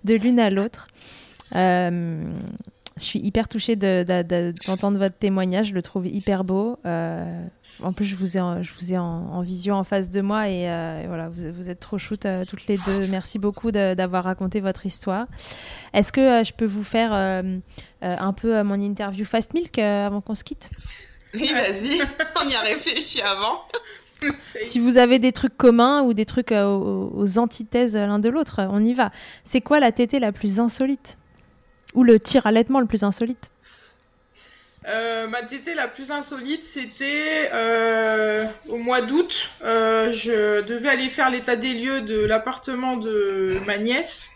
de 0.05 0.15
l'une 0.15 0.41
à 0.41 0.51
l'autre. 0.51 0.89
Euh, 1.57 2.25
je 3.01 3.05
suis 3.05 3.19
hyper 3.21 3.49
touchée 3.49 3.75
de- 3.77 4.05
de- 4.07 4.23
de- 4.23 4.55
d'entendre 4.67 4.99
votre 4.99 5.17
témoignage, 5.17 5.69
je 5.69 5.75
le 5.75 5.83
trouve 5.83 6.07
hyper 6.07 6.45
beau. 6.45 6.79
Euh, 6.87 7.45
en 7.83 7.93
plus, 7.93 8.05
je 8.05 8.15
vous 8.17 8.37
ai, 8.37 8.41
en, 8.41 8.63
je 8.63 8.73
vous 8.79 8.93
ai 8.93 8.99
en, 8.99 9.05
en 9.05 9.43
vision 9.43 9.75
en 9.77 9.85
face 9.85 10.11
de 10.11 10.21
moi 10.21 10.49
et, 10.49 10.69
euh, 10.71 11.03
et 11.03 11.07
voilà, 11.07 11.29
vous, 11.29 11.53
vous 11.53 11.69
êtes 11.71 11.81
trop 11.81 11.99
shoot 11.99 12.25
euh, 12.27 12.45
toutes 12.49 12.67
les 12.67 12.77
deux. 12.77 13.07
Merci 13.11 13.39
beaucoup 13.39 13.71
d'avoir 13.73 14.25
raconté 14.25 14.61
votre 14.61 14.87
histoire. 14.87 15.27
Est-ce 15.93 16.13
que 16.13 16.43
je 16.45 16.53
peux 16.53 16.67
vous 16.67 16.85
faire 16.85 17.13
un 18.03 18.33
peu 18.33 18.63
mon 18.63 18.81
interview 18.81 19.25
Fast 19.25 19.55
Milk 19.55 19.79
avant 19.79 20.21
qu'on 20.21 20.35
se 20.35 20.45
quitte? 20.45 20.69
Oui, 21.35 21.51
vas-y, 21.53 22.01
on 22.45 22.49
y 22.49 22.55
a 22.55 22.61
réfléchi 22.61 23.21
avant. 23.23 23.61
Si 24.65 24.79
vous 24.79 24.99
avez 24.99 25.19
des 25.19 25.33
trucs 25.33 25.57
communs 25.57 26.03
ou 26.03 26.13
des 26.13 26.27
trucs 26.27 26.53
aux, 26.53 27.11
aux 27.15 27.39
antithèses 27.39 27.97
l'un 27.97 28.19
de 28.19 28.29
l'autre, 28.29 28.61
on 28.71 28.85
y 28.85 28.93
va. 28.93 29.11
C'est 29.45 29.63
quoi 29.63 29.81
la 29.81 29.93
tétée 29.93 30.19
la 30.19 30.31
plus 30.31 30.61
insolite? 30.61 31.17
Ou 31.95 32.05
le 32.05 32.19
tir 32.21 32.47
allaitement 32.47 32.81
le 32.81 32.87
plus 32.87 33.03
insolite 33.03 33.51
Euh, 34.87 35.27
ma 35.27 35.43
tétée 35.43 35.75
la 35.75 35.89
plus 35.89 36.11
insolite, 36.11 36.65
c'était 36.65 37.51
euh, 37.53 38.47
au 38.69 38.79
mois 38.79 39.03
d'août. 39.03 39.51
Euh, 39.63 40.11
je 40.11 40.63
devais 40.63 40.89
aller 40.89 41.09
faire 41.09 41.31
l'état 41.31 41.57
des 41.57 41.75
lieux 41.75 42.01
de 42.01 42.19
l'appartement 42.25 42.97
de 42.97 43.49
ma 43.67 43.77
nièce. 43.77 44.29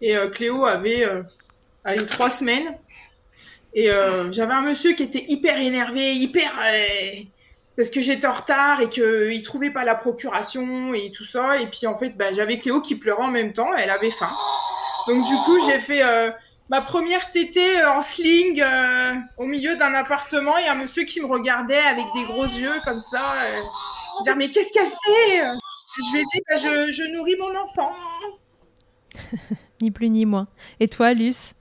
Et 0.00 0.14
Cléo 0.32 0.64
avait 0.64 1.06
allez, 1.84 2.06
trois 2.06 2.30
semaines. 2.30 2.76
Et 3.74 3.90
j'avais 4.30 4.54
un 4.54 4.62
monsieur 4.62 4.92
qui 4.92 5.02
était 5.02 5.24
hyper 5.28 5.58
énervé, 5.58 6.12
hyper... 6.12 6.50
parce 7.76 7.90
que 7.90 8.00
j'étais 8.00 8.28
en 8.28 8.32
retard 8.32 8.80
et 8.80 8.88
qu'il 8.88 9.42
trouvait 9.42 9.72
pas 9.72 9.84
la 9.84 9.96
procuration 9.96 10.94
et 10.94 11.10
tout 11.10 11.24
ça. 11.24 11.58
Et 11.58 11.66
puis 11.66 11.88
en 11.88 11.98
fait, 11.98 12.16
bah, 12.16 12.32
j'avais 12.32 12.58
Cléo 12.58 12.80
qui 12.80 12.94
pleurait 12.94 13.24
en 13.24 13.32
même 13.32 13.52
temps. 13.52 13.70
Elle 13.76 13.90
avait 13.90 14.12
faim. 14.12 14.30
Donc 15.08 15.26
du 15.26 15.34
coup, 15.44 15.58
j'ai 15.68 15.80
fait... 15.80 16.02
ma 16.68 16.80
première 16.80 17.30
tétée 17.30 17.80
euh, 17.80 17.92
en 17.92 18.02
sling 18.02 18.60
euh, 18.60 19.14
au 19.38 19.46
milieu 19.46 19.76
d'un 19.76 19.94
appartement 19.94 20.56
et 20.58 20.66
un 20.66 20.74
monsieur 20.74 21.04
qui 21.04 21.20
me 21.20 21.26
regardait 21.26 21.76
avec 21.76 22.04
des 22.14 22.24
gros 22.24 22.44
yeux 22.44 22.80
comme 22.84 23.00
ça. 23.00 23.20
Euh, 23.20 24.22
dire 24.24 24.36
mais 24.36 24.50
qu'est-ce 24.50 24.72
qu'elle 24.72 24.86
fait? 24.86 25.42
Je 25.96 26.12
lui 26.12 26.20
ai 26.20 26.24
dit 26.24 26.40
bah, 26.48 26.56
je, 26.56 26.92
je 26.92 27.12
nourris 27.14 27.36
mon 27.36 27.56
enfant. 27.56 27.92
ni 29.82 29.90
plus 29.90 30.10
ni 30.10 30.26
moins. 30.26 30.48
Et 30.80 30.88
toi, 30.88 31.12
Luce? 31.12 31.54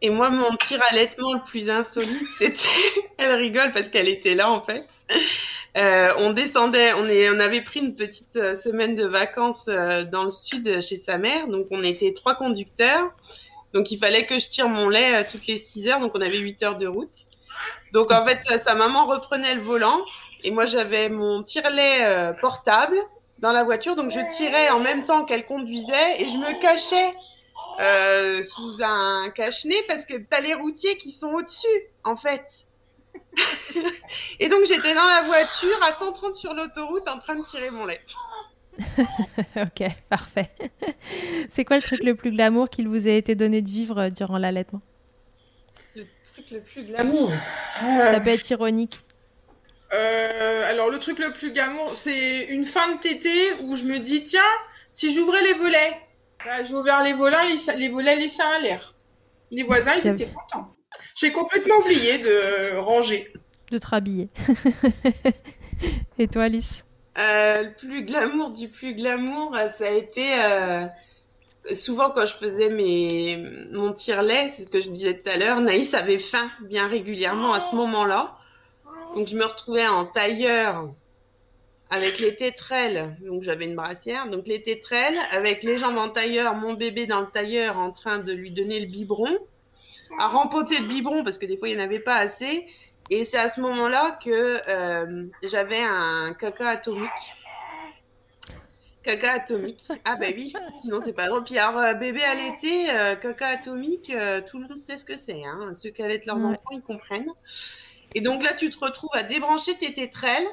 Et 0.00 0.10
moi, 0.10 0.28
mon 0.28 0.54
tir 0.56 0.80
allaitement 0.90 1.32
le 1.32 1.40
plus 1.40 1.70
insolite, 1.70 2.28
c'était. 2.38 2.68
Elle 3.16 3.32
rigole 3.36 3.72
parce 3.72 3.88
qu'elle 3.88 4.08
était 4.08 4.34
là 4.34 4.50
en 4.50 4.60
fait. 4.60 4.84
Euh, 5.76 6.12
on 6.18 6.32
descendait, 6.32 6.92
on, 6.92 7.04
est, 7.06 7.30
on 7.30 7.40
avait 7.40 7.62
pris 7.62 7.80
une 7.80 7.96
petite 7.96 8.54
semaine 8.54 8.94
de 8.94 9.06
vacances 9.06 9.66
euh, 9.68 10.04
dans 10.04 10.22
le 10.22 10.30
sud 10.30 10.80
chez 10.80 10.96
sa 10.96 11.18
mère, 11.18 11.48
donc 11.48 11.66
on 11.70 11.82
était 11.82 12.12
trois 12.12 12.34
conducteurs. 12.34 13.12
Donc 13.74 13.90
il 13.90 13.98
fallait 13.98 14.24
que 14.24 14.38
je 14.38 14.48
tire 14.48 14.68
mon 14.68 14.88
lait 14.88 15.16
euh, 15.16 15.24
toutes 15.28 15.48
les 15.48 15.56
6 15.56 15.88
heures, 15.88 16.00
donc 16.00 16.12
on 16.14 16.20
avait 16.20 16.38
8 16.38 16.62
heures 16.62 16.76
de 16.76 16.86
route. 16.86 17.26
Donc 17.92 18.12
en 18.12 18.24
fait, 18.24 18.40
euh, 18.52 18.56
sa 18.56 18.74
maman 18.74 19.04
reprenait 19.04 19.56
le 19.56 19.60
volant 19.60 20.00
et 20.44 20.52
moi 20.52 20.64
j'avais 20.64 21.08
mon 21.08 21.42
tire-lait 21.42 22.04
euh, 22.04 22.32
portable 22.32 22.96
dans 23.40 23.50
la 23.50 23.64
voiture, 23.64 23.96
donc 23.96 24.10
je 24.10 24.20
tirais 24.36 24.70
en 24.70 24.78
même 24.78 25.04
temps 25.04 25.24
qu'elle 25.24 25.44
conduisait 25.44 26.22
et 26.22 26.28
je 26.28 26.38
me 26.38 26.60
cachais 26.60 27.14
sous 28.42 28.82
un 28.82 29.30
cache-nez 29.30 29.82
parce 29.88 30.06
que 30.06 30.14
t'as 30.16 30.40
les 30.40 30.54
routiers 30.54 30.96
qui 30.96 31.10
sont 31.10 31.32
au-dessus, 31.32 31.66
en 32.04 32.14
fait. 32.14 32.44
et 34.40 34.48
donc 34.48 34.64
j'étais 34.66 34.94
dans 34.94 35.06
la 35.06 35.22
voiture 35.22 35.82
à 35.82 35.92
130 35.92 36.34
sur 36.34 36.54
l'autoroute 36.54 37.08
en 37.08 37.18
train 37.18 37.34
de 37.34 37.42
tirer 37.42 37.70
mon 37.70 37.84
lait. 37.84 38.00
ok, 39.56 39.88
parfait. 40.08 40.50
C'est 41.48 41.64
quoi 41.64 41.76
le 41.76 41.82
truc 41.82 42.02
le 42.02 42.14
plus 42.14 42.30
glamour 42.32 42.68
qu'il 42.68 42.88
vous 42.88 43.06
a 43.06 43.12
été 43.12 43.34
donné 43.34 43.62
de 43.62 43.70
vivre 43.70 43.98
euh, 43.98 44.10
durant 44.10 44.38
l'allaitement? 44.38 44.82
Le 45.96 46.04
truc 46.24 46.50
le 46.50 46.60
plus 46.60 46.84
glamour? 46.84 47.30
Ça 47.80 48.20
peut 48.20 48.30
être 48.30 48.50
ironique. 48.50 49.00
Euh, 49.92 50.70
alors 50.70 50.90
le 50.90 50.98
truc 50.98 51.18
le 51.20 51.32
plus 51.32 51.52
glamour, 51.52 51.94
c'est 51.94 52.46
une 52.46 52.64
fin 52.64 52.94
de 52.94 52.98
tétée 52.98 53.52
où 53.62 53.76
je 53.76 53.84
me 53.84 53.98
dis 53.98 54.22
tiens, 54.24 54.40
si 54.92 55.14
j'ouvrais 55.14 55.42
les 55.42 55.54
volets, 55.54 55.96
Bah, 56.44 56.64
j'ai 56.64 56.74
ouvert 56.74 57.02
les 57.04 57.12
volets, 57.12 57.36
les, 57.48 57.76
les 57.76 57.88
volets 57.88 58.16
laissaient 58.16 58.42
à 58.42 58.58
l'air. 58.58 58.92
Les 59.52 59.62
voisins, 59.62 59.92
ils 60.02 60.08
étaient 60.08 60.26
contents. 60.26 60.68
J'ai 61.14 61.30
complètement 61.30 61.76
oublié 61.76 62.18
de 62.18 62.76
ranger. 62.78 63.32
De 63.70 63.78
te 63.78 63.86
rhabiller. 63.86 64.28
Et 66.18 66.26
toi, 66.28 66.48
Luce? 66.48 66.84
Le 67.16 67.72
plus 67.74 68.04
glamour 68.04 68.50
du 68.50 68.68
plus 68.68 68.94
glamour, 68.94 69.54
euh, 69.54 69.68
ça 69.70 69.86
a 69.86 69.90
été 69.90 70.34
euh, 70.42 70.86
souvent 71.72 72.10
quand 72.10 72.26
je 72.26 72.34
faisais 72.34 72.70
mes 72.70 73.36
mon 73.72 73.92
tire-lait, 73.92 74.48
c'est 74.48 74.62
ce 74.64 74.70
que 74.70 74.80
je 74.80 74.90
disais 74.90 75.18
tout 75.18 75.28
à 75.28 75.36
l'heure. 75.36 75.60
Naïs 75.60 75.94
avait 75.94 76.18
faim 76.18 76.50
bien 76.62 76.86
régulièrement 76.88 77.52
à 77.52 77.60
ce 77.60 77.76
moment-là, 77.76 78.36
donc 79.14 79.28
je 79.28 79.36
me 79.36 79.44
retrouvais 79.44 79.86
en 79.86 80.04
tailleur 80.04 80.88
avec 81.90 82.18
les 82.18 82.34
tétrelles, 82.34 83.16
donc 83.20 83.42
j'avais 83.42 83.66
une 83.66 83.76
brassière, 83.76 84.28
donc 84.28 84.46
les 84.46 84.60
tétrelles 84.60 85.18
avec 85.32 85.62
les 85.62 85.76
jambes 85.76 85.98
en 85.98 86.08
tailleur, 86.08 86.54
mon 86.54 86.74
bébé 86.74 87.06
dans 87.06 87.20
le 87.20 87.28
tailleur 87.28 87.78
en 87.78 87.92
train 87.92 88.18
de 88.18 88.32
lui 88.32 88.50
donner 88.50 88.80
le 88.80 88.86
biberon, 88.86 89.38
à 90.18 90.26
rempoter 90.26 90.78
le 90.78 90.88
biberon 90.88 91.22
parce 91.22 91.38
que 91.38 91.46
des 91.46 91.56
fois 91.56 91.68
il 91.68 91.76
n'y 91.76 91.80
en 91.82 91.84
avait 91.84 92.00
pas 92.00 92.16
assez. 92.16 92.66
Et 93.10 93.24
c'est 93.24 93.38
à 93.38 93.48
ce 93.48 93.60
moment-là 93.60 94.18
que 94.24 94.60
euh, 94.68 95.26
j'avais 95.42 95.82
un 95.82 96.32
caca 96.34 96.68
atomique. 96.70 97.10
Caca 99.02 99.32
atomique. 99.32 99.82
Ah 100.06 100.16
bah 100.16 100.26
oui, 100.34 100.54
sinon 100.80 101.00
c'est 101.04 101.12
pas 101.12 101.28
drôle. 101.28 101.44
Puis 101.44 101.58
alors, 101.58 101.78
euh, 101.78 101.92
bébé 101.94 102.22
à 102.24 102.34
l'été, 102.34 102.90
euh, 102.90 103.14
caca 103.16 103.48
atomique, 103.48 104.08
euh, 104.10 104.40
tout 104.40 104.58
le 104.58 104.66
monde 104.66 104.78
sait 104.78 104.96
ce 104.96 105.04
que 105.04 105.16
c'est. 105.16 105.44
Hein. 105.44 105.72
Ceux 105.74 105.90
qui 105.90 106.02
allaitent 106.02 106.24
leurs 106.26 106.42
Ouais. 106.44 106.54
enfants, 106.54 106.70
ils 106.72 106.80
comprennent. 106.80 107.30
Et 108.14 108.22
donc 108.22 108.42
là, 108.42 108.54
tu 108.54 108.70
te 108.70 108.78
retrouves 108.82 109.10
à 109.12 109.22
débrancher 109.22 109.76
tes 109.76 109.92
tétrelles, 109.92 110.46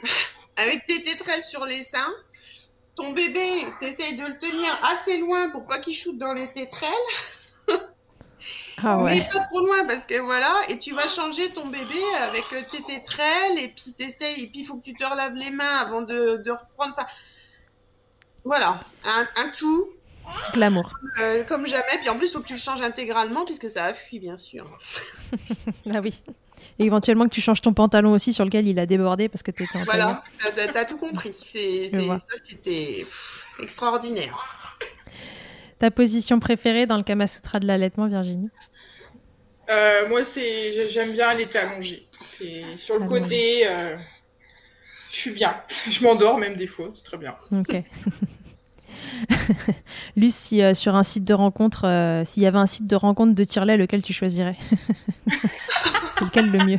avec 0.56 0.84
tes 0.86 1.02
tétrelles 1.02 1.42
sur 1.42 1.64
les 1.64 1.82
seins. 1.82 2.12
Ton 2.96 3.12
bébé, 3.12 3.48
t'essayes 3.80 4.16
de 4.16 4.26
le 4.26 4.36
tenir 4.38 4.78
assez 4.92 5.16
loin 5.18 5.48
pour 5.50 5.64
pas 5.64 5.78
qu'il 5.78 5.94
shoote 5.94 6.18
dans 6.18 6.34
les 6.34 6.48
tétrelles. 6.48 6.90
Ah 8.84 8.98
Mais 9.04 9.20
ouais. 9.20 9.28
pas 9.32 9.40
trop 9.40 9.60
loin 9.66 9.84
parce 9.86 10.06
que 10.06 10.20
voilà, 10.20 10.52
et 10.68 10.78
tu 10.78 10.92
vas 10.94 11.08
changer 11.08 11.50
ton 11.52 11.66
bébé 11.66 12.00
avec 12.22 12.44
euh, 12.52 12.60
tes 12.70 12.82
tétrelles 12.82 13.58
et 13.58 13.68
puis 13.68 13.92
t'essayes, 13.96 14.44
et 14.44 14.46
puis 14.48 14.60
il 14.60 14.64
faut 14.64 14.76
que 14.76 14.84
tu 14.84 14.94
te 14.94 15.04
relaves 15.04 15.34
les 15.34 15.50
mains 15.50 15.78
avant 15.78 16.02
de, 16.02 16.36
de 16.44 16.50
reprendre. 16.50 16.92
Enfin, 16.96 17.06
voilà, 18.44 18.78
un, 19.04 19.26
un 19.42 19.48
tout 19.50 19.86
Glamour. 20.52 20.92
euh, 21.20 21.42
comme 21.44 21.66
jamais. 21.66 21.98
Puis 22.00 22.08
en 22.10 22.16
plus, 22.16 22.28
il 22.28 22.32
faut 22.34 22.40
que 22.40 22.46
tu 22.46 22.52
le 22.54 22.58
changes 22.58 22.82
intégralement 22.82 23.44
puisque 23.44 23.68
ça 23.70 23.86
a 23.86 23.94
fui, 23.94 24.18
bien 24.20 24.36
sûr. 24.36 24.66
Ah 25.92 26.00
oui. 26.02 26.22
Et 26.78 26.84
éventuellement 26.86 27.24
que 27.24 27.34
tu 27.34 27.40
changes 27.40 27.60
ton 27.60 27.72
pantalon 27.72 28.12
aussi 28.12 28.32
sur 28.32 28.44
lequel 28.44 28.66
il 28.68 28.78
a 28.78 28.86
débordé 28.86 29.28
parce 29.28 29.42
que 29.42 29.50
tu 29.50 29.64
étais 29.64 29.76
en. 29.78 29.84
Voilà, 29.84 30.22
t'as- 30.72 30.84
tout 30.84 30.98
compris. 30.98 31.32
C'était 31.32 33.04
extraordinaire. 33.60 34.54
Ta 35.78 35.90
position 35.90 36.40
préférée 36.40 36.86
dans 36.86 36.96
le 36.96 37.04
Kama 37.04 37.26
Sutra 37.26 37.60
de 37.60 37.66
l'allaitement, 37.66 38.08
Virginie? 38.08 38.50
Euh, 39.70 40.08
moi, 40.08 40.24
c'est 40.24 40.72
j'ai- 40.72 40.88
j'aime 40.88 41.12
bien 41.12 41.32
l'été 41.34 41.58
allongé. 41.58 42.06
C'est 42.20 42.62
sur 42.76 42.96
le 42.98 43.02
Allongé. 43.04 43.20
côté. 43.22 43.66
euh, 43.68 43.96
Je 45.10 45.16
suis 45.16 45.30
bien. 45.32 45.54
Je 45.90 46.02
m'endors 46.02 46.38
même 46.38 46.56
des 46.56 46.66
fois. 46.66 46.90
C'est 46.94 47.04
très 47.04 47.18
bien. 47.18 47.34
Ok. 47.52 47.76
Luce, 50.16 50.34
si 50.34 50.62
euh, 50.62 50.74
sur 50.74 50.94
un 50.96 51.02
site 51.02 51.24
de 51.24 51.34
rencontre, 51.34 51.86
euh, 51.86 52.24
s'il 52.24 52.42
y 52.42 52.46
avait 52.46 52.58
un 52.58 52.66
site 52.66 52.86
de 52.86 52.96
rencontre 52.96 53.34
de 53.34 53.44
tire-lait, 53.44 53.76
lequel 53.76 54.02
tu 54.02 54.12
choisirais 54.12 54.56
C'est 56.18 56.24
lequel 56.24 56.50
le 56.50 56.64
mieux 56.64 56.78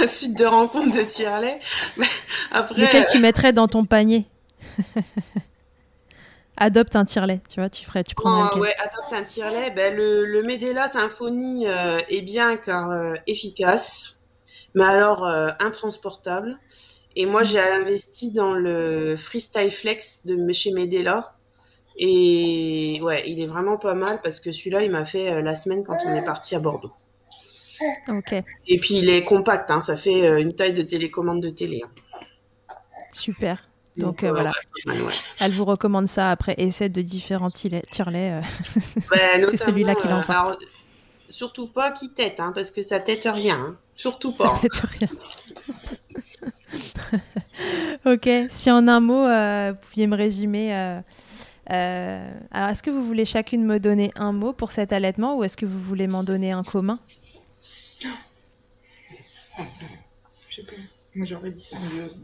Un 0.00 0.06
site 0.06 0.38
de 0.38 0.44
rencontre 0.44 0.96
de 0.96 1.02
tire-lait. 1.02 1.58
Mais 1.96 2.06
Après, 2.52 2.80
Lequel 2.80 3.04
tu 3.10 3.18
mettrais 3.18 3.52
dans 3.52 3.68
ton 3.68 3.84
panier 3.84 4.24
Adopte 6.62 6.94
un 6.94 7.04
tire-lait, 7.04 7.40
tu 7.48 7.58
vois, 7.58 7.68
tu 7.68 7.84
ferais, 7.84 8.04
tu 8.04 8.14
prendrais 8.14 8.48
Oh, 8.54 8.58
ouais, 8.60 8.72
adopte 8.76 9.12
un 9.12 9.24
tire-lait. 9.24 9.72
Ben, 9.72 9.96
le, 9.96 10.24
le 10.24 10.44
Medela 10.44 10.86
Symphony 10.86 11.66
euh, 11.66 11.98
est 12.08 12.20
bien 12.20 12.56
car 12.56 12.88
euh, 12.88 13.14
efficace, 13.26 14.20
mais 14.76 14.84
alors 14.84 15.26
euh, 15.26 15.48
intransportable. 15.58 16.56
Et 17.16 17.26
moi, 17.26 17.42
j'ai 17.42 17.58
investi 17.58 18.30
dans 18.30 18.54
le 18.54 19.16
Freestyle 19.16 19.72
Flex 19.72 20.24
de 20.24 20.52
chez 20.52 20.70
Medela. 20.70 21.34
Et 21.96 23.00
ouais, 23.02 23.24
il 23.26 23.40
est 23.42 23.46
vraiment 23.46 23.76
pas 23.76 23.94
mal 23.94 24.20
parce 24.22 24.38
que 24.38 24.52
celui-là, 24.52 24.82
il 24.84 24.92
m'a 24.92 25.04
fait 25.04 25.32
euh, 25.32 25.42
la 25.42 25.56
semaine 25.56 25.82
quand 25.84 25.98
on 26.06 26.14
est 26.14 26.24
parti 26.24 26.54
à 26.54 26.60
Bordeaux. 26.60 26.92
Ok, 28.08 28.34
Et 28.68 28.78
puis, 28.78 28.98
il 28.98 29.10
est 29.10 29.24
compact, 29.24 29.68
hein, 29.72 29.80
ça 29.80 29.96
fait 29.96 30.40
une 30.40 30.54
taille 30.54 30.74
de 30.74 30.82
télécommande 30.82 31.42
de 31.42 31.50
télé. 31.50 31.82
hein. 31.84 31.90
super. 33.12 33.71
Donc, 33.96 34.24
euh, 34.24 34.30
voilà, 34.32 34.52
ouais, 34.86 35.12
elle 35.38 35.52
vous 35.52 35.64
recommande 35.66 36.08
ça 36.08 36.30
après 36.30 36.54
essai 36.58 36.88
de 36.88 37.02
différents 37.02 37.50
tire- 37.50 37.82
tire-lait. 37.90 38.32
euh. 38.32 38.40
Ben, 39.10 39.46
C'est 39.50 39.56
celui-là 39.58 39.94
qui 39.94 40.06
euh, 40.06 40.10
l'emporte. 40.10 40.30
alors, 40.30 40.56
Surtout 41.28 41.66
pas 41.68 41.90
qui 41.92 42.10
tête, 42.10 42.40
hein, 42.40 42.52
parce 42.54 42.70
que 42.70 42.82
ça 42.82 43.00
tête 43.00 43.24
rien. 43.30 43.56
hein. 43.56 43.76
Surtout 43.94 44.32
Ça 44.32 44.44
pas. 44.48 44.54
fait 44.56 44.68
rien. 44.98 45.08
ok, 48.06 48.28
si 48.50 48.70
en 48.70 48.88
un 48.88 49.00
mot, 49.00 49.26
euh, 49.26 49.72
vous 49.72 49.88
pouviez 49.88 50.06
me 50.06 50.16
résumer. 50.16 50.74
euh, 50.74 51.00
euh, 51.70 52.32
alors, 52.50 52.70
est-ce 52.70 52.82
que 52.82 52.90
vous 52.90 53.04
voulez 53.04 53.24
chacune 53.24 53.64
me 53.64 53.78
donner 53.78 54.10
un 54.16 54.32
mot 54.32 54.52
pour 54.52 54.72
cet 54.72 54.92
allaitement 54.92 55.36
ou 55.36 55.44
est-ce 55.44 55.56
que 55.56 55.66
vous 55.66 55.80
voulez 55.80 56.06
m'en 56.06 56.22
donner 56.22 56.52
un 56.52 56.62
commun? 56.62 56.98
Je 60.48 60.56
sais 60.56 60.62
pas. 60.64 60.72
Moi, 61.14 61.26
j'aurais 61.26 61.50
dit 61.50 61.60
symbiose. 61.60 62.18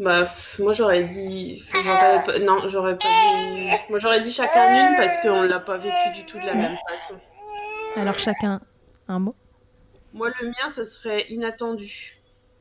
Bah, 0.00 0.26
moi 0.58 0.72
j'aurais 0.72 1.04
dit. 1.04 1.62
j'aurais 1.72 2.22
pas- 2.24 2.38
Non, 2.40 2.68
j'aurais 2.68 2.98
pas 2.98 3.08
dit. 3.08 3.70
Moi 3.90 3.98
j'aurais 3.98 4.20
dit 4.20 4.32
chacun 4.32 4.90
une 4.90 4.96
parce 4.96 5.18
qu'on 5.18 5.42
l'a 5.42 5.60
pas 5.60 5.76
vécu 5.76 6.10
du 6.14 6.24
tout 6.24 6.38
de 6.38 6.46
la 6.46 6.54
même 6.54 6.76
façon. 6.88 7.20
Alors, 7.96 8.18
chacun 8.18 8.60
un 9.08 9.18
mot. 9.18 9.34
Moi 10.14 10.30
le 10.40 10.46
mien 10.46 10.68
ce 10.74 10.84
serait 10.84 11.22
inattendu. 11.28 12.16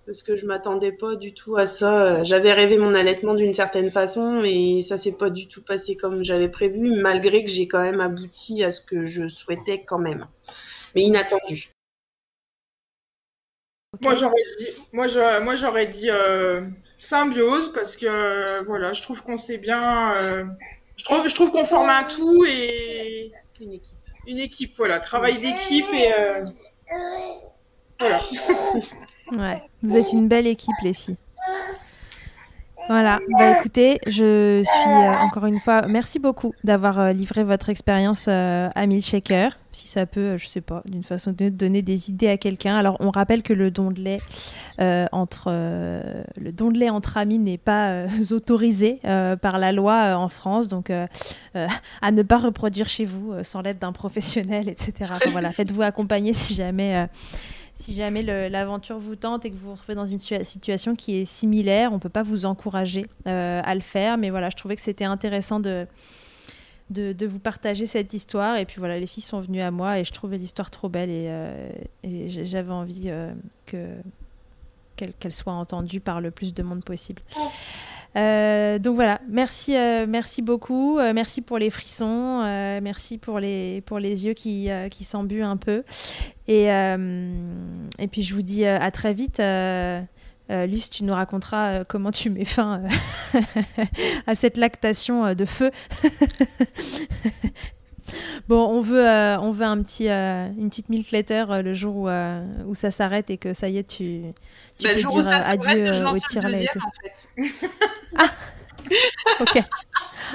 Parce 0.05 0.21
que 0.23 0.35
je 0.35 0.47
m'attendais 0.47 0.91
pas 0.91 1.15
du 1.15 1.33
tout 1.33 1.55
à 1.55 1.65
ça. 1.65 2.23
J'avais 2.23 2.51
rêvé 2.51 2.77
mon 2.77 2.93
allaitement 2.93 3.35
d'une 3.35 3.53
certaine 3.53 3.91
façon 3.91 4.43
et 4.43 4.81
ça 4.81 4.97
s'est 4.97 5.15
pas 5.17 5.29
du 5.29 5.47
tout 5.47 5.63
passé 5.63 5.95
comme 5.95 6.25
j'avais 6.25 6.49
prévu, 6.49 6.99
malgré 6.99 7.43
que 7.45 7.49
j'ai 7.49 7.67
quand 7.67 7.81
même 7.81 8.01
abouti 8.01 8.63
à 8.63 8.71
ce 8.71 8.81
que 8.81 9.03
je 9.03 9.27
souhaitais 9.27 9.83
quand 9.85 9.99
même. 9.99 10.25
Mais 10.95 11.03
inattendu. 11.03 11.69
Moi, 14.01 14.15
j'aurais 14.15 14.33
dit, 14.59 14.67
moi, 14.93 15.07
je- 15.07 15.43
moi, 15.43 15.55
j'aurais 15.55 15.87
dit 15.87 16.09
euh, 16.09 16.61
symbiose 16.99 17.71
parce 17.73 17.95
que 17.97 18.05
euh, 18.05 18.61
voilà, 18.67 18.93
je 18.93 19.01
trouve 19.01 19.23
qu'on 19.23 19.37
sait 19.37 19.57
bien. 19.57 20.13
euh, 20.17 20.45
je 20.97 21.03
trouve, 21.05 21.27
je 21.27 21.33
trouve 21.33 21.49
qu'on 21.51 21.65
forme 21.65 21.89
un 21.89 22.03
tout 22.03 22.45
et 22.47 23.31
Une 23.61 23.73
équipe. 23.73 23.97
une 24.27 24.37
équipe. 24.39 24.73
Voilà, 24.77 24.99
travail 24.99 25.39
d'équipe 25.39 25.85
et 25.93 26.13
euh, 26.19 26.45
voilà. 27.99 28.21
Ouais, 29.31 29.61
vous 29.83 29.95
êtes 29.95 30.11
une 30.11 30.27
belle 30.27 30.47
équipe, 30.47 30.73
les 30.81 30.93
filles. 30.95 31.15
Voilà, 32.89 33.19
bah 33.37 33.59
écoutez, 33.59 33.99
je 34.07 34.63
suis 34.63 34.89
euh, 34.89 35.23
encore 35.23 35.45
une 35.45 35.59
fois, 35.59 35.83
merci 35.87 36.17
beaucoup 36.17 36.55
d'avoir 36.63 36.99
euh, 36.99 37.13
livré 37.13 37.43
votre 37.43 37.69
expérience 37.69 38.25
euh, 38.27 38.67
à 38.73 38.87
Milkshaker. 38.87 39.59
Si 39.71 39.87
ça 39.87 40.07
peut, 40.07 40.39
je 40.39 40.47
sais 40.47 40.61
pas, 40.61 40.81
d'une 40.89 41.03
façon 41.03 41.31
de 41.31 41.49
donner 41.49 41.83
des 41.83 42.09
idées 42.09 42.29
à 42.29 42.37
quelqu'un. 42.37 42.75
Alors, 42.75 42.97
on 42.99 43.11
rappelle 43.11 43.43
que 43.43 43.53
le 43.53 43.69
don 43.69 43.91
de 43.91 44.01
lait 44.01 44.19
entre 45.11 45.51
le 45.51 46.51
don 46.51 46.71
de 46.71 46.79
lait 46.79 46.89
entre 46.89 47.17
amis 47.17 47.37
n'est 47.37 47.59
pas 47.59 48.05
autorisé 48.31 48.99
par 49.03 49.59
la 49.59 49.71
loi 49.71 50.17
en 50.17 50.27
France, 50.27 50.67
donc 50.67 50.89
à 50.89 52.11
ne 52.11 52.23
pas 52.23 52.37
reproduire 52.37 52.89
chez 52.89 53.05
vous 53.05 53.33
sans 53.43 53.61
l'aide 53.61 53.77
d'un 53.77 53.91
professionnel, 53.91 54.67
etc. 54.67 55.13
voilà, 55.31 55.51
faites-vous 55.51 55.83
accompagner 55.83 56.33
si 56.33 56.55
jamais 56.55 57.07
si 57.79 57.93
jamais 57.93 58.21
l'aventure 58.49 58.99
vous 58.99 59.15
tente 59.15 59.45
et 59.45 59.51
que 59.51 59.55
vous 59.55 59.67
vous 59.67 59.73
retrouvez 59.73 59.95
dans 59.95 60.05
une 60.05 60.19
situation 60.19 60.95
qui 60.95 61.17
est 61.17 61.25
similaire, 61.25 61.91
on 61.91 61.95
ne 61.95 61.99
peut 61.99 62.09
pas 62.09 62.23
vous 62.23 62.45
encourager 62.45 63.05
euh, 63.25 63.61
à 63.63 63.73
le 63.73 63.81
faire. 63.81 64.17
Mais 64.17 64.29
voilà, 64.29 64.49
je 64.49 64.57
trouvais 64.57 64.75
que 64.75 64.81
c'était 64.81 65.05
intéressant 65.05 65.61
de, 65.61 65.87
de, 66.89 67.25
vous 67.25 67.39
partager 67.39 67.85
cette 67.85 68.13
histoire. 68.13 68.57
Et 68.57 68.65
puis 68.65 68.79
voilà, 68.79 68.99
les 68.99 69.07
filles 69.07 69.23
sont 69.23 69.39
venues 69.39 69.61
à 69.61 69.71
moi 69.71 69.99
et 69.99 70.03
je 70.03 70.11
trouvais 70.11 70.37
l'histoire 70.37 70.69
trop 70.69 70.89
belle 70.89 71.09
et, 71.09 71.27
euh, 71.29 71.71
j'avais 72.27 72.71
envie 72.71 73.05
euh, 73.07 73.33
que 73.65 73.95
qu'elle 75.17 75.33
soit 75.33 75.53
entendue 75.53 76.01
par 76.01 76.19
le 76.19 76.29
plus 76.29 76.53
de 76.53 76.61
monde 76.61 76.83
possible. 76.83 77.21
Euh, 78.15 78.79
donc 78.79 78.95
voilà, 78.95 79.21
merci, 79.27 79.75
euh, 79.75 80.05
merci 80.07 80.41
beaucoup, 80.41 80.97
euh, 80.97 81.13
merci 81.13 81.41
pour 81.41 81.59
les 81.59 81.69
frissons, 81.69 82.39
merci 82.81 83.17
pour 83.17 83.39
les, 83.39 83.81
pour 83.81 83.99
les 83.99 84.25
yeux 84.25 84.33
qui, 84.33 84.69
qui 84.91 85.03
s'embuent 85.03 85.43
un 85.43 85.57
peu. 85.57 85.83
Et, 86.47 86.65
et 86.65 88.07
puis 88.11 88.23
je 88.23 88.33
vous 88.33 88.41
dis 88.41 88.65
à 88.65 88.91
très 88.91 89.13
vite. 89.13 89.41
Luce, 90.51 90.89
tu 90.89 91.03
nous 91.03 91.13
raconteras 91.13 91.83
comment 91.83 92.11
tu 92.11 92.31
mets 92.31 92.45
fin 92.45 92.81
à 94.27 94.33
cette 94.33 94.57
lactation 94.57 95.35
de 95.35 95.45
feu. 95.45 95.69
Bon, 98.47 98.67
on 98.67 98.81
veut, 98.81 99.05
on 99.05 99.51
veut 99.51 99.65
un 99.65 99.81
petit, 99.81 100.09
une 100.09 100.69
petite 100.69 100.89
milk 100.89 101.11
letter 101.11 101.45
le 101.63 101.73
jour 101.73 101.95
où, 101.95 102.09
où 102.67 102.75
ça 102.75 102.91
s'arrête 102.91 103.29
et 103.29 103.37
que 103.37 103.53
ça 103.53 103.69
y 103.69 103.77
est, 103.77 103.83
tu, 103.83 104.21
tu 104.77 104.83
bah, 104.83 104.93
peux 104.93 104.99
jour 104.99 105.19
dire 105.19 105.29
adieu 105.31 105.91
au 106.05 106.17
tire-lait. 106.17 106.65
ah 108.17 108.29
Ok. 109.39 109.63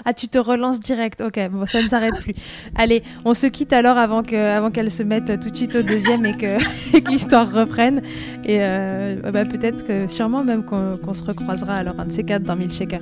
Ah, 0.04 0.12
tu 0.12 0.28
te 0.28 0.38
relances 0.38 0.80
direct. 0.80 1.20
Ok, 1.20 1.38
bon, 1.50 1.66
ça 1.66 1.82
ne 1.82 1.88
s'arrête 1.88 2.14
plus. 2.20 2.34
Allez, 2.74 3.02
on 3.24 3.34
se 3.34 3.46
quitte 3.46 3.72
alors 3.72 3.96
avant 3.96 4.22
que, 4.22 4.34
avant 4.34 4.70
qu'elle 4.70 4.90
se 4.90 5.02
mette 5.02 5.40
tout 5.40 5.50
de 5.50 5.56
suite 5.56 5.76
au 5.76 5.82
deuxième 5.82 6.26
et 6.26 6.36
que, 6.36 6.58
l'histoire 7.10 7.50
reprenne. 7.50 8.02
Et 8.44 8.58
euh, 8.60 9.30
bah, 9.30 9.44
peut-être 9.44 9.84
que, 9.84 10.06
sûrement 10.06 10.42
même 10.42 10.64
qu'on, 10.64 11.14
se 11.14 11.22
recroisera 11.22 11.74
alors 11.74 11.98
un 11.98 12.06
de 12.06 12.12
ces 12.12 12.24
quatre 12.24 12.42
dans 12.42 12.56
Milkshaker. 12.56 13.00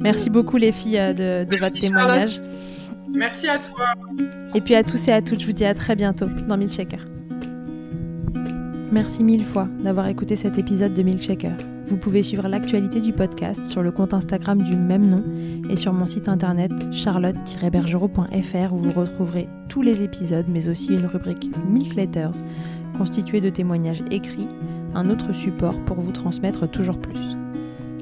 Merci 0.00 0.28
beaucoup 0.28 0.56
les 0.56 0.72
filles 0.72 0.98
euh, 0.98 1.44
de, 1.44 1.56
votre 1.56 1.78
témoignage. 1.78 2.40
Merci 3.08 3.48
à 3.48 3.58
toi. 3.58 3.86
Et 4.54 4.60
puis 4.60 4.74
à 4.74 4.82
tous 4.82 5.08
et 5.08 5.12
à 5.12 5.22
toutes, 5.22 5.40
je 5.40 5.46
vous 5.46 5.52
dis 5.52 5.64
à 5.64 5.74
très 5.74 5.96
bientôt 5.96 6.26
dans 6.48 6.56
Milkshaker. 6.56 7.00
Merci 8.92 9.24
mille 9.24 9.44
fois 9.44 9.66
d'avoir 9.80 10.06
écouté 10.06 10.36
cet 10.36 10.58
épisode 10.58 10.94
de 10.94 11.02
Milkshaker. 11.02 11.56
Vous 11.88 11.96
pouvez 11.96 12.22
suivre 12.22 12.48
l'actualité 12.48 13.00
du 13.00 13.12
podcast 13.12 13.64
sur 13.64 13.82
le 13.82 13.92
compte 13.92 14.14
Instagram 14.14 14.62
du 14.62 14.76
même 14.76 15.10
nom 15.10 15.22
et 15.68 15.76
sur 15.76 15.92
mon 15.92 16.06
site 16.06 16.28
internet 16.28 16.72
charlotte-bergerot.fr 16.92 18.72
où 18.72 18.78
vous 18.78 18.92
retrouverez 18.92 19.48
tous 19.68 19.82
les 19.82 20.02
épisodes 20.02 20.46
mais 20.48 20.68
aussi 20.68 20.94
une 20.94 21.06
rubrique 21.06 21.50
Milk 21.68 21.94
Letters 21.94 22.42
constituée 22.96 23.40
de 23.40 23.50
témoignages 23.50 24.02
écrits, 24.10 24.48
un 24.94 25.10
autre 25.10 25.32
support 25.34 25.78
pour 25.84 26.00
vous 26.00 26.12
transmettre 26.12 26.70
toujours 26.70 26.98
plus. 26.98 27.36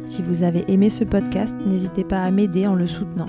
Si 0.06 0.22
vous 0.22 0.42
avez 0.42 0.64
aimé 0.68 0.90
ce 0.90 1.04
podcast, 1.04 1.56
n'hésitez 1.66 2.04
pas 2.04 2.22
à 2.22 2.30
m'aider 2.30 2.66
en 2.66 2.74
le 2.74 2.86
soutenant. 2.86 3.28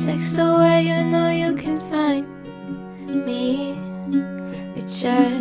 text 0.00 0.38
away, 0.38 0.84
you 0.84 1.04
know 1.04 1.28
you 1.28 1.54
can 1.54 1.78
find 1.90 2.26
me. 3.26 3.76
It 4.74 4.86
just 4.88 5.39